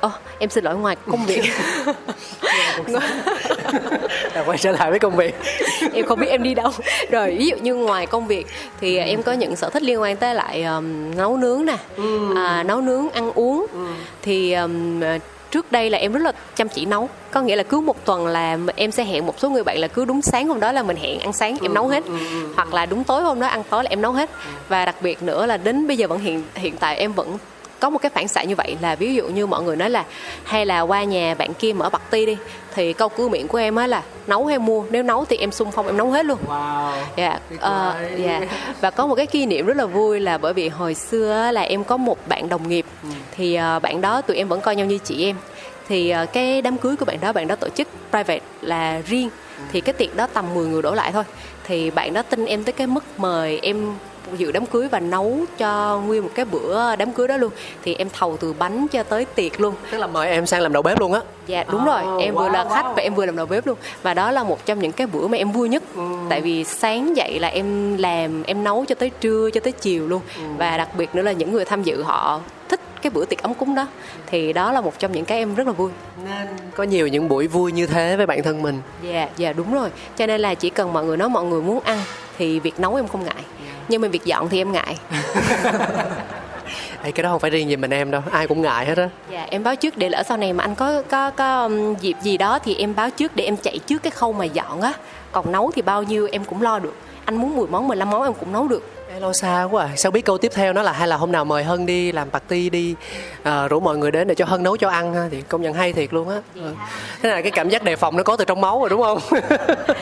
[0.06, 1.42] oh, em xin lỗi ngoài công việc.
[4.46, 5.34] Quay trở lại với công việc.
[5.94, 6.70] Em không biết em đi đâu.
[7.10, 8.46] Rồi ví dụ như ngoài công việc
[8.80, 12.34] thì em có những sở thích liên quan tới lại um, nấu nướng nè ừ.
[12.36, 13.66] à, nấu nướng ăn uống.
[13.72, 13.86] Ừ.
[14.22, 15.00] thì um,
[15.50, 17.08] trước đây là em rất là chăm chỉ nấu.
[17.30, 19.88] Có nghĩa là cứ một tuần là em sẽ hẹn một số người bạn là
[19.88, 22.04] cứ đúng sáng hôm đó là mình hẹn ăn sáng em nấu hết.
[22.04, 22.48] ừ, ừ, ừ.
[22.56, 24.30] hoặc là đúng tối hôm đó ăn tối là em nấu hết.
[24.68, 27.38] Và đặc biệt nữa là đến bây giờ vẫn hiện hiện tại em vẫn
[27.80, 30.04] có một cái phản xạ như vậy là ví dụ như mọi người nói là
[30.44, 32.36] hay là qua nhà bạn kia mở bật ti đi
[32.74, 35.52] thì câu cửa miệng của em á là nấu hay mua nếu nấu thì em
[35.52, 36.38] xung phong em nấu hết luôn.
[36.48, 38.40] Wow dạ ờ, dạ.
[38.80, 41.60] và có một cái kỷ niệm rất là vui là bởi vì hồi xưa là
[41.60, 42.86] em có một bạn đồng nghiệp
[43.36, 45.36] thì uh, bạn đó tụi em vẫn coi nhau như chị em.
[45.88, 49.30] Thì uh, cái đám cưới của bạn đó bạn đó tổ chức private là riêng
[49.72, 51.24] thì cái tiệc đó tầm 10 người đổ lại thôi.
[51.64, 53.94] Thì bạn đó tin em tới cái mức mời em
[54.36, 57.52] dự đám cưới và nấu cho nguyên một cái bữa đám cưới đó luôn.
[57.82, 59.74] Thì em thầu từ bánh cho tới tiệc luôn.
[59.90, 61.20] Tức là mời em sang làm đầu bếp luôn á?
[61.46, 62.94] Dạ đúng oh, rồi em wow, vừa là khách wow.
[62.94, 63.78] và em vừa làm đầu bếp luôn.
[64.02, 65.82] Và đó là một trong những cái bữa mà em vui nhất.
[65.94, 66.02] Ừ.
[66.28, 70.08] tại vì sáng dậy là em làm em nấu cho tới trưa cho tới chiều
[70.08, 70.22] luôn.
[70.36, 70.42] Ừ.
[70.58, 73.54] và đặc biệt nữa là những người tham dự họ thích cái bữa tiệc ấm
[73.54, 73.86] cúng đó.
[74.26, 75.90] Thì đó là một trong những cái em rất là vui.
[76.24, 78.80] Nên có nhiều những buổi vui như thế với bản thân mình.
[79.02, 79.90] Dạ yeah, dạ yeah, đúng rồi.
[80.16, 81.98] Cho nên là chỉ cần mọi người nói mọi người muốn ăn
[82.38, 83.44] thì việc nấu em không ngại
[83.88, 84.96] nhưng mà việc dọn thì em ngại.
[87.02, 89.08] Ê, cái đó không phải riêng gì mình em đâu ai cũng ngại hết á.
[89.30, 92.16] Dạ em báo trước để lỡ sau này mà anh có có có um, dịp
[92.22, 94.92] gì đó thì em báo trước để em chạy trước cái khâu mà dọn á.
[95.32, 96.94] Còn nấu thì bao nhiêu em cũng lo được.
[97.24, 99.96] Anh muốn 10 món 15 món em cũng nấu được lo xa quá à.
[99.96, 102.30] sao biết câu tiếp theo nó là hay là hôm nào mời hân đi làm
[102.30, 102.94] party đi
[103.42, 105.28] à, rủ mọi người đến để cho hân nấu cho ăn ha?
[105.30, 106.36] Thì công nhận hay thiệt luôn á.
[106.54, 106.74] Ừ.
[107.22, 109.18] thế là cái cảm giác đề phòng nó có từ trong máu rồi đúng không?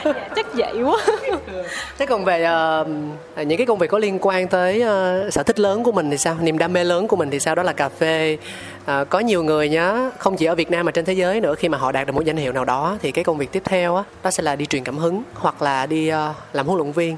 [0.05, 1.07] Dạ, chắc vậy quá.
[1.99, 2.49] Thế còn về
[2.83, 2.87] uh,
[3.47, 6.19] những cái công việc có liên quan tới uh, sở thích lớn của mình thì
[6.19, 6.37] sao?
[6.41, 7.55] Niềm đam mê lớn của mình thì sao?
[7.55, 8.39] Đó là cà phê.
[8.83, 11.55] Uh, có nhiều người nhá không chỉ ở việt nam mà trên thế giới nữa
[11.55, 13.63] khi mà họ đạt được một danh hiệu nào đó thì cái công việc tiếp
[13.65, 16.17] theo á đó sẽ là đi truyền cảm hứng hoặc là đi uh,
[16.53, 17.17] làm huấn luyện viên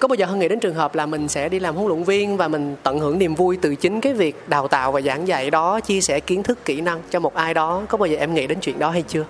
[0.00, 2.04] có bao giờ hân nghĩ đến trường hợp là mình sẽ đi làm huấn luyện
[2.04, 5.28] viên và mình tận hưởng niềm vui từ chính cái việc đào tạo và giảng
[5.28, 7.82] dạy đó chia sẻ kiến thức kỹ năng cho một ai đó?
[7.88, 9.24] Có bao giờ em nghĩ đến chuyện đó hay chưa?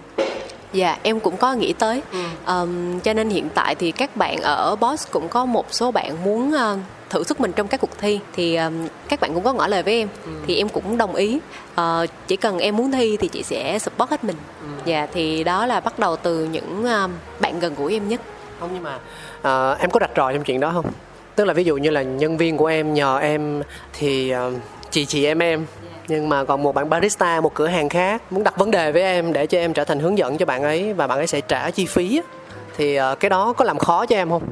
[0.73, 2.03] Dạ em cũng có nghĩ tới.
[2.13, 2.19] Ừ.
[2.47, 6.25] um, Cho nên hiện tại thì các bạn ở Boss cũng có một số bạn
[6.25, 6.79] muốn uh,
[7.11, 8.21] thử sức mình trong các cuộc thi.
[8.33, 10.09] Thì um, các bạn cũng có ngỏ lời với em.
[10.27, 10.33] Ừ.
[10.47, 11.39] Thì em cũng đồng ý.
[11.81, 14.37] Uh, Chỉ cần em muốn thi thì chị sẽ support hết mình.
[14.63, 14.69] Ừ.
[14.85, 17.11] Dạ thì đó là bắt đầu từ những uh,
[17.41, 18.21] bạn gần gũi em nhất.
[18.61, 18.99] Không nhưng mà
[19.43, 20.87] à, em có rạch ròi trong chuyện đó không
[21.37, 23.63] tức là ví dụ như là nhân viên của em nhờ em
[23.93, 24.53] thì uh,
[24.91, 25.67] chị chị em em
[26.09, 29.03] nhưng mà còn một bạn barista một cửa hàng khác muốn đặt vấn đề với
[29.03, 31.41] em để cho em trở thành hướng dẫn cho bạn ấy và bạn ấy sẽ
[31.41, 32.23] trả chi phí
[32.77, 34.43] thì uh, cái đó có làm khó cho em không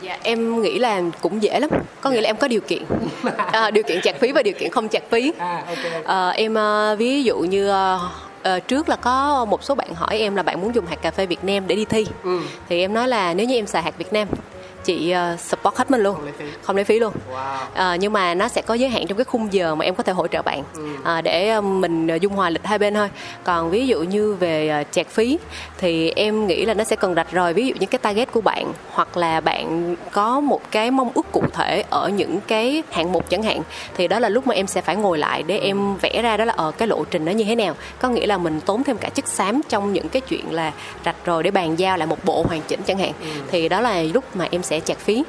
[0.00, 1.70] Dạ em nghĩ là cũng dễ lắm.
[2.00, 2.82] Có nghĩa là em có điều kiện,
[3.52, 5.32] à, điều kiện chặt phí và điều kiện không chặt phí.
[5.38, 6.02] À, okay.
[6.04, 6.56] à, em
[6.98, 7.72] ví dụ như
[8.48, 11.10] uh, trước là có một số bạn hỏi em là bạn muốn dùng hạt cà
[11.10, 12.40] phê Việt Nam để đi thi ừ.
[12.68, 14.28] thì em nói là nếu như em xài hạt Việt Nam
[14.84, 16.14] chị uh, support hết mình luôn.
[16.14, 17.12] Không lấy phí, không lấy phí luôn.
[17.32, 17.94] Wow.
[17.94, 20.02] uh, nhưng mà nó sẽ có giới hạn trong cái khung giờ mà em có
[20.02, 20.62] thể hỗ trợ bạn.
[20.74, 20.88] Ừ.
[21.18, 23.08] uh, để mình dung hòa lịch hai bên thôi.
[23.44, 25.38] Còn ví dụ như về uh, chạc phí
[25.78, 28.40] thì em nghĩ là nó sẽ cần rạch ròi ví dụ như cái target của
[28.40, 33.12] bạn hoặc là bạn có một cái mong ước cụ thể ở những cái hạng
[33.12, 33.62] mục chẳng hạn
[33.96, 36.44] thì đó là lúc mà em sẽ phải ngồi lại để em vẽ ra đó
[36.44, 37.74] là ở uh, cái lộ trình nó như thế nào.
[37.98, 40.72] Có nghĩa là mình tốn thêm cả chất xám trong những cái chuyện là
[41.04, 43.12] rạch rồi để bàn giao lại một bộ hoàn chỉnh chẳng hạn.
[43.20, 43.26] Ừ.
[43.50, 45.24] thì đó là lúc mà em sẽ sẽ chặt phí.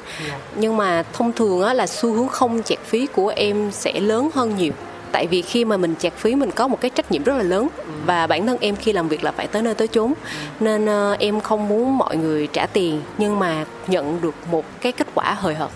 [0.56, 4.30] Nhưng mà thông thường á, là xu hướng không chặt phí của em sẽ lớn
[4.34, 4.72] hơn nhiều.
[5.12, 7.42] Tại vì khi mà mình chặt phí mình có một cái trách nhiệm rất là
[7.42, 7.68] lớn.
[8.06, 10.12] Và bản thân em khi làm việc là phải tới nơi tới chốn.
[10.60, 14.92] Nên uh, em không muốn mọi người trả tiền nhưng mà nhận được một cái
[14.92, 15.70] kết quả hời hợt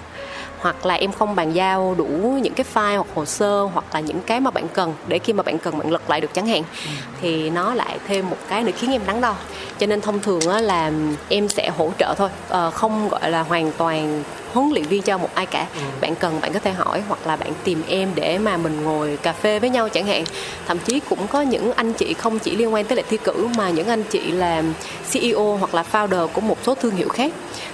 [0.61, 4.01] hoặc là em không bàn giao đủ những cái file hoặc hồ sơ hoặc là
[4.01, 6.47] những cái mà bạn cần để khi mà bạn cần bạn lật lại được chẳng
[6.47, 6.91] hạn ừ.
[7.21, 9.35] thì nó lại thêm một cái nữa khiến em đắn đo
[9.79, 10.93] cho nên thông thường là
[11.29, 15.19] em sẽ hỗ trợ thôi ờ, không gọi là hoàn toàn huấn luyện viên cho
[15.19, 15.81] một ai cả ừ.
[16.01, 19.19] bạn cần bạn có thể hỏi hoặc là bạn tìm em để mà mình ngồi
[19.23, 20.25] cà phê với nhau chẳng hạn
[20.67, 23.49] thậm chí cũng có những anh chị không chỉ liên quan tới lại thi cử
[23.57, 24.73] mà những anh chị làm
[25.13, 27.33] CEO hoặc là founder của một số thương hiệu khác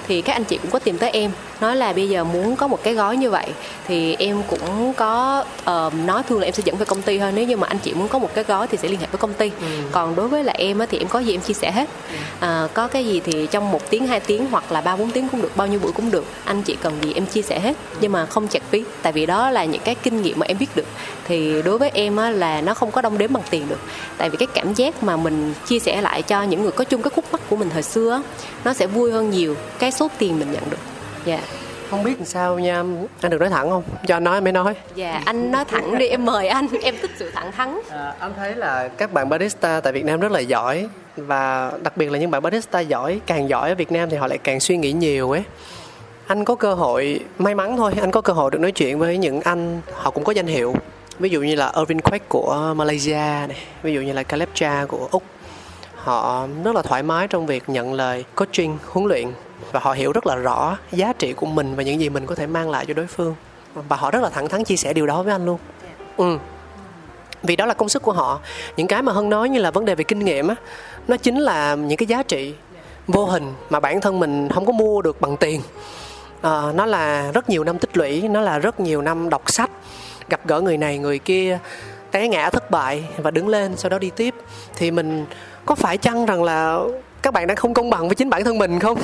[0.09, 1.31] thì các anh chị cũng có tìm tới em.
[1.61, 3.47] Nói là bây giờ muốn có một cái gói như vậy
[3.89, 7.33] thì em cũng có uh, nói thường là em sẽ dẫn về công ty thôi.
[7.35, 9.19] Nếu như mà anh chị muốn có một cái gói thì sẽ liên hệ với
[9.19, 9.51] công ty.
[9.61, 9.67] Ừ.
[9.93, 11.89] còn đối với lại em á, thì em có gì em chia sẻ hết.
[12.39, 15.29] Uh, có cái gì thì trong một tiếng hai tiếng hoặc là ba bốn tiếng
[15.29, 17.77] cũng được bao nhiêu buổi cũng được anh chị cần gì em chia sẻ hết.
[18.01, 20.59] Nhưng mà không chặt phí tại vì đó là những cái kinh nghiệm mà em
[20.59, 20.87] biết được.
[21.25, 23.81] Thì đối với em á, là nó không có đong đếm bằng tiền được.
[24.19, 27.03] Tại vì cái cảm giác mà mình chia sẻ lại cho những người có chung
[27.03, 28.21] cái khúc mắc của mình thời xưa á,
[28.65, 29.57] nó sẽ vui hơn nhiều.
[29.79, 30.81] Cái số tiền mình nhận được.
[31.25, 31.35] Dạ.
[31.35, 31.49] Yeah
[31.91, 32.85] không biết làm sao nha
[33.21, 33.83] anh được nói thẳng không?
[34.07, 34.75] Cho anh nói mới nói.
[34.95, 37.81] Dạ anh nói thẳng đi em mời anh em thích sự thẳng thắn.
[37.91, 41.97] À, anh thấy là các bạn barista tại việt nam rất là giỏi và đặc
[41.97, 44.61] biệt là những bạn barista giỏi càng giỏi ở việt nam thì họ lại càng
[44.61, 45.43] suy nghĩ nhiều ấy.
[46.27, 49.19] Anh có cơ hội may mắn thôi anh có cơ hội được nói chuyện với
[49.19, 50.75] những anh họ cũng có danh hiệu.
[51.19, 53.13] Ví dụ như là Irvin Quack của Malaysia
[53.49, 55.23] này ví dụ như là Caleb Cha của Úc.
[55.95, 59.29] Họ rất là thoải mái trong việc nhận lời coaching huấn luyện
[59.73, 62.35] và họ hiểu rất là rõ giá trị của mình và những gì mình có
[62.35, 63.35] thể mang lại cho đối phương.
[63.75, 65.59] Và họ rất là thẳng thắn chia sẻ điều đó với anh luôn.
[66.17, 66.39] Ừ.
[67.43, 68.41] Vì đó là công sức của họ.
[68.77, 70.55] Những cái mà hân nói như là vấn đề về kinh nghiệm á
[71.09, 72.55] nó chính là những cái giá trị
[73.07, 75.63] vô hình mà bản thân mình không có mua được bằng tiền.
[76.43, 79.71] À, nó là rất nhiều năm tích lũy nó là rất nhiều năm đọc sách
[80.29, 81.59] gặp gỡ người này người kia
[82.11, 84.35] té ngã thất bại và đứng lên sau đó đi tiếp.
[84.77, 85.27] Thì mình
[85.67, 86.81] có phải chăng rằng là
[87.23, 88.99] các bạn đang không công bằng với chính bản thân mình không?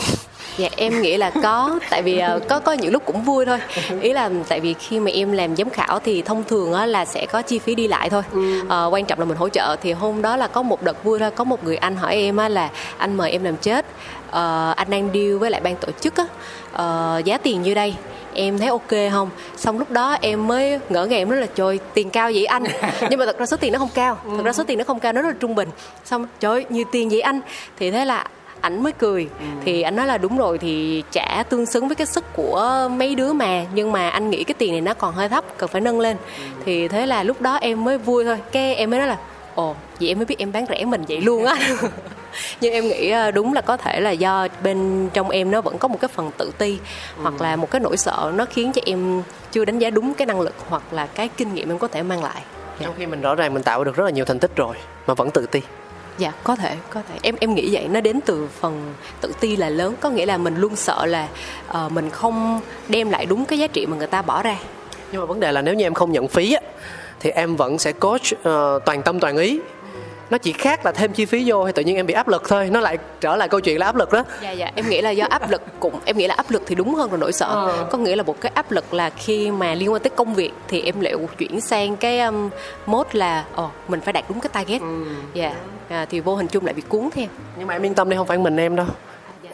[0.56, 3.58] Dạ em nghĩ là có tại vì uh, có có những lúc cũng vui thôi.
[4.00, 7.26] Ý là tại vì khi mà em làm giám khảo thì thông thường là sẽ
[7.26, 8.22] có chi phí đi lại thôi.
[8.62, 9.76] Uh, quan trọng là mình hỗ trợ.
[9.82, 11.30] Thì hôm đó là có một đợt vui thôi.
[11.30, 13.86] Có một người anh hỏi em là anh mời em làm chết.
[14.28, 14.34] Uh,
[14.76, 16.24] anh đang deal với lại ban tổ chức á
[16.72, 17.94] uh, giá tiền như đây
[18.34, 19.30] em thấy ok không?
[19.56, 22.64] Xong lúc đó em mới ngỡ ngàng rất là trời tiền cao vậy anh?
[23.10, 25.00] Nhưng mà thật ra số tiền nó không cao thật ra số tiền nó không
[25.00, 25.68] cao nó rất là trung bình.
[26.04, 27.40] Xong trời như tiền vậy anh?
[27.78, 28.26] Thì thế là
[28.60, 29.28] ảnh mới cười.
[29.38, 29.44] Ừ.
[29.64, 33.14] thì anh nói là đúng rồi thì trả tương xứng với cái sức của mấy
[33.14, 33.64] đứa mà.
[33.74, 36.16] Nhưng mà anh nghĩ cái tiền này nó còn hơi thấp cần phải nâng lên.
[36.38, 36.44] Ừ.
[36.64, 38.38] thì thế là lúc đó em mới vui thôi.
[38.52, 39.16] Cái em mới nói là
[39.54, 41.56] ồ vậy em mới biết em bán rẻ mình vậy luôn á
[42.60, 45.78] nhưng em nghĩ ờ, đúng là có thể là do bên trong em nó vẫn
[45.78, 46.78] có một cái phần tự ti
[47.16, 47.22] ừ.
[47.22, 49.22] hoặc là một cái nỗi sợ nó khiến cho em
[49.52, 52.02] chưa đánh giá đúng cái năng lực hoặc là cái kinh nghiệm em có thể
[52.02, 52.42] mang lại.
[52.80, 54.76] Trong khi mình rõ ràng mình tạo được rất là nhiều thành tích rồi
[55.06, 55.60] mà vẫn tự ti.
[56.18, 57.18] Dạ có thể có thể.
[57.22, 59.94] Em em nghĩ vậy nó đến từ phần tự ti là lớn.
[60.00, 61.28] Có nghĩa là mình luôn sợ là
[61.70, 64.56] uh, mình không đem lại đúng cái giá trị mà người ta bỏ ra.
[65.12, 66.60] Nhưng mà vấn đề là nếu như em không nhận phí á
[67.20, 69.60] thì em vẫn sẽ coach uh, toàn tâm toàn ý
[70.32, 72.48] nó chỉ khác là thêm chi phí vô hay tự nhiên em bị áp lực
[72.48, 72.68] thôi.
[72.70, 74.24] Nó lại trở lại câu chuyện là áp lực đó.
[74.42, 74.70] Dạ dạ.
[74.74, 77.10] Em nghĩ là do áp lực cũng em nghĩ là áp lực thì đúng hơn
[77.10, 77.46] là nỗi sợ.
[77.46, 77.86] Ờ.
[77.90, 80.52] có nghĩa là một cái áp lực là khi mà liên quan tới công việc
[80.68, 82.50] thì em lại chuyển sang cái um,
[82.86, 84.80] mode là ồ oh, mình phải đạt đúng cái target.
[84.80, 85.04] Ừ.
[85.34, 85.54] dạ.
[85.88, 87.26] À, thì vô hình chung lại bị cuốn theo.
[87.58, 88.86] Nhưng mà em yên tâm đi không phải mình em đâu.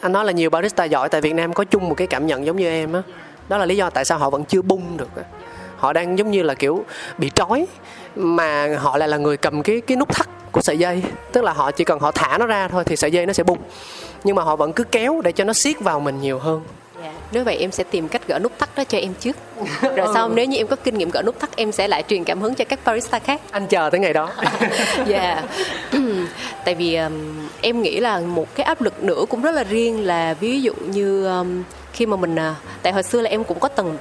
[0.00, 2.46] Anh nói là nhiều barista giỏi tại Việt Nam có chung một cái cảm nhận
[2.46, 3.02] giống như em á.
[3.48, 5.08] Đó là lý do tại sao họ vẫn chưa bung được
[5.78, 6.84] họ đang giống như là kiểu
[7.18, 7.66] bị trói
[8.16, 11.02] mà họ lại là người cầm cái cái nút thắt của sợi dây
[11.32, 13.42] tức là họ chỉ cần họ thả nó ra thôi thì sợi dây nó sẽ
[13.42, 13.58] bung
[14.24, 16.60] nhưng mà họ vẫn cứ kéo để cho nó siết vào mình nhiều hơn
[17.02, 17.14] Yeah.
[17.14, 17.20] Dạ.
[17.32, 19.36] Nếu vậy em sẽ tìm cách gỡ nút thắt đó cho em trước
[19.82, 20.10] Rồi ừ.
[20.14, 22.40] sau nếu như em có kinh nghiệm gỡ nút thắt Em sẽ lại truyền cảm
[22.40, 24.30] hứng cho các barista khác Anh chờ tới ngày đó
[25.06, 25.44] Dạ yeah.
[26.64, 27.12] Tại vì um,
[27.60, 30.72] em nghĩ là một cái áp lực nữa cũng rất là riêng Là ví dụ
[30.74, 33.96] như um, khi mà mình uh, Tại hồi xưa là em cũng có từng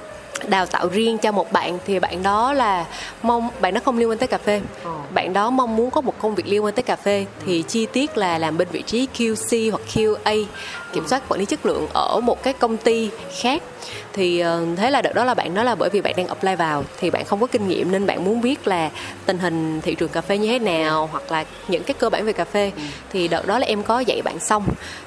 [0.48, 2.86] đào tạo riêng cho một bạn thì bạn đó là
[3.22, 4.60] mong bạn đó không liên quan tới cà phê.
[4.84, 4.90] Ờ.
[5.14, 7.86] bạn đó mong muốn có một công việc liên quan tới cà phê thì chi
[7.86, 10.44] tiết là làm bên vị trí QC hoặc QA
[10.92, 13.10] kiểm soát quản lý chất lượng ở một cái công ty
[13.40, 13.62] khác.
[14.12, 16.54] Thì ờ, thế là đợt đó là bạn nói là bởi vì bạn đang apply
[16.54, 18.90] vào thì bạn không có kinh nghiệm nên bạn muốn biết là
[19.26, 22.24] tình hình thị trường cà phê như thế nào hoặc là những cái cơ bản
[22.24, 22.72] về cà phê.
[22.76, 22.82] Ừ.
[23.12, 24.64] thì đợt đó là em có dạy bạn xong.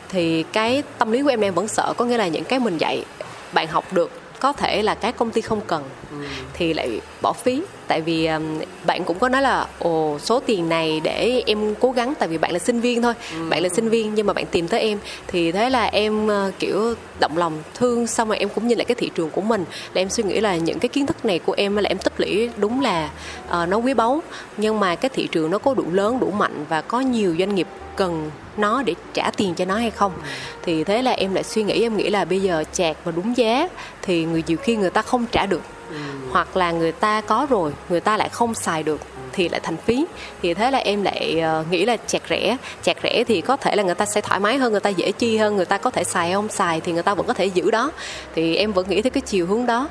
[0.09, 2.77] Thì cái tâm lý của em em vẫn sợ có nghĩa là những cái mình
[2.77, 3.05] dạy
[3.53, 6.17] bạn học được có thể là các công ty không cần ừ.
[6.53, 8.29] thì lại bỏ phí tại vì
[8.85, 12.37] bạn cũng có nói là ồ số tiền này để em cố gắng tại vì
[12.37, 13.13] bạn là sinh viên thôi.
[13.31, 13.49] Ừ.
[13.49, 14.99] bạn là sinh viên nhưng mà bạn tìm tới em.
[15.27, 18.85] Thì thế là em uh, kiểu động lòng thương xong rồi em cũng nhìn lại
[18.85, 21.39] cái thị trường của mình là em suy nghĩ là những cái kiến thức này
[21.39, 23.09] của em là em tích lũy đúng là
[23.47, 24.21] uh, nó quý báu.
[24.57, 27.55] Nhưng mà cái thị trường nó có đủ lớn đủ mạnh và có nhiều doanh
[27.55, 30.11] nghiệp cần nó để trả tiền cho nó hay không.
[30.63, 33.37] Thì thế là em lại suy nghĩ em nghĩ là bây giờ chạc và đúng
[33.37, 33.67] giá
[34.01, 35.61] thì người nhiều khi người ta không trả được.
[36.31, 39.01] Hoặc là người ta có rồi người ta lại không xài được
[39.33, 40.05] thì lại thành phí.
[40.41, 43.75] Thì thế là em lại uh, nghĩ là chạc rẻ chạc rẻ thì có thể
[43.75, 45.89] là người ta sẽ thoải mái hơn người ta dễ chi hơn người ta có
[45.89, 47.91] thể xài không xài thì người ta vẫn có thể giữ đó.
[48.35, 49.89] Thì em vẫn nghĩ theo cái chiều hướng đó.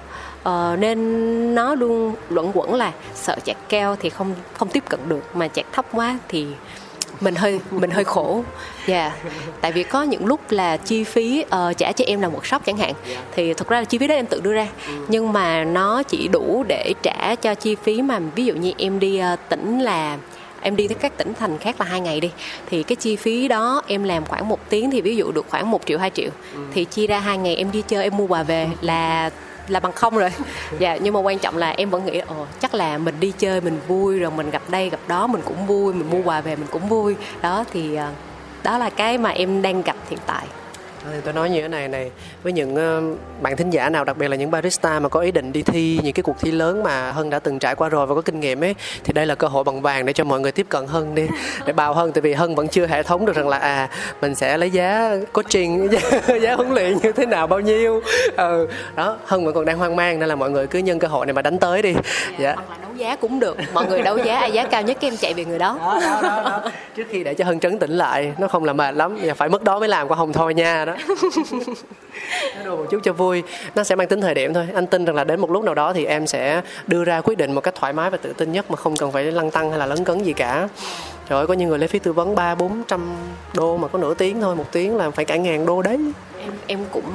[0.48, 5.00] Uh, nên nó luôn luẩn quẩn là sợ chạc cao thì không không tiếp cận
[5.08, 6.46] được mà chạc thấp quá thì
[7.20, 8.44] mình hơi mình hơi khổ.
[8.86, 9.12] Dạ yeah.
[9.60, 12.64] tại vì có những lúc là chi phí uh, trả cho em là một shop
[12.66, 12.94] chẳng hạn.
[13.34, 14.66] Thì thực ra là chi phí đó em tự đưa ra.
[15.08, 18.98] Nhưng mà nó chỉ đủ để trả cho chi phí mà ví dụ như em
[18.98, 20.18] đi uh, tỉnh là
[20.62, 22.30] em đi tới các tỉnh thành khác là hai ngày đi.
[22.70, 25.70] Thì cái chi phí đó em làm khoảng một tiếng thì ví dụ được khoảng
[25.70, 26.30] một triệu hai triệu.
[26.72, 29.30] Thì chia ra hai ngày em đi chơi em mua quà về là
[29.70, 30.30] là bằng không rồi.
[30.78, 33.60] Dạ nhưng mà quan trọng là em vẫn nghĩ ồ chắc là mình đi chơi
[33.60, 36.56] mình vui, rồi mình gặp đây gặp đó mình cũng vui, mình mua quà về
[36.56, 37.16] mình cũng vui.
[37.42, 38.10] Đó, thì ờ,
[38.62, 40.46] đó là cái mà em đang gặp hiện tại
[41.04, 42.10] thì tôi nói như thế này này
[42.42, 45.30] với những uh, bạn thính giả nào đặc biệt là những barista mà có ý
[45.30, 48.06] định đi thi những cái cuộc thi lớn mà hân đã từng trải qua rồi
[48.06, 48.74] và có kinh nghiệm ấy
[49.04, 51.26] thì đây là cơ hội bằng vàng để cho mọi người tiếp cận hân đi
[51.66, 52.12] để bào hân.
[52.12, 53.88] Tại vì hân vẫn chưa hệ thống được rằng là à
[54.20, 56.00] mình sẽ lấy giá coaching giá,
[56.38, 58.02] giá huấn luyện như thế nào bao nhiêu.
[58.36, 61.08] Ừ, đó hân vẫn còn đang hoang mang nên là mọi người cứ nhân cơ
[61.08, 61.92] hội này mà đánh tới đi.
[61.92, 62.00] Dạ,
[62.38, 62.54] dạ.
[62.54, 63.56] hoặc là đấu giá cũng được.
[63.72, 65.76] Mọi người đấu giá ai giá cao nhất cái em chạy về người đó.
[65.78, 68.94] Đó, đó, đó, trước khi để cho hân trấn tĩnh lại nó không là mệt
[68.94, 69.18] lắm.
[69.22, 70.84] Và phải mất đó mới làm qua hồng thôi nha.
[70.84, 73.42] Đó nói đùa một chút cho vui.
[73.74, 74.68] Nó sẽ mang tính thời điểm thôi.
[74.74, 77.38] Anh tin rằng là đến một lúc nào đó thì em sẽ đưa ra quyết
[77.38, 79.70] định một cách thoải mái và tự tin nhất mà không cần phải lăn tăng
[79.70, 80.68] hay là lấn cấn gì cả.
[81.28, 83.00] Trời ơi có những người lấy phí tư vấn ba bốn trăm
[83.54, 85.98] đô mà có nửa tiếng thôi một tiếng là phải cả ngàn đô đấy.
[86.40, 87.12] Em em cũng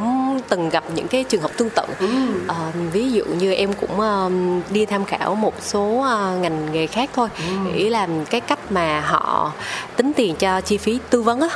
[0.49, 1.83] từng gặp những cái trường hợp tương tự.
[1.99, 2.07] Ừ.
[2.47, 4.31] à, ví dụ như em cũng uh,
[4.71, 7.29] đi tham khảo một số uh, ngành nghề khác thôi.
[7.37, 7.71] Ừ.
[7.73, 9.51] nghĩ là cái cách mà họ
[9.95, 11.49] tính tiền cho chi phí tư vấn á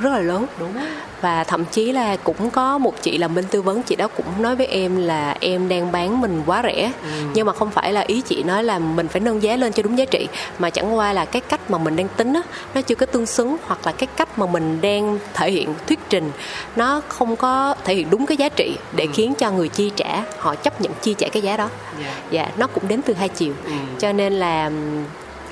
[0.00, 0.72] rất là lớn đúng
[1.20, 4.26] và thậm chí là cũng có một chị làm bên tư vấn chị đó cũng
[4.42, 7.08] nói với em là em đang bán mình quá rẻ ừ.
[7.34, 9.82] nhưng mà không phải là ý chị nói là mình phải nâng giá lên cho
[9.82, 12.40] đúng giá trị mà chẳng qua là cái cách mà mình đang tính á
[12.74, 15.98] nó chưa có tương xứng hoặc là cái cách mà mình đang thể hiện thuyết
[16.08, 16.30] trình
[16.76, 19.10] nó không có thể hiện đúng cái giá trị để ừ.
[19.14, 21.68] khiến cho người chi trả họ chấp nhận chi trả cái giá đó
[22.02, 22.14] yeah.
[22.30, 23.72] dạ nó cũng đến từ hai chiều Ừ.
[23.98, 24.70] cho nên là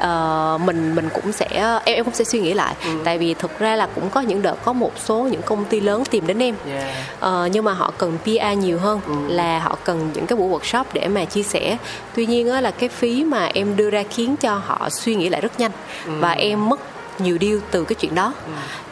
[0.02, 1.46] uh, mình mình cũng sẽ
[1.84, 2.90] em em cũng sẽ suy nghĩ lại Ừ.
[3.04, 5.80] tại vì thực ra là cũng có những đợt có một số những công ty
[5.80, 6.84] lớn tìm đến em yeah.
[7.20, 9.12] Ờ, nhưng mà họ cần PR nhiều hơn Ừ.
[9.28, 11.76] là họ cần những cái buổi workshop để mà chia sẻ
[12.16, 15.28] tuy nhiên á, là cái phí mà em đưa ra khiến cho họ suy nghĩ
[15.28, 15.70] lại rất nhanh
[16.06, 16.12] Ừ.
[16.20, 16.80] và em mất
[17.20, 18.34] nhiều deal từ cái chuyện đó.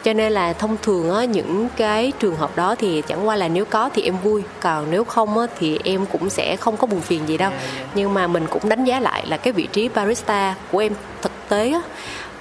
[0.03, 3.47] Cho nên là thông thường á, những cái trường hợp đó thì chẳng qua là
[3.47, 6.87] nếu có thì em vui còn nếu không á, thì em cũng sẽ không có
[6.87, 7.51] buồn phiền gì đâu.
[7.51, 7.87] Yeah, yeah.
[7.95, 11.31] nhưng mà mình cũng đánh giá lại là cái vị trí barista của em thực
[11.49, 11.81] tế á,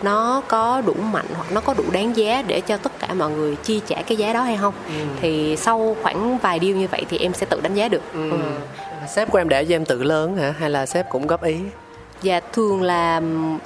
[0.02, 3.30] nó có đủ mạnh hoặc nó có đủ đáng giá để cho tất cả mọi
[3.30, 4.74] người chi trả cái giá đó hay không.
[5.20, 8.02] Thì sau khoảng vài deal như vậy thì em sẽ tự đánh giá được.
[8.12, 8.30] Ừ.
[8.30, 8.38] Ừ.
[9.14, 10.54] sếp của em để cho em tự lớn hả?
[10.58, 11.56] Hay là sếp cũng góp ý
[12.22, 13.20] và thường là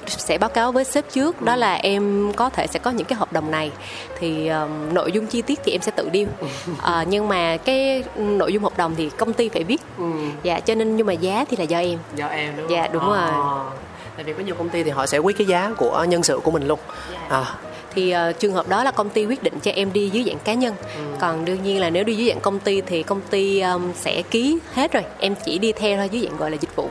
[0.07, 1.41] sẽ báo cáo với sếp trước.
[1.41, 3.71] Đó là em có thể sẽ có những cái hợp đồng này.
[4.19, 6.27] Thì ừm, nội dung chi tiết thì em sẽ tự deal
[6.81, 9.81] Ờ, nhưng mà cái nội dung hợp đồng thì công ty phải viết
[10.43, 11.99] dạ cho nên nhưng mà giá thì là do em.
[12.15, 13.29] Do em đúng Dạ, đúng rồi.
[14.15, 16.39] tại vì có nhiều công ty thì họ sẽ quyết cái giá của nhân sự
[16.43, 16.79] của mình luôn.
[17.29, 17.45] À
[17.95, 20.39] thì ờ, trường hợp đó là công ty quyết định cho em đi dưới dạng
[20.39, 20.75] cá nhân.
[21.19, 24.21] Còn đương nhiên là nếu đi dưới dạng công ty thì công ty ừm, sẽ
[24.21, 25.03] ký hết rồi.
[25.19, 26.89] Em chỉ đi theo thôi dưới dạng gọi là dịch vụ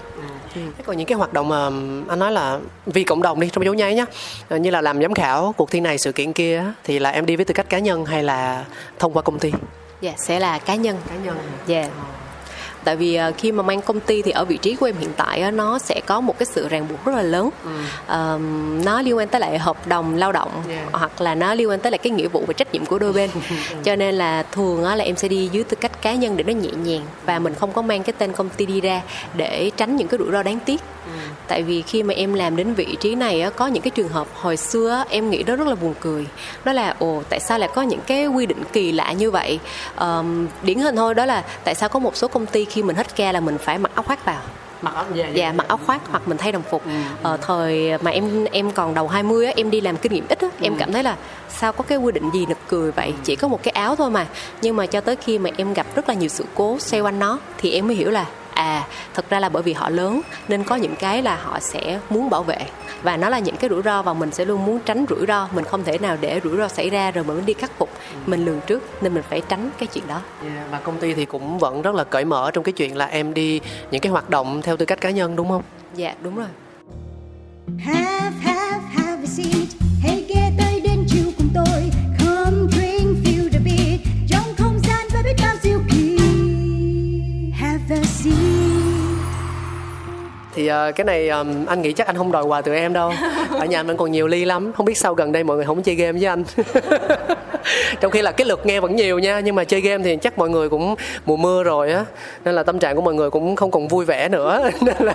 [0.54, 1.64] Thế còn những cái hoạt động mà
[2.08, 4.04] anh nói là vì cộng đồng đi trong dấu nháy nhá
[4.50, 7.36] như là làm giám khảo cuộc thi này sự kiện kia thì là em đi
[7.36, 8.64] với tư cách cá nhân hay là
[8.98, 9.52] thông qua công ty?
[10.00, 10.96] Dạ sẽ là cá nhân.
[11.08, 11.36] Cá nhân.
[11.66, 11.88] Dạ
[12.88, 15.10] tại vì ờ, khi mà mang công ty thì ở vị trí của em hiện
[15.16, 17.50] tại nó sẽ có một cái sự ràng buộc rất là lớn.
[18.06, 20.88] Ờm, nó liên quan tới lại hợp đồng lao động Yeah.
[20.92, 23.12] hoặc là nó liên quan tới lại cái nghĩa vụ và trách nhiệm của đôi
[23.12, 23.30] bên.
[23.84, 26.52] Cho nên là thường là em sẽ đi dưới tư cách cá nhân để nó
[26.52, 29.02] nhẹ nhàng và mình không có mang cái tên công ty đi ra
[29.36, 30.80] để tránh những cái rủi ro đáng tiếc.
[31.48, 34.26] Tại vì khi mà em làm đến vị trí này có những cái trường hợp
[34.34, 36.26] hồi xưa em nghĩ đó rất là buồn cười.
[36.64, 39.58] Đó là ồ tại sao lại có những cái quy định kỳ lạ như vậy?
[39.94, 42.96] Ờm, điển hình thôi đó là tại sao có một số công ty khi mình
[42.96, 44.40] hết ca là mình phải mặc áo khoác vào.
[44.82, 45.52] Mặc áo dạ, dạ.
[45.52, 46.82] Mặc áo khoác hoặc mình thay đồng phục.
[47.22, 50.40] Ờ, thời mà em em còn đầu 20 á em đi làm kinh nghiệm ít
[50.40, 51.16] á em cảm thấy là
[51.48, 53.14] sao có cái quy định gì nực cười vậy?
[53.24, 54.26] Chỉ có một cái áo thôi mà.
[54.62, 57.18] Nhưng mà cho tới khi mà em gặp rất là nhiều sự cố xoay quanh
[57.18, 58.26] nó thì em mới hiểu là
[58.58, 62.00] à thật ra là bởi vì họ lớn nên có những cái là họ sẽ
[62.10, 62.58] muốn bảo vệ.
[63.02, 65.48] Và nó là những cái rủi ro và mình sẽ luôn muốn tránh rủi ro.
[65.54, 67.88] Mình không thể nào để rủi ro xảy ra rồi mình mới đi khắc phục.
[68.26, 70.20] Mình lường trước nên mình phải tránh cái chuyện đó.
[70.44, 73.06] Dạ, và công ty thì cũng vẫn rất là cởi mở trong cái chuyện là
[73.06, 73.60] em đi
[73.90, 75.62] những cái hoạt động theo tư cách cá nhân đúng không?
[75.94, 76.48] Dạ đúng rồi.
[77.78, 79.87] Have, have, have a seat.
[90.58, 93.12] Thì uh, cái này um, anh nghĩ chắc anh không đòi quà từ em đâu.
[93.50, 94.72] Ở nhà anh còn nhiều ly lắm.
[94.72, 96.44] Không biết sau gần đây mọi người không chơi game với anh.
[98.00, 100.38] Trong khi là cái lượt nghe vẫn nhiều nha nhưng mà chơi game thì chắc
[100.38, 100.94] mọi người cũng
[101.26, 102.04] mùa mưa rồi á.
[102.44, 104.70] Nên là tâm trạng của mọi người cũng không còn vui vẻ nữa.
[104.80, 105.14] Nên là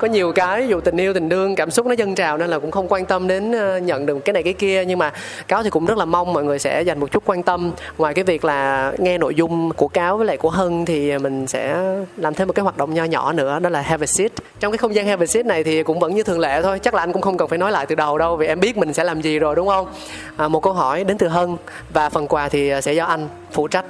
[0.00, 2.58] có nhiều cái dù tình yêu tình đương cảm xúc nó dâng trào nên là
[2.58, 4.84] cũng không quan tâm đến ờ, nhận được cái này cái kia.
[4.84, 5.12] Nhưng mà
[5.48, 7.72] cáo thì cũng rất là mong mọi người sẽ dành một chút quan tâm.
[7.98, 11.46] Ngoài cái việc là nghe nội dung của cáo với lại của hân thì mình
[11.46, 11.76] sẽ
[12.16, 14.32] làm thêm một cái hoạt động nho nhỏ nữa đó là have a seat.
[14.60, 16.78] Trong cái không gian have a seat này thì cũng vẫn như thường lệ thôi.
[16.78, 18.76] Chắc là anh cũng không cần phải nói lại từ đầu đâu vì em biết
[18.76, 19.86] mình sẽ làm gì rồi đúng không?
[20.36, 21.56] À, một câu hỏi đến từ hân
[21.92, 23.84] và phần quà thì sẽ do anh phụ trách.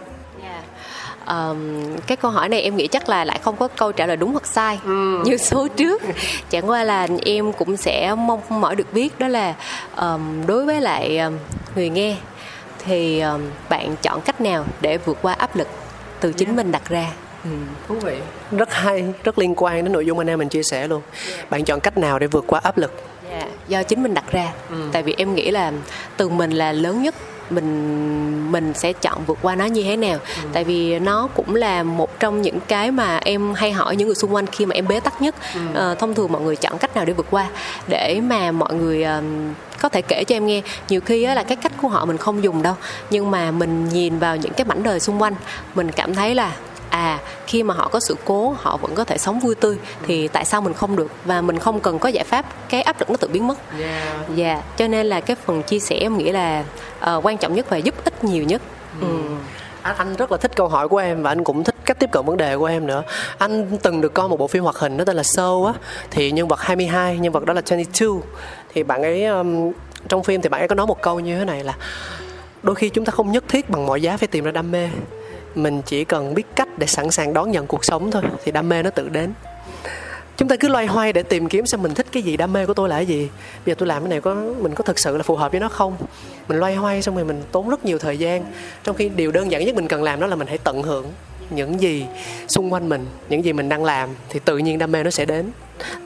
[1.24, 4.16] Ờm, cái câu hỏi này em nghĩ chắc là lại không có câu trả lời
[4.16, 4.78] đúng hoặc sai
[5.24, 6.02] như số trước.
[6.50, 9.54] Chẳng qua là em cũng sẽ mong mỏi được biết đó là
[9.94, 11.38] ờm, đối với lại ờm,
[11.76, 12.16] người nghe
[12.84, 15.68] thì ờm, bạn chọn cách nào để vượt qua áp lực
[16.20, 17.06] từ chính mình đặt ra
[17.88, 18.18] thú vị.
[18.50, 21.02] Rất hay rất liên quan đến nội dung anh em mình chia sẻ luôn.
[21.50, 22.92] Bạn chọn cách nào để vượt qua áp lực?
[23.30, 24.52] Dạ, do chính mình đặt ra.
[24.92, 25.72] Tại vì em nghĩ là
[26.16, 27.14] từ mình là lớn nhất
[27.52, 30.18] mình mình sẽ chọn vượt qua nó như thế nào.
[30.42, 30.48] Ừ.
[30.52, 34.14] tại vì nó cũng là một trong những cái mà em hay hỏi những người
[34.14, 35.34] xung quanh khi mà em bế tắc nhất.
[35.54, 35.92] Ừ.
[35.92, 37.48] uh, thông thường mọi người chọn cách nào để vượt qua?
[37.88, 39.24] Để mà mọi người uh,
[39.80, 40.62] có thể kể cho em nghe.
[40.88, 42.74] Nhiều khi á, là cái cách của họ mình không dùng đâu
[43.10, 45.34] nhưng mà mình nhìn vào những cái mảnh đời xung quanh
[45.74, 46.52] mình cảm thấy là
[46.92, 49.76] à khi mà họ có sự cố họ vẫn có thể sống vui tươi.
[50.06, 51.10] Thì tại sao mình không được?
[51.24, 53.58] Và mình không cần có giải pháp cái áp lực nó tự biến mất.
[53.78, 54.36] Dạ yeah.
[54.36, 54.64] yeah.
[54.76, 56.64] cho nên là cái phần chia sẻ em nghĩ là
[57.00, 58.62] uh, quan trọng nhất và giúp ích nhiều nhất.
[59.00, 59.06] Ừ.
[59.06, 59.18] Ừ.
[59.82, 62.10] Anh anh rất là thích câu hỏi của em và anh cũng thích cách tiếp
[62.12, 63.02] cận vấn đề của em nữa.
[63.38, 65.72] Anh từng được coi một bộ phim hoạt hình nó tên là Soul á.
[66.10, 68.08] Thì nhân vật 22 nhân vật đó là 22
[68.74, 69.72] thì bạn ấy um,
[70.08, 71.74] trong phim thì bạn ấy có nói một câu như thế này là
[72.62, 74.88] đôi khi chúng ta không nhất thiết bằng mọi giá phải tìm ra đam mê
[75.54, 78.68] mình chỉ cần biết cách để sẵn sàng đón nhận cuộc sống thôi, thì đam
[78.68, 79.32] mê nó tự đến.
[80.36, 82.66] Chúng ta cứ loay hoay để tìm kiếm xem mình thích cái gì, đam mê
[82.66, 83.28] của tôi là cái gì.
[83.66, 85.60] Bây giờ tôi làm cái này có, mình có thực sự là phù hợp với
[85.60, 85.96] nó không?
[86.48, 88.44] Mình loay hoay xong rồi mình tốn rất nhiều thời gian.
[88.84, 91.06] Trong khi điều đơn giản nhất mình cần làm đó là mình hãy tận hưởng
[91.50, 92.06] những gì
[92.48, 95.24] xung quanh mình, những gì mình đang làm, thì tự nhiên đam mê nó sẽ
[95.24, 95.50] đến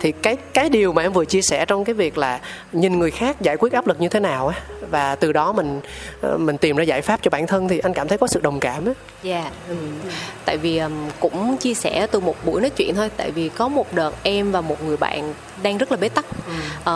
[0.00, 2.40] thì cái cái điều mà em vừa chia sẻ trong cái việc là
[2.72, 5.80] nhìn người khác giải quyết áp lực như thế nào á và từ đó mình
[6.20, 8.40] ờ, mình tìm ra giải pháp cho bản thân thì anh cảm thấy có sự
[8.40, 8.92] đồng cảm á.
[9.22, 9.40] Dạ.
[9.40, 9.52] Yeah.
[9.68, 9.76] Ừ.
[10.44, 13.10] Tại vì um, cũng chia sẻ từ một buổi nói chuyện thôi.
[13.16, 16.24] Tại vì có một đợt em và một người bạn đang rất là bế tắc.
[16.46, 16.52] Ừ.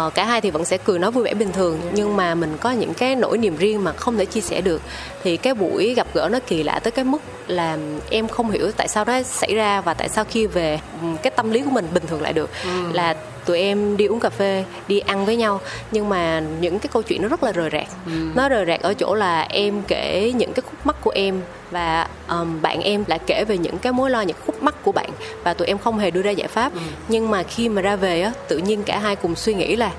[0.07, 2.57] Uh, cả hai thì vẫn sẽ cười nói vui vẻ bình thường nhưng mà mình
[2.61, 4.83] có những cái nỗi niềm riêng mà không thể chia sẻ được.
[5.23, 7.79] Thì cái buổi gặp gỡ nó kỳ lạ tới cái mức là
[8.11, 10.79] em không hiểu tại sao nó xảy ra và tại sao khi về
[11.23, 12.51] cái tâm lý của mình bình thường lại được.
[12.65, 12.93] Ừ ừ.
[12.93, 13.15] là
[13.51, 15.61] tụi em đi uống cà phê đi ăn với nhau
[15.93, 18.13] nhưng mà những cái câu chuyện nó rất là rời rạc ừ.
[18.35, 21.41] nó rời rạc ở chỗ là em kể những cái khúc mắc của em
[21.71, 24.93] và um, bạn em lại kể về những cái mối lo những khúc mắc của
[24.93, 25.11] bạn
[25.45, 26.81] và tụi em không hề đưa ra giải pháp ừ.
[27.09, 29.91] nhưng mà khi mà ra về á tự nhiên cả hai cùng suy nghĩ là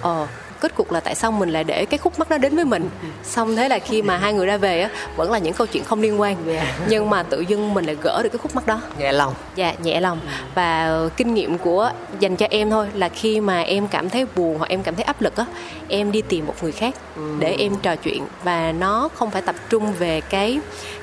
[0.00, 0.28] ờ uh,
[0.60, 2.90] kết cục là tại sao mình lại để cái khúc mắc đó đến với mình?
[3.24, 5.84] Xong thế là khi mà hai người ra về á vẫn là những câu chuyện
[5.84, 6.36] không liên quan.
[6.46, 6.66] Yeah.
[6.66, 6.86] Dạ.
[6.88, 8.80] nhưng mà tự dưng mình lại gỡ được cái khúc mắc đó.
[8.98, 9.34] Nhẹ lòng.
[9.54, 10.20] Dạ nhẹ lòng.
[10.54, 14.58] Và kinh nghiệm của dành cho em thôi là khi mà em cảm thấy buồn
[14.58, 15.44] hoặc em cảm thấy áp lực á
[15.88, 16.94] em đi tìm một người khác
[17.38, 18.26] để em trò chuyện.
[18.44, 20.60] Và nó không phải tập trung về cái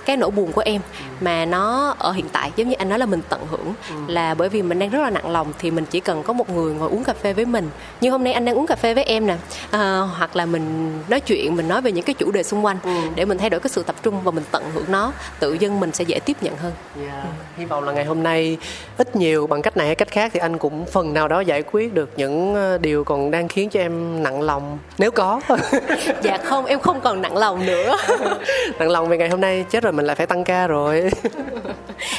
[0.08, 0.82] cái nỗi buồn của em
[1.22, 3.74] mà nó ở hiện tại giống như anh nói là mình tận hưởng
[4.08, 6.50] là bởi vì mình đang rất là nặng lòng thì mình chỉ cần có một
[6.50, 7.70] người ngồi uống cà phê với mình
[8.02, 9.36] như hôm nay anh đang uống cà phê với em nè
[9.72, 12.78] à, hoặc là mình nói chuyện mình nói về những cái chủ đề xung quanh
[12.84, 12.92] ừ.
[13.16, 15.80] để mình thay đổi cái sự tập trung và mình tận hưởng nó tự dân
[15.80, 17.10] mình sẽ dễ tiếp nhận hơn yeah.
[17.12, 17.22] Dạ.
[17.22, 17.30] ừ.
[17.58, 18.58] hy vọng là ngày hôm nay
[18.98, 21.64] ít nhiều bằng cách này hay cách khác thì anh cũng phần nào đó giải
[21.72, 25.42] quyết được những ờ, điều còn đang khiến cho em nặng lòng nếu có
[26.22, 27.98] dạ không em không còn nặng lòng nữa
[28.80, 31.04] nặng lòng vì ngày hôm nay chết rồi mình lại phải tăng ca rồi.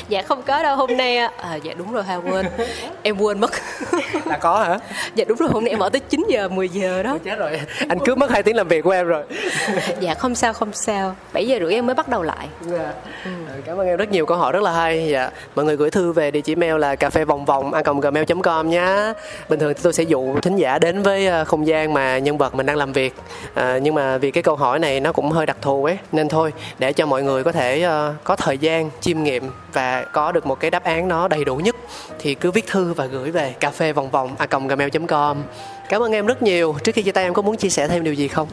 [0.08, 2.46] Dạ không có đâu hôm nay à, dạ đúng rồi ha quên.
[3.02, 3.50] Em quên mất.
[4.24, 4.78] Là có hả?
[5.14, 7.10] Dạ đúng rồi hôm nay em ở tới 9 giờ 10 giờ đó.
[7.10, 7.60] Ôi, chết rồi.
[7.88, 9.22] Anh cướp mất hai tiếng làm việc của em rồi.
[10.00, 11.16] Dạ không sao không sao.
[11.32, 12.48] 7 giờ rưỡi em mới bắt đầu lại.
[12.60, 12.92] Dạ.
[13.24, 13.30] ừ.
[13.64, 15.08] cảm ơn em rất nhiều câu hỏi rất là hay.
[15.08, 17.82] Dạ mọi người gửi thư về địa chỉ mail là cà phê vòng vòng a
[18.02, 19.14] gmail com nhá.
[19.48, 22.54] Bình thường tôi sẽ dụ thính giả đến với ờ, không gian mà nhân vật
[22.54, 23.14] mình đang làm việc.
[23.54, 26.28] À, nhưng mà vì cái câu hỏi này nó cũng hơi đặc thù ấy nên
[26.28, 30.32] thôi để cho mọi người có thể uh, có thời gian chiêm nghiệm và có
[30.32, 31.76] được một cái đáp án nó đầy đủ nhất
[32.18, 35.42] thì cứ viết thư và gửi về cà phê vòng vòng a gmail com.
[35.88, 36.76] Cảm ơn em rất nhiều.
[36.84, 38.48] Trước khi chia tay em có muốn chia sẻ thêm điều gì không?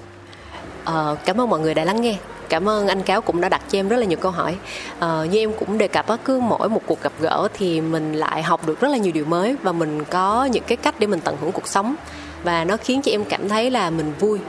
[0.86, 2.16] Ờ, cảm ơn mọi người đã lắng nghe.
[2.50, 4.56] Cảm ơn anh cáo cũng đã đặt cho em rất là nhiều câu hỏi.
[5.00, 8.14] Ờ, như em cũng đề cập á cứ mỗi một cuộc gặp gỡ thì mình
[8.14, 11.08] lại học được rất là nhiều điều mới và mình có những cái cách để
[11.08, 11.96] mình tận hưởng cuộc sống.
[12.44, 14.40] Và nó khiến cho em cảm thấy là mình vui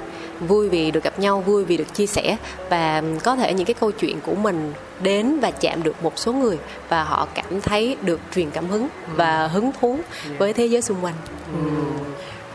[0.41, 2.37] vui vì được gặp nhau vui vì được chia sẻ
[2.71, 6.33] và có thể những cái câu chuyện của mình đến và chạm được một số
[6.33, 6.59] người
[6.89, 9.99] và họ cảm thấy được truyền cảm hứng và hứng thú
[10.39, 11.15] với thế giới xung quanh.
[11.53, 11.71] Ừ.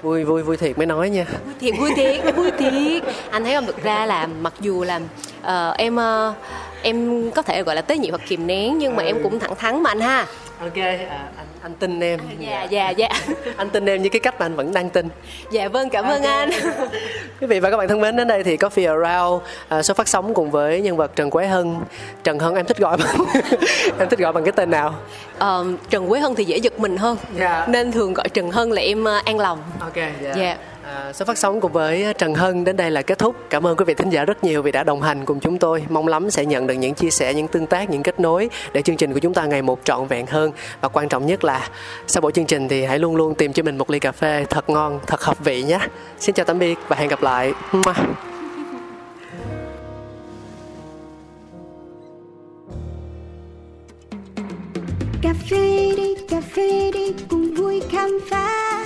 [0.02, 1.26] vui vui vui thiệt mới nói nha.
[1.46, 3.04] Vui thiệt vui thiệt vui thiệt.
[3.32, 3.66] Anh thấy không?
[3.66, 5.00] Thực ra là mặc dù là
[5.42, 6.36] uh, em uh,
[6.82, 9.08] em có thể gọi là tế nhị hoặc kìm nén nhưng mà ừ.
[9.08, 10.28] em cũng thẳng thắn mà anh ha.
[10.60, 13.10] Ok à, anh anh tin em dạ dạ dạ
[13.58, 15.10] anh tin em như cái cách mà anh vẫn đang tin
[15.52, 16.18] dạ vâng cảm okay.
[16.18, 16.50] ơn anh
[17.42, 19.42] quý vị và các bạn thân mến đến đây thì Coffee Around
[19.80, 21.76] uh, số phát sóng cùng với nhân vật Trần Quế Hân
[22.24, 23.26] Trần Hân em thích gọi bằng
[24.00, 24.96] em thích gọi bằng cái tên nào
[25.38, 27.52] uh, Trần Quế Hân thì dễ giật mình hơn yeah.
[27.52, 27.66] Dạ.
[27.68, 30.38] nên thường gọi Trần Hân là em uh, an lòng ok dạ yeah.
[30.38, 30.58] yeah.
[30.96, 33.36] À, số phát sóng cùng với Trần Hân đến đây là kết thúc.
[33.50, 35.84] Cảm ơn quý vị thính giả rất nhiều vì đã đồng hành cùng chúng tôi.
[35.90, 38.82] Mong lắm sẽ nhận được những chia sẻ, những tương tác, những kết nối để
[38.82, 40.52] chương trình của chúng ta ngày một trọn vẹn hơn.
[40.82, 41.70] Và quan trọng nhất là
[42.08, 44.46] sau buổi chương trình thì hãy luôn luôn tìm cho mình một ly cà phê
[44.50, 45.80] thật ngon, thật hợp vị nhé.
[46.20, 47.54] Xin chào tạm biệt và hẹn gặp lại.
[55.22, 58.86] Cà phê đi, cà phê đi, cùng vui khám phá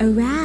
[0.00, 0.35] around.